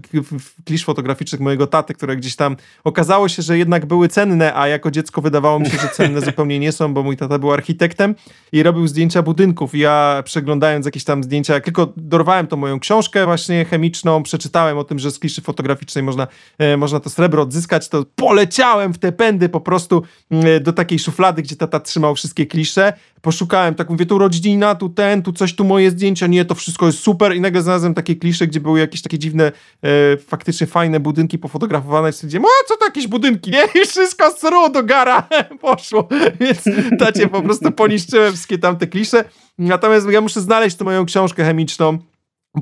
klisz 0.65 0.85
fotograficznych 0.85 1.41
mojego 1.41 1.67
taty, 1.67 1.93
które 1.93 2.15
gdzieś 2.15 2.35
tam 2.35 2.55
okazało 2.83 3.29
się, 3.29 3.41
że 3.41 3.57
jednak 3.57 3.85
były 3.85 4.07
cenne, 4.07 4.55
a 4.55 4.67
jako 4.67 4.91
dziecko 4.91 5.21
wydawało 5.21 5.59
mi 5.59 5.69
się, 5.69 5.77
że 5.77 5.87
cenne 5.87 6.21
zupełnie 6.25 6.59
nie 6.59 6.71
są, 6.71 6.93
bo 6.93 7.03
mój 7.03 7.17
tata 7.17 7.39
był 7.39 7.51
architektem 7.51 8.15
i 8.51 8.63
robił 8.63 8.87
zdjęcia 8.87 9.21
budynków. 9.21 9.75
I 9.75 9.79
ja 9.79 10.23
przeglądając 10.25 10.85
jakieś 10.85 11.03
tam 11.03 11.23
zdjęcia, 11.23 11.53
jak 11.53 11.63
tylko 11.63 11.93
dorwałem 11.97 12.47
to 12.47 12.57
moją 12.57 12.79
książkę 12.79 13.25
właśnie 13.25 13.65
chemiczną, 13.65 14.23
przeczytałem 14.23 14.77
o 14.77 14.83
tym, 14.83 14.99
że 14.99 15.11
z 15.11 15.19
kliszy 15.19 15.41
fotograficznej 15.41 16.03
można, 16.03 16.27
e, 16.57 16.77
można 16.77 16.99
to 16.99 17.09
srebro 17.09 17.41
odzyskać, 17.41 17.89
to 17.89 18.05
poleciałem 18.15 18.93
w 18.93 18.97
te 18.97 19.11
pędy 19.11 19.49
po 19.49 19.61
prostu 19.61 20.03
e, 20.31 20.59
do 20.59 20.73
takiej 20.73 20.99
szuflady, 20.99 21.41
gdzie 21.41 21.55
tata 21.55 21.79
trzymał 21.79 22.15
wszystkie 22.15 22.45
klisze. 22.45 22.93
Poszukałem, 23.21 23.75
tak 23.75 23.89
mówię, 23.89 24.05
tu 24.05 24.17
rodzina, 24.17 24.75
tu 24.75 24.89
ten, 24.89 25.21
tu 25.21 25.33
coś, 25.33 25.55
tu 25.55 25.63
moje 25.63 25.91
zdjęcia, 25.91 26.27
nie, 26.27 26.45
to 26.45 26.55
wszystko 26.55 26.85
jest 26.85 26.99
super 26.99 27.35
i 27.35 27.41
nagle 27.41 27.61
znalazłem 27.61 27.93
takie 27.93 28.15
klisze, 28.15 28.47
gdzie 28.47 28.59
były 28.59 28.79
jakieś 28.79 29.01
takie 29.01 29.19
dziwne, 29.19 29.51
e, 29.83 30.17
faktycznie 30.17 30.67
fajne 30.67 30.99
budynki 30.99 31.37
pofotografowane 31.39 32.09
i 32.09 32.13
stwierdziłem, 32.13 32.45
co 32.67 32.77
to 32.77 32.85
jakieś 32.85 33.07
budynki, 33.07 33.51
nie? 33.51 33.81
I 33.81 33.85
wszystko 33.85 34.31
z 34.31 34.71
do 34.73 34.83
gara 34.83 35.27
poszło, 35.61 36.07
więc 36.39 36.63
tacie 36.99 37.27
po 37.27 37.41
prostu 37.41 37.71
poniszczyłem 37.71 38.33
wszystkie 38.33 38.57
tamte 38.57 38.87
klisze. 38.87 39.23
Natomiast 39.57 40.09
ja 40.09 40.21
muszę 40.21 40.41
znaleźć 40.41 40.75
tę 40.75 40.83
moją 40.83 41.05
książkę 41.05 41.45
chemiczną, 41.45 41.97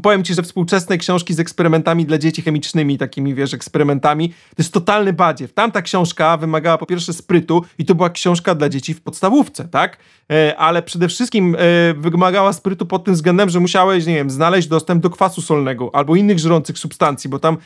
Powiem 0.04 0.24
ci, 0.24 0.34
że 0.34 0.42
współczesne 0.42 0.98
książki 0.98 1.34
z 1.34 1.40
eksperymentami 1.40 2.06
dla 2.06 2.18
dzieci 2.18 2.42
chemicznymi, 2.42 2.98
takimi 2.98 3.36
wiesz, 3.36 3.54
eksperymentami, 3.54 4.30
to 4.30 4.56
jest 4.58 4.74
totalny 4.74 5.14
badziew. 5.14 5.54
Tamta 5.54 5.82
książka 5.82 6.38
wymagała 6.38 6.78
po 6.78 6.86
pierwsze 6.86 7.14
sprytu 7.14 7.64
i 7.78 7.86
to 7.86 7.96
była 7.96 8.10
książka 8.10 8.56
dla 8.56 8.70
dzieci 8.70 8.94
w 8.94 9.02
podstawówce, 9.02 9.68
tak? 9.68 9.98
E, 10.32 10.58
ale 10.58 10.82
przede 10.82 11.08
wszystkim 11.08 11.56
e, 11.56 11.94
wymagała 11.94 12.54
sprytu 12.54 12.86
pod 12.86 13.04
tym 13.04 13.14
względem, 13.14 13.50
że 13.50 13.60
musiałeś, 13.60 14.06
nie 14.06 14.16
wiem, 14.16 14.30
znaleźć 14.30 14.68
dostęp 14.68 15.04
do 15.04 15.10
kwasu 15.10 15.42
solnego 15.42 15.90
albo 15.94 16.16
innych 16.16 16.40
żrących 16.40 16.78
substancji, 16.78 17.30
bo 17.30 17.40
tam 17.40 17.56
e, 17.56 17.58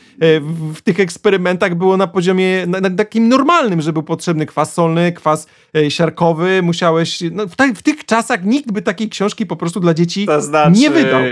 w, 0.74 0.82
tych 0.82 1.00
eksperymentach 1.00 1.74
było 1.74 1.96
na 1.96 2.06
poziomie 2.06 2.66
na, 2.66 2.80
na 2.80 2.90
takim 2.90 3.28
normalnym, 3.28 3.82
że 3.82 3.92
był 3.92 4.02
potrzebny 4.02 4.46
kwas 4.46 4.74
solny, 4.74 5.12
kwas 5.12 5.46
siarkowy, 5.88 6.62
musiałeś, 6.62 7.18
no, 7.32 7.46
w, 7.46 7.54
w, 7.74 7.82
tych 7.82 8.04
czasach 8.04 8.44
nikt 8.44 8.72
by 8.72 8.82
takiej 8.82 9.08
książki 9.08 9.46
po 9.46 9.56
prostu 9.56 9.80
dla 9.80 9.94
dzieci 9.94 10.26
znaczy... 10.38 10.80
nie 10.80 10.90
wydał 10.90 11.22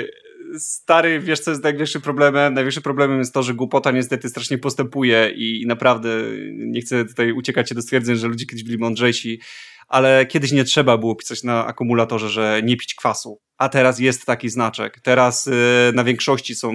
stary, 0.59 1.21
wiesz 1.21 1.41
co 1.41 1.51
jest 1.51 1.63
największym 1.63 2.03
problemem? 2.03 2.55
Największym 2.55 2.83
problemem 2.83 3.19
jest 3.19 3.35
to, 3.35 3.43
że 3.43 3.55
głupota 3.55 3.91
niestety 3.91 4.29
strasznie 4.29 4.59
postępuje 4.59 5.33
i, 5.37 5.67
naprawdę 5.67 6.09
nie 6.57 6.81
chcę 6.81 7.05
tutaj 7.05 7.33
uciekać 7.33 7.69
się 7.69 7.75
do 7.75 7.83
stwierdzeń, 7.83 8.17
że 8.17 8.29
ludzie 8.29 8.47
kiedyś 8.47 8.65
byli 8.65 8.79
mądrzejsi, 8.79 9.41
ale 9.89 10.27
kiedyś 10.27 10.53
nie 10.53 10.65
trzeba 10.65 10.99
było 10.99 11.17
pisać 11.17 11.43
na 11.43 11.67
akumulatorze, 11.67 12.29
że 12.29 12.61
nie 12.65 12.77
pić 12.77 12.95
kwasu, 12.95 13.41
a 13.59 13.69
teraz 13.69 13.99
jest 13.99 14.27
taki 14.27 14.49
znaczek. 14.49 15.01
Teraz 15.03 15.47
yy, 15.47 15.53
na 15.95 16.05
większości 16.05 16.55
są 16.55 16.73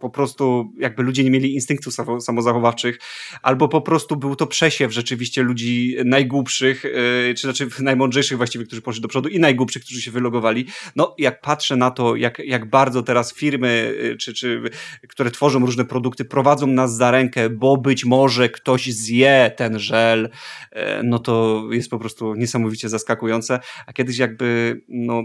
po 0.00 0.10
prostu 0.10 0.72
jakby 0.78 1.02
ludzie 1.02 1.24
nie 1.24 1.30
mieli 1.30 1.54
instynktów 1.54 1.94
samozachowawczych, 2.20 2.98
albo 3.42 3.68
po 3.68 3.80
prostu 3.80 4.16
był 4.16 4.36
to 4.36 4.46
przesiew 4.46 4.92
rzeczywiście 4.92 5.42
ludzi 5.42 5.96
najgłupszych, 6.04 6.84
yy, 6.84 7.34
czy 7.34 7.42
znaczy 7.42 7.68
najmądrzejszych 7.82 8.36
właściwie, 8.36 8.64
którzy 8.64 8.82
poszli 8.82 9.02
do 9.02 9.08
przodu 9.08 9.28
i 9.28 9.38
najgłupszych, 9.38 9.82
którzy 9.82 10.02
się 10.02 10.10
wylogowali. 10.10 10.66
No, 10.96 11.14
jak 11.18 11.40
patrzę 11.40 11.76
na 11.76 11.90
to, 11.90 12.16
jak, 12.16 12.38
jak 12.38 12.70
bardzo 12.70 13.02
teraz 13.02 13.34
firmy, 13.34 13.94
yy, 14.02 14.16
czy, 14.16 14.34
czy, 14.34 14.62
które 15.08 15.30
tworzą 15.30 15.60
różne 15.60 15.84
produkty, 15.84 16.24
prowadzą 16.24 16.66
nas 16.66 16.96
za 16.96 17.10
rękę, 17.10 17.50
bo 17.50 17.76
być 17.76 18.04
może 18.04 18.48
ktoś 18.48 18.92
zje 18.92 19.52
ten 19.56 19.78
żel, 19.78 20.30
yy, 20.74 20.80
no 21.04 21.18
to 21.18 21.64
jest 21.70 21.90
po 21.90 21.98
prostu 21.98 22.34
niesamowicie 22.34 22.88
zaskakujące. 22.88 23.60
A 23.86 23.92
kiedyś 23.92 24.18
jakby, 24.18 24.80
no, 24.88 25.22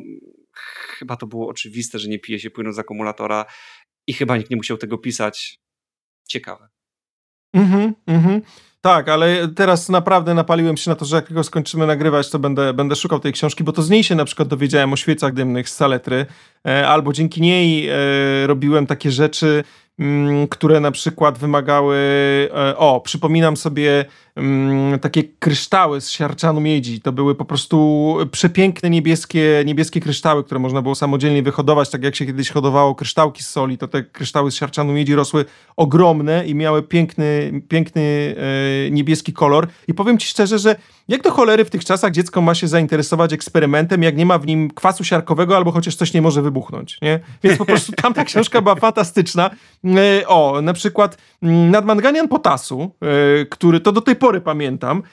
chyba 1.02 1.16
to 1.16 1.28
było 1.28 1.48
oczywiste, 1.48 2.00
że 2.00 2.10
nie 2.10 2.20
pije 2.20 2.40
się 2.40 2.50
płynu 2.50 2.72
z 2.72 2.80
akumulatora, 2.80 3.46
i 4.08 4.14
chyba 4.14 4.38
nikt 4.38 4.50
nie 4.50 4.58
musiał 4.58 4.78
tego 4.78 4.98
pisać. 4.98 5.60
Ciekawe. 6.28 6.70
Mhm, 7.54 7.94
mhm. 8.08 8.42
Tak, 8.82 9.10
ale 9.10 9.48
teraz 9.48 9.90
naprawdę 9.90 10.34
napaliłem 10.34 10.78
się 10.78 10.90
na 10.90 10.96
to, 10.96 11.06
że 11.06 11.16
jak 11.16 11.28
tylko 11.28 11.44
skończymy 11.44 11.88
nagrywać, 11.88 12.30
to 12.30 12.40
będę, 12.40 12.74
będę 12.74 12.96
szukał 12.96 13.20
tej 13.20 13.34
książki, 13.34 13.64
bo 13.64 13.72
to 13.72 13.82
z 13.82 13.90
niej 13.90 14.04
się 14.04 14.16
na 14.16 14.26
przykład 14.26 14.48
dowiedziałem 14.48 14.94
o 14.94 14.96
świecach 14.96 15.34
dymnych 15.34 15.70
z 15.70 15.76
saletry, 15.76 16.26
e, 16.68 16.88
albo 16.88 17.14
dzięki 17.14 17.42
niej 17.42 17.90
e, 17.90 17.96
robiłem 18.48 18.88
takie 18.88 19.12
rzeczy, 19.12 19.64
które 20.50 20.80
na 20.80 20.92
przykład 20.92 21.38
wymagały. 21.38 21.98
E, 22.56 22.78
o, 22.78 23.02
przypominam 23.02 23.58
sobie 23.58 24.06
mm, 24.36 25.00
takie 25.00 25.24
kryształy 25.24 26.02
z 26.02 26.10
siarczanu 26.10 26.62
miedzi. 26.62 27.02
To 27.02 27.12
były 27.12 27.36
po 27.36 27.46
prostu 27.46 28.18
przepiękne 28.32 28.90
niebieskie, 28.90 29.64
niebieskie 29.66 30.00
kryształy, 30.00 30.44
które 30.44 30.60
można 30.60 30.82
było 30.82 30.96
samodzielnie 30.96 31.44
wyhodować, 31.44 31.90
tak 31.90 32.04
jak 32.04 32.16
się 32.16 32.26
kiedyś 32.26 32.50
hodowało 32.50 32.96
kryształki 32.96 33.44
z 33.44 33.50
soli. 33.50 33.78
To 33.78 33.88
te 33.88 34.04
kryształy 34.04 34.52
z 34.52 34.56
siarczanu 34.56 34.94
miedzi 34.94 35.16
rosły 35.16 35.46
ogromne 35.78 36.48
i 36.48 36.56
miały 36.56 36.84
piękny, 36.84 37.62
piękny 37.68 38.36
e, 38.88 38.92
niebieski 38.92 39.34
kolor. 39.34 39.68
I 39.88 39.94
powiem 39.94 40.18
ci 40.18 40.28
szczerze, 40.28 40.60
że 40.60 40.76
jak 41.12 41.22
do 41.22 41.32
cholery 41.32 41.66
w 41.66 41.70
tych 41.70 41.86
czasach 41.86 42.12
dziecko 42.12 42.42
ma 42.42 42.56
się 42.56 42.68
zainteresować 42.68 43.34
eksperymentem, 43.34 44.04
jak 44.04 44.18
nie 44.18 44.26
ma 44.26 44.38
w 44.38 44.46
nim 44.46 44.70
kwasu 44.70 45.04
siarkowego 45.04 45.58
albo 45.58 45.72
chociaż 45.72 45.96
coś 45.96 46.14
nie 46.14 46.22
może 46.22 46.42
wybuchnąć, 46.42 46.98
nie? 47.02 47.20
Więc 47.44 47.58
po 47.58 47.66
prostu 47.66 47.92
tamta 47.92 48.24
książka 48.24 48.62
była 48.62 48.76
fantastyczna. 48.76 49.50
E, 49.86 50.28
o, 50.28 50.62
na 50.62 50.74
przykład 50.74 51.18
mm, 51.44 51.72
Nadmanganian 51.72 52.28
Potasu, 52.28 52.92
e, 53.42 53.46
który 53.46 53.80
to 53.80 53.92
do 53.92 54.02
tej 54.02 54.16
pory 54.16 54.42
pamiętam, 54.42 55.04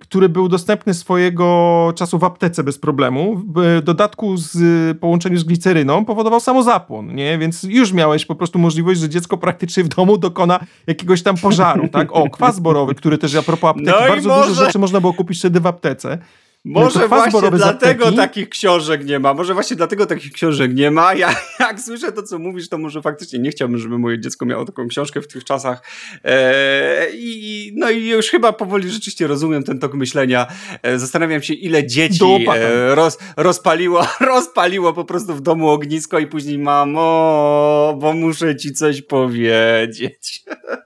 który 0.00 0.28
był 0.28 0.48
dostępny 0.48 0.94
swojego 0.94 1.92
czasu 1.96 2.18
w 2.18 2.24
aptece 2.24 2.64
bez 2.64 2.78
problemu, 2.78 3.42
w 3.56 3.82
dodatku 3.82 4.36
z 4.36 4.98
połączeniu 4.98 5.38
z 5.38 5.44
gliceryną 5.44 6.04
powodował 6.04 6.40
samozapłon, 6.40 7.14
nie? 7.14 7.38
Więc 7.38 7.62
już 7.62 7.92
miałeś 7.92 8.26
po 8.26 8.34
prostu 8.34 8.58
możliwość, 8.58 9.00
że 9.00 9.08
dziecko 9.08 9.38
praktycznie 9.38 9.84
w 9.84 9.88
domu 9.88 10.18
dokona 10.18 10.60
jakiegoś 10.86 11.22
tam 11.22 11.36
pożaru, 11.36 11.88
tak? 11.88 12.12
O, 12.12 12.30
kwas 12.30 12.60
borowy, 12.60 12.94
który 12.94 13.18
też 13.18 13.34
a 13.34 13.42
propos 13.42 13.70
apteki, 13.70 13.90
no 14.00 14.08
bardzo 14.08 14.28
może... 14.28 14.48
dużo 14.48 14.64
rzeczy 14.64 14.78
można 14.78 15.00
było 15.00 15.12
kupić 15.12 15.38
wtedy 15.38 15.60
w 15.60 15.66
aptece. 15.66 16.18
Może 16.64 17.08
właśnie 17.08 17.50
dlatego 17.50 18.12
takich 18.12 18.48
książek 18.48 19.06
nie 19.06 19.18
ma. 19.18 19.34
Może 19.34 19.54
właśnie 19.54 19.76
dlatego 19.76 20.06
takich 20.06 20.32
książek 20.32 20.74
nie 20.74 20.90
ma. 20.90 21.14
Ja 21.14 21.34
jak 21.60 21.80
słyszę 21.80 22.12
to, 22.12 22.22
co 22.22 22.38
mówisz, 22.38 22.68
to 22.68 22.78
może 22.78 23.02
faktycznie 23.02 23.38
nie 23.38 23.50
chciałbym, 23.50 23.78
żeby 23.78 23.98
moje 23.98 24.20
dziecko 24.20 24.46
miało 24.46 24.64
taką 24.64 24.88
książkę 24.88 25.20
w 25.20 25.28
tych 25.28 25.44
czasach. 25.44 25.82
Eee, 26.24 27.08
i, 27.14 27.72
no 27.76 27.90
i 27.90 28.08
już 28.08 28.26
chyba 28.26 28.52
powoli 28.52 28.90
rzeczywiście 28.90 29.26
rozumiem 29.26 29.62
ten 29.62 29.78
tok 29.78 29.94
myślenia. 29.94 30.46
Eee, 30.82 30.98
zastanawiam 30.98 31.42
się, 31.42 31.54
ile 31.54 31.86
dzieci 31.86 32.46
e, 32.54 32.94
roz, 32.94 33.18
rozpaliło, 33.36 34.06
rozpaliło 34.20 34.92
po 34.92 35.04
prostu 35.04 35.34
w 35.34 35.40
domu 35.40 35.68
ognisko 35.68 36.18
i 36.18 36.26
później 36.26 36.58
mamo, 36.58 37.96
bo 38.00 38.12
muszę 38.12 38.56
ci 38.56 38.72
coś 38.72 39.02
powiedzieć. 39.02 40.42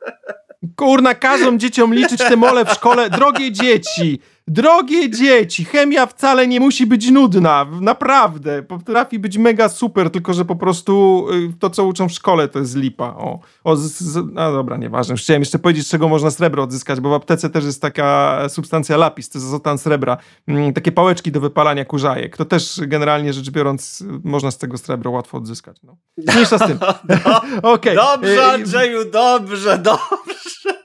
Kurna, 0.77 1.15
każą 1.15 1.59
dzieciom 1.59 1.95
liczyć 1.95 2.19
te 2.19 2.37
mole 2.37 2.65
w 2.65 2.71
szkole. 2.71 3.11
Drogie 3.11 3.53
dzieci, 3.53 4.21
Drogie 4.49 5.11
dzieci, 5.11 5.65
chemia 5.65 6.07
wcale 6.07 6.47
nie 6.47 6.61
musi 6.61 6.87
być 6.87 7.11
nudna, 7.11 7.67
naprawdę. 7.81 8.63
Potrafi 8.63 9.19
być 9.19 9.39
mega 9.39 9.69
super, 9.69 10.11
tylko 10.11 10.35
że 10.35 10.45
po 10.45 10.57
prostu 10.57 11.27
y, 11.33 11.59
to, 11.59 11.71
co 11.71 11.85
uczą 11.85 12.09
w 12.09 12.13
szkole, 12.13 12.49
to 12.49 12.59
jest 12.59 12.77
lipa. 12.77 13.05
O, 13.07 13.41
o 13.65 13.77
z, 13.77 13.83
z, 13.83 14.25
no 14.33 14.53
dobra, 14.53 14.77
nieważne. 14.77 15.17
chciałem 15.17 15.43
jeszcze 15.43 15.59
powiedzieć, 15.59 15.87
z 15.87 15.91
czego 15.91 16.09
można 16.09 16.31
srebro 16.31 16.63
odzyskać, 16.63 17.01
bo 17.01 17.11
w 17.11 17.13
aptece 17.13 17.51
też 17.51 17.65
jest 17.65 17.83
taka 17.83 18.39
substancja 18.49 18.97
lapis, 18.97 19.29
to 19.29 19.39
jest 19.39 19.49
azotan 19.49 19.79
srebra. 19.79 20.17
Mm, 20.47 20.73
takie 20.73 20.93
pałeczki 20.93 21.33
do 21.33 21.41
wypalania 21.41 21.85
kurzajek. 21.85 22.37
To 22.37 22.45
też 22.45 22.81
generalnie 22.87 23.33
rzecz 23.33 23.51
biorąc, 23.51 24.05
można 24.25 24.51
z 24.51 24.59
tego 24.59 24.79
srebro 24.79 25.11
łatwo 25.11 25.39
odzyskać. 25.39 25.77
No. 25.83 25.97
Mniejsza 26.19 26.59
z 26.59 26.67
tym. 26.67 26.79
no, 27.27 27.73
okay. 27.73 27.95
Dobrze, 27.95 28.35
y, 28.35 28.45
Andrzeju, 28.45 29.11
dobrze, 29.11 29.79
dobrze. 29.93 30.84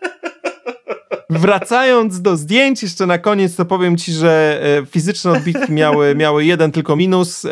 Wracając 1.31 2.21
do 2.21 2.37
zdjęć, 2.37 2.83
jeszcze 2.83 3.05
na 3.05 3.17
koniec 3.17 3.55
to 3.55 3.65
powiem 3.65 3.97
ci, 3.97 4.11
że 4.11 4.61
e, 4.81 4.85
fizyczne 4.85 5.31
odbitki 5.31 5.71
miały, 5.73 6.15
miały 6.15 6.45
jeden 6.45 6.71
tylko 6.71 6.95
minus. 6.95 7.45
E, 7.45 7.49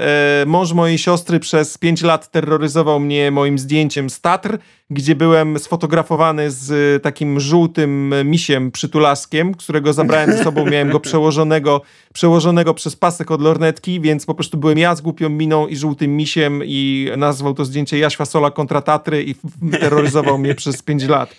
mąż 0.48 0.74
mojej 0.74 0.98
siostry 0.98 1.40
przez 1.40 1.78
pięć 1.78 2.02
lat 2.02 2.32
terroryzował 2.32 3.00
mnie 3.00 3.32
moim 3.32 3.60
zdjęciem 3.60 4.10
z 4.10 4.22
Tatr, 4.22 4.58
gdzie 4.90 5.16
byłem 5.16 5.60
sfotografowany 5.60 6.52
z 6.52 7.04
takim 7.04 7.40
żółtym 7.40 8.14
misiem 8.26 8.72
przytulaskiem, 8.72 9.54
którego 9.54 9.94
zabrałem 9.94 10.32
ze 10.32 10.44
sobą, 10.44 10.66
miałem 10.66 10.90
go 10.90 11.00
przełożonego, 11.00 11.82
przełożonego 12.14 12.74
przez 12.74 12.96
pasek 12.96 13.32
od 13.32 13.42
lornetki, 13.42 14.02
więc 14.02 14.26
po 14.26 14.34
prostu 14.34 14.58
byłem 14.58 14.78
ja 14.78 14.96
z 14.96 15.02
głupią 15.02 15.30
miną 15.30 15.68
i 15.68 15.76
żółtym 15.76 16.18
misiem 16.18 16.62
i 16.66 17.12
nazwał 17.18 17.54
to 17.54 17.66
zdjęcie 17.66 17.98
Jaś 17.98 18.16
Fasola 18.16 18.52
kontra 18.52 18.82
Tatry 18.82 19.24
i 19.24 19.36
terroryzował 19.72 20.38
mnie 20.38 20.56
przez 20.56 20.82
pięć 20.82 21.04
lat 21.04 21.36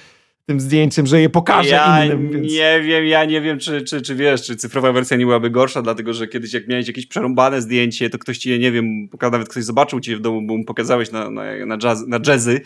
tym 0.48 0.60
zdjęciem, 0.60 1.06
że 1.06 1.20
je 1.20 1.30
pokażę 1.30 1.68
ja 1.68 2.04
innym. 2.04 2.30
Więc... 2.30 2.52
nie 2.52 2.80
wiem, 2.82 3.06
ja 3.06 3.24
nie 3.24 3.40
wiem, 3.40 3.58
czy, 3.58 3.82
czy, 3.82 4.02
czy 4.02 4.14
wiesz, 4.14 4.42
czy 4.42 4.56
cyfrowa 4.56 4.92
wersja 4.92 5.16
nie 5.16 5.24
byłaby 5.24 5.50
gorsza, 5.50 5.82
dlatego 5.82 6.12
że 6.12 6.28
kiedyś 6.28 6.52
jak 6.52 6.68
miałeś 6.68 6.86
jakieś 6.86 7.06
przerąbane 7.06 7.62
zdjęcie, 7.62 8.10
to 8.10 8.18
ktoś 8.18 8.38
ci 8.38 8.50
je, 8.50 8.58
nie 8.58 8.72
wiem, 8.72 9.08
nawet 9.32 9.48
ktoś 9.48 9.64
zobaczył 9.64 10.00
cię 10.00 10.16
w 10.16 10.20
domu, 10.20 10.42
bo 10.46 10.56
mu 10.56 10.64
pokazałeś 10.64 11.10
na, 11.10 11.30
na, 11.30 11.66
na, 11.66 11.78
jazz, 11.78 12.06
na 12.06 12.20
jazzy, 12.26 12.60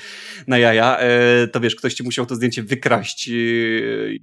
na 0.47 0.59
jaja, 0.59 0.99
e, 0.99 1.49
to 1.49 1.61
wiesz, 1.61 1.77
ktoś 1.77 1.95
ci 1.95 2.03
musiał 2.03 2.27
to 2.27 2.35
zdjęcie 2.35 2.63
wykraść 2.63 3.29
e, 3.29 3.33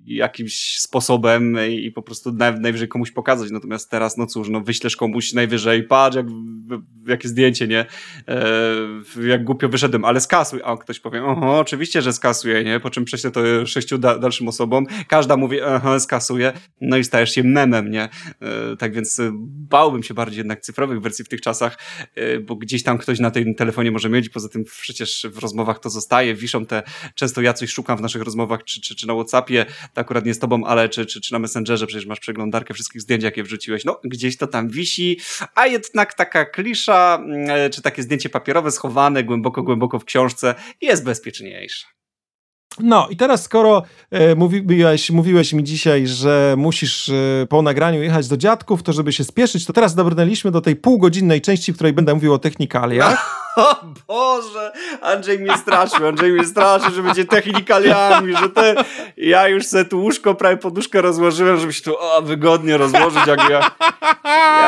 jakimś 0.05 0.80
sposobem 0.80 1.57
i 1.70 1.91
po 1.91 2.01
prostu 2.01 2.32
najwyżej 2.60 2.88
komuś 2.88 3.12
pokazać, 3.12 3.51
natomiast 3.51 3.91
teraz, 3.91 4.18
no 4.18 4.26
cóż, 4.28 4.49
no 4.49 4.62
wyślesz 4.62 4.95
komuś 4.95 5.34
najwyżej, 5.34 5.84
patrz, 5.84 6.16
jak, 6.16 6.26
jakie 7.07 7.28
zdjęcie, 7.28 7.68
nie? 7.68 7.86
E, 8.28 9.28
jak 9.28 9.43
głupio 9.43 9.70
wyszedłem, 9.70 10.05
ale 10.05 10.22
skasuj, 10.22 10.60
a 10.64 10.78
ktoś 10.78 10.99
powie, 10.99 11.24
oho, 11.24 11.60
oczywiście, 11.60 12.01
że 12.01 12.14
skasuję, 12.14 12.64
nie? 12.64 12.80
Po 12.80 12.89
czym 12.89 13.05
prześlę 13.05 13.32
to 13.32 13.49
sześciu 13.66 13.97
da 13.97 14.20
dalszym 14.20 14.47
osobom, 14.47 14.86
każda 15.08 15.38
mówi, 15.38 15.62
aha, 15.62 16.00
skasuje, 16.00 16.54
no 16.82 16.97
i 16.97 17.04
stajesz 17.04 17.32
się 17.32 17.43
memem, 17.43 17.91
nie? 17.91 18.04
E, 18.04 18.10
tak 18.80 18.93
więc 18.93 19.20
e, 19.20 19.32
bałbym 19.70 20.04
się 20.04 20.14
bardziej 20.14 20.38
jednak 20.38 20.62
cyfrowych 20.62 21.02
wersji 21.02 21.26
w 21.26 21.30
tych 21.30 21.41
czasach, 21.41 21.78
e, 22.16 22.39
bo 22.39 22.56
gdzieś 22.56 22.84
tam 22.84 22.97
ktoś 22.97 23.20
na 23.20 23.32
tym 23.32 23.56
telefonie 23.56 23.91
może 23.91 24.10
mieć, 24.10 24.30
poza 24.30 24.50
tym 24.50 24.64
przecież 24.64 25.28
w 25.32 25.38
rozmowach 25.38 25.80
to 25.80 25.89
zostaje, 25.89 26.36
wiszą 26.36 26.66
te, 26.66 26.84
często 27.16 27.41
ja 27.41 27.54
coś 27.54 27.70
szukam 27.70 27.97
w 27.97 28.02
naszych 28.02 28.22
rozmowach, 28.22 28.64
czy, 28.64 28.82
czy, 28.82 28.95
czy 28.95 29.08
na 29.08 29.14
Whatsappie, 29.14 29.66
to 29.93 30.02
akurat 30.02 30.26
nie 30.26 30.34
z 30.34 30.39
tobą, 30.39 30.66
ale 30.66 30.89
czy, 30.89 31.06
czy, 31.06 31.22
czy 31.22 31.34
na 31.34 31.39
Messengerze, 31.39 31.88
przecież 31.88 32.06
masz 32.06 32.20
przeglądarkę 32.20 32.74
wszystkich 32.74 33.02
zdjęć, 33.02 33.24
jakie 33.24 33.43
wrzuciłeś, 33.43 33.86
no 33.86 34.00
gdzieś 34.04 34.38
to 34.38 34.47
tam 34.47 34.70
wisi, 34.70 35.20
a 35.56 35.68
jednak 35.68 36.14
taka 36.14 36.45
klisza, 36.45 37.20
mm, 37.22 37.72
czy 37.72 37.82
takie 37.82 38.04
zdjęcie 38.04 38.30
papierowe 38.30 38.72
schowane 38.72 39.24
głęboko, 39.24 39.64
głęboko 39.64 40.00
w 40.00 40.06
książce 40.06 40.56
jest 40.82 41.04
bezpieczniejsze. 41.04 41.99
No 42.80 43.07
i 43.09 43.17
teraz 43.17 43.43
skoro 43.43 43.84
e, 44.11 44.36
mówiłeś, 44.36 45.09
mówiłeś 45.09 45.53
mi 45.53 45.63
dzisiaj, 45.63 46.07
że 46.07 46.55
musisz 46.57 47.09
e, 47.09 47.45
po 47.49 47.61
nagraniu 47.61 48.03
jechać 48.03 48.27
do 48.27 48.38
dziadków, 48.38 48.84
to 48.84 48.93
żeby 48.93 49.13
się 49.13 49.23
spieszyć, 49.23 49.65
to 49.65 49.73
teraz 49.73 49.95
dobrnęliśmy 49.95 50.51
do 50.51 50.61
tej 50.61 50.75
półgodzinnej 50.75 51.41
części, 51.41 51.73
w 51.73 51.75
której 51.75 51.93
będę 51.93 52.13
mówił 52.13 52.34
o 52.34 52.39
technikaliach. 52.39 53.39
O 53.55 53.75
Boże, 54.07 54.71
Andrzej 55.01 55.39
mnie 55.39 55.57
straszył, 55.57 56.07
Andrzej 56.07 56.32
mnie 56.32 56.45
straszył, 56.45 56.91
że 56.91 57.03
będzie 57.03 57.25
technikaliami, 57.25 58.36
że 58.36 58.49
te... 58.49 58.75
Ja 59.17 59.47
już 59.47 59.65
sobie 59.65 59.86
tu 59.86 60.01
łóżko, 60.01 60.36
prawie 60.36 60.57
poduszkę 60.57 61.01
rozłożyłem, 61.01 61.59
żeby 61.59 61.73
się 61.73 61.84
tu 61.84 61.95
o, 61.99 62.21
wygodnie 62.21 62.77
rozłożyć, 62.77 63.27
jak, 63.27 63.49
ja, 63.49 63.71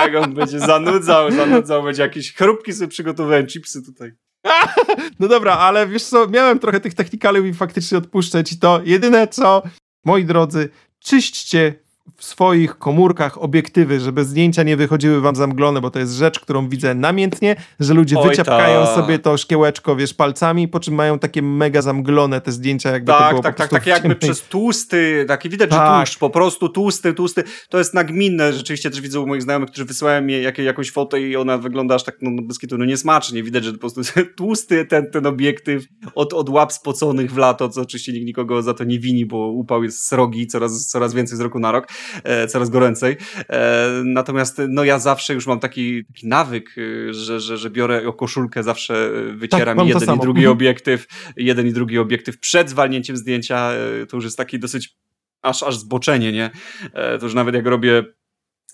jak 0.03 0.23
on 0.23 0.33
będzie 0.33 0.59
zanudzał, 0.59 1.31
zanudzał, 1.31 1.83
będzie 1.83 2.01
jakieś 2.01 2.33
chrupki 2.33 2.73
sobie 2.73 2.87
przygotowałem, 2.87 3.47
chipsy 3.47 3.85
tutaj. 3.85 4.11
No 5.19 5.27
dobra, 5.27 5.57
ale 5.57 5.87
wiesz 5.87 6.03
co, 6.03 6.27
miałem 6.27 6.59
trochę 6.59 6.79
tych 6.79 6.93
technikaliów 6.93 7.45
i 7.45 7.53
faktycznie 7.53 7.97
odpuszczę 7.97 8.43
ci 8.43 8.59
to. 8.59 8.81
Jedyne 8.83 9.27
co, 9.27 9.63
moi 10.05 10.25
drodzy, 10.25 10.69
czyśćcie 10.99 11.75
w 12.17 12.25
swoich 12.25 12.77
komórkach 12.77 13.43
obiektywy, 13.43 13.99
żeby 13.99 14.25
zdjęcia 14.25 14.63
nie 14.63 14.77
wychodziły 14.77 15.21
wam 15.21 15.35
zamglone, 15.35 15.81
bo 15.81 15.91
to 15.91 15.99
jest 15.99 16.13
rzecz, 16.13 16.39
którą 16.39 16.69
widzę 16.69 16.95
namiętnie, 16.95 17.55
że 17.79 17.93
ludzie 17.93 18.19
Oj, 18.19 18.29
wyciapkają 18.29 18.85
ta. 18.85 18.95
sobie 18.95 19.19
to 19.19 19.37
szkiełeczko, 19.37 19.95
wiesz, 19.95 20.13
palcami, 20.13 20.67
po 20.67 20.79
czym 20.79 20.95
mają 20.95 21.19
takie 21.19 21.41
mega 21.41 21.81
zamglone 21.81 22.41
te 22.41 22.51
zdjęcia, 22.51 22.91
jakby 22.91 23.11
to 23.11 23.17
Tak, 23.17 23.29
było 23.29 23.43
tak, 23.43 23.55
tak, 23.55 23.69
tak 23.69 23.87
jakby 23.87 24.15
przez 24.15 24.41
tłusty, 24.41 25.25
taki 25.27 25.49
widać, 25.49 25.69
Tak. 25.69 25.79
że 25.79 25.97
tłuszcz, 26.05 26.19
po 26.19 26.29
prostu 26.29 26.69
tłusty, 26.69 27.13
tłusty, 27.13 27.43
to 27.69 27.77
jest 27.77 27.93
nagminne, 27.93 28.53
rzeczywiście 28.53 28.89
też 28.89 29.01
widzę 29.01 29.19
u 29.19 29.27
moich 29.27 29.41
znajomych, 29.41 29.69
którzy 29.69 29.85
wysyłają 29.85 30.21
mi 30.21 30.41
jak, 30.41 30.57
jakąś 30.57 30.91
fotę 30.91 31.21
i 31.21 31.35
ona 31.35 31.57
wygląda 31.57 31.95
aż 31.95 32.03
tak, 32.03 32.17
no, 32.21 32.31
no 32.31 32.41
bez 32.41 32.59
kitu, 32.59 32.77
no 32.77 32.85
niesmacznie, 32.85 33.43
widać, 33.43 33.63
że 33.63 33.73
po 33.73 33.79
prostu 33.79 34.01
tłusty 34.37 34.85
ten, 34.85 35.11
ten 35.11 35.25
obiektyw 35.25 35.83
od, 36.15 36.33
od 36.33 36.49
łap 36.49 36.73
spoconych 36.73 37.31
w 37.31 37.37
lato, 37.37 37.69
co 37.69 37.81
oczywiście 37.81 38.13
nikt 38.13 38.25
nikogo 38.25 38.61
za 38.61 38.73
to 38.73 38.83
nie 38.83 38.99
wini, 38.99 39.25
bo 39.25 39.47
upał 39.47 39.83
jest 39.83 40.05
srogi, 40.07 40.47
coraz, 40.47 40.87
coraz 40.87 41.13
więcej 41.13 41.37
z 41.37 41.41
roku 41.41 41.59
na 41.59 41.71
rok, 41.71 41.87
coraz 42.47 42.69
goręcej, 42.69 43.17
e, 43.49 43.89
natomiast 44.05 44.61
no 44.69 44.83
ja 44.83 44.99
zawsze 44.99 45.33
już 45.33 45.47
mam 45.47 45.59
taki, 45.59 46.05
taki 46.05 46.27
nawyk, 46.27 46.77
y, 46.77 47.13
że, 47.13 47.39
że, 47.39 47.57
że 47.57 47.69
biorę 47.69 48.07
o 48.07 48.13
koszulkę, 48.13 48.63
zawsze 48.63 49.07
y, 49.07 49.33
wycieram 49.33 49.77
to 49.77 49.83
jeden 49.87 49.99
i 50.15 50.19
drugi 50.21 50.39
Mhm. 50.41 50.51
obiektyw, 50.57 51.07
jeden 51.37 51.67
i 51.67 51.73
drugi 51.73 51.97
obiektyw 51.97 52.39
przed 52.39 52.69
zwalnięciem 52.69 53.17
zdjęcia, 53.17 53.71
e, 53.71 54.05
to 54.05 54.17
już 54.17 54.23
jest 54.23 54.37
taki 54.37 54.59
dosyć 54.59 54.95
aż, 55.41 55.63
aż 55.63 55.77
zboczenie, 55.77 56.31
nie? 56.31 56.49
E, 56.93 57.17
To 57.17 57.25
już 57.25 57.33
nawet 57.33 57.55
jak 57.55 57.65
robię 57.65 58.03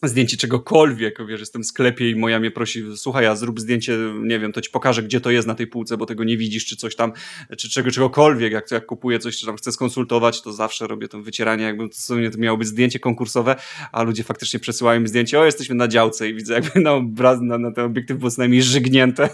zdjęcie 0.04 0.38
czegokolwiek, 0.38 1.28
wiesz, 1.28 1.40
jestem 1.40 1.64
w 1.64 1.66
sklepie 1.66 2.10
i 2.10 2.16
moja 2.16 2.40
mnie 2.40 2.52
prosi, 2.52 2.84
słuchaj, 2.96 3.26
a 3.26 3.36
zrób 3.36 3.60
zdjęcie, 3.60 3.98
nie 4.24 4.40
wiem, 4.40 4.54
to 4.54 4.62
ci 4.62 4.72
pokażę, 4.72 5.04
gdzie 5.04 5.22
to 5.22 5.32
jest 5.32 5.48
na 5.48 5.56
tej 5.56 5.68
półce, 5.68 5.98
bo 5.98 6.06
tego 6.06 6.24
nie 6.24 6.38
widzisz, 6.38 6.66
czy 6.66 6.76
coś 6.76 6.96
tam, 6.96 7.14
czy 7.58 7.70
czego, 7.70 7.92
czegokolwiek, 7.92 8.54
jak, 8.54 8.72
jak 8.72 8.86
kupuję 8.86 9.20
coś, 9.20 9.38
czy 9.38 9.46
tam 9.46 9.58
chcę 9.58 9.72
skonsultować, 9.72 10.42
to 10.42 10.54
zawsze 10.54 10.88
robię 10.88 11.08
to 11.08 11.22
wycieranie, 11.22 11.64
jakby 11.64 11.90
to, 11.90 11.96
to 12.32 12.38
miało 12.38 12.58
być 12.58 12.68
zdjęcie 12.68 13.00
konkursowe, 13.00 13.56
a 13.92 14.04
ludzie 14.04 14.24
faktycznie 14.24 14.60
przesyłają 14.60 15.00
mi 15.00 15.08
zdjęcie, 15.08 15.40
o, 15.40 15.46
jesteśmy 15.46 15.76
na 15.76 15.88
działce 15.88 16.30
i 16.30 16.34
widzę 16.34 16.54
jakby 16.54 16.80
na 16.80 16.94
obraz, 16.94 17.42
na, 17.42 17.58
na 17.58 17.72
ten 17.72 17.86
obiektyw 17.86 18.18
było 18.18 18.32
co 18.32 18.42
najmniej 18.42 18.64
żygnięte, 18.64 19.30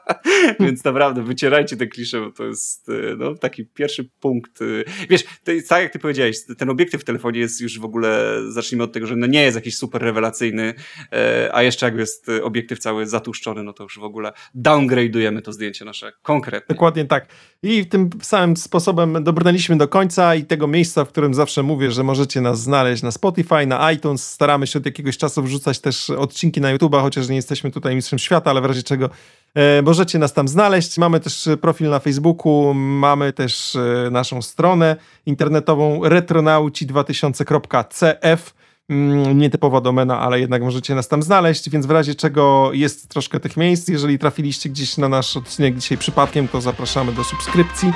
więc 0.60 0.84
naprawdę 0.84 1.22
wycierajcie 1.22 1.76
te 1.76 1.86
klisze, 1.86 2.20
bo 2.20 2.30
to 2.30 2.44
jest, 2.44 2.88
e, 2.88 3.16
no, 3.16 3.34
taki 3.34 3.64
pierwszy 3.66 4.08
punkt, 4.20 4.62
e, 4.62 4.64
wiesz, 5.10 5.24
to 5.24 5.52
tak 5.68 5.82
jak 5.82 5.92
ty 5.92 5.98
powiedziałeś, 5.98 6.36
ten 6.58 6.70
obiektyw 6.70 7.00
w 7.00 7.04
telefonie 7.04 7.40
jest 7.40 7.60
już 7.60 7.78
w 7.78 7.84
ogóle, 7.84 8.38
zacznijmy 8.48 8.84
od 8.84 8.92
tego, 8.92 9.06
że 9.06 9.16
no 9.16 9.26
nie 9.26 9.42
jest 9.42 9.54
jakiś 9.54 9.76
super 9.76 9.91
rewelacyjny, 9.94 10.74
e, 11.12 11.50
a 11.52 11.62
jeszcze 11.62 11.86
jak 11.86 11.96
jest 11.96 12.26
obiektyw 12.42 12.78
cały 12.78 13.06
zatłuszczony, 13.06 13.62
no 13.62 13.72
to 13.72 13.82
już 13.82 13.98
w 13.98 14.04
ogóle 14.04 14.32
downgrade'ujemy 14.56 15.42
to 15.42 15.52
zdjęcie 15.52 15.84
nasze 15.84 16.12
konkretnie. 16.22 16.74
Dokładnie 16.74 17.04
tak. 17.04 17.26
I 17.62 17.86
tym 17.86 18.10
samym 18.22 18.56
sposobem 18.56 19.24
dobrnęliśmy 19.24 19.76
do 19.76 19.88
końca 19.88 20.34
i 20.34 20.44
tego 20.44 20.66
miejsca, 20.66 21.04
w 21.04 21.08
którym 21.08 21.34
zawsze 21.34 21.62
mówię, 21.62 21.90
że 21.90 22.02
możecie 22.02 22.40
nas 22.40 22.60
znaleźć 22.60 23.02
na 23.02 23.10
Spotify, 23.10 23.66
na 23.66 23.92
iTunes. 23.92 24.30
Staramy 24.30 24.66
się 24.66 24.78
od 24.78 24.86
jakiegoś 24.86 25.18
czasu 25.18 25.42
wrzucać 25.42 25.80
też 25.80 26.10
odcinki 26.10 26.60
na 26.60 26.76
YouTube'a, 26.76 27.00
chociaż 27.00 27.28
nie 27.28 27.36
jesteśmy 27.36 27.70
tutaj 27.70 27.94
mistrzem 27.94 28.18
świata, 28.18 28.50
ale 28.50 28.60
w 28.60 28.64
razie 28.64 28.82
czego 28.82 29.10
e, 29.54 29.82
możecie 29.82 30.18
nas 30.18 30.32
tam 30.32 30.48
znaleźć. 30.48 30.98
Mamy 30.98 31.20
też 31.20 31.48
profil 31.60 31.90
na 31.90 31.98
Facebooku, 31.98 32.74
mamy 32.74 33.32
też 33.32 33.76
e, 33.76 34.08
naszą 34.10 34.42
stronę 34.42 34.96
internetową 35.26 36.00
retronauci2000.cf. 36.00 38.54
Mm, 38.92 39.38
Nietypowa 39.38 39.80
domena, 39.80 40.20
ale 40.20 40.40
jednak 40.40 40.62
możecie 40.62 40.94
nas 40.94 41.08
tam 41.08 41.22
znaleźć, 41.22 41.70
więc 41.70 41.86
w 41.86 41.90
razie 41.90 42.14
czego 42.14 42.70
jest 42.72 43.08
troszkę 43.08 43.40
tych 43.40 43.56
miejsc. 43.56 43.88
Jeżeli 43.88 44.18
trafiliście 44.18 44.68
gdzieś 44.68 44.96
na 44.96 45.08
nasz 45.08 45.36
odcinek 45.36 45.76
dzisiaj 45.78 45.98
przypadkiem, 45.98 46.48
to 46.48 46.60
zapraszamy 46.60 47.12
do 47.12 47.24
subskrypcji. 47.24 47.92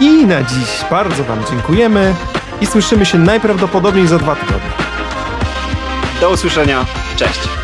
I 0.00 0.26
na 0.26 0.42
dziś 0.42 0.84
bardzo 0.90 1.24
Wam 1.24 1.38
dziękujemy 1.50 2.14
i 2.60 2.66
słyszymy 2.66 3.06
się 3.06 3.18
najprawdopodobniej 3.18 4.06
za 4.06 4.18
dwa 4.18 4.36
tygodnie. 4.36 4.70
Do 6.20 6.30
usłyszenia, 6.30 6.86
cześć! 7.16 7.61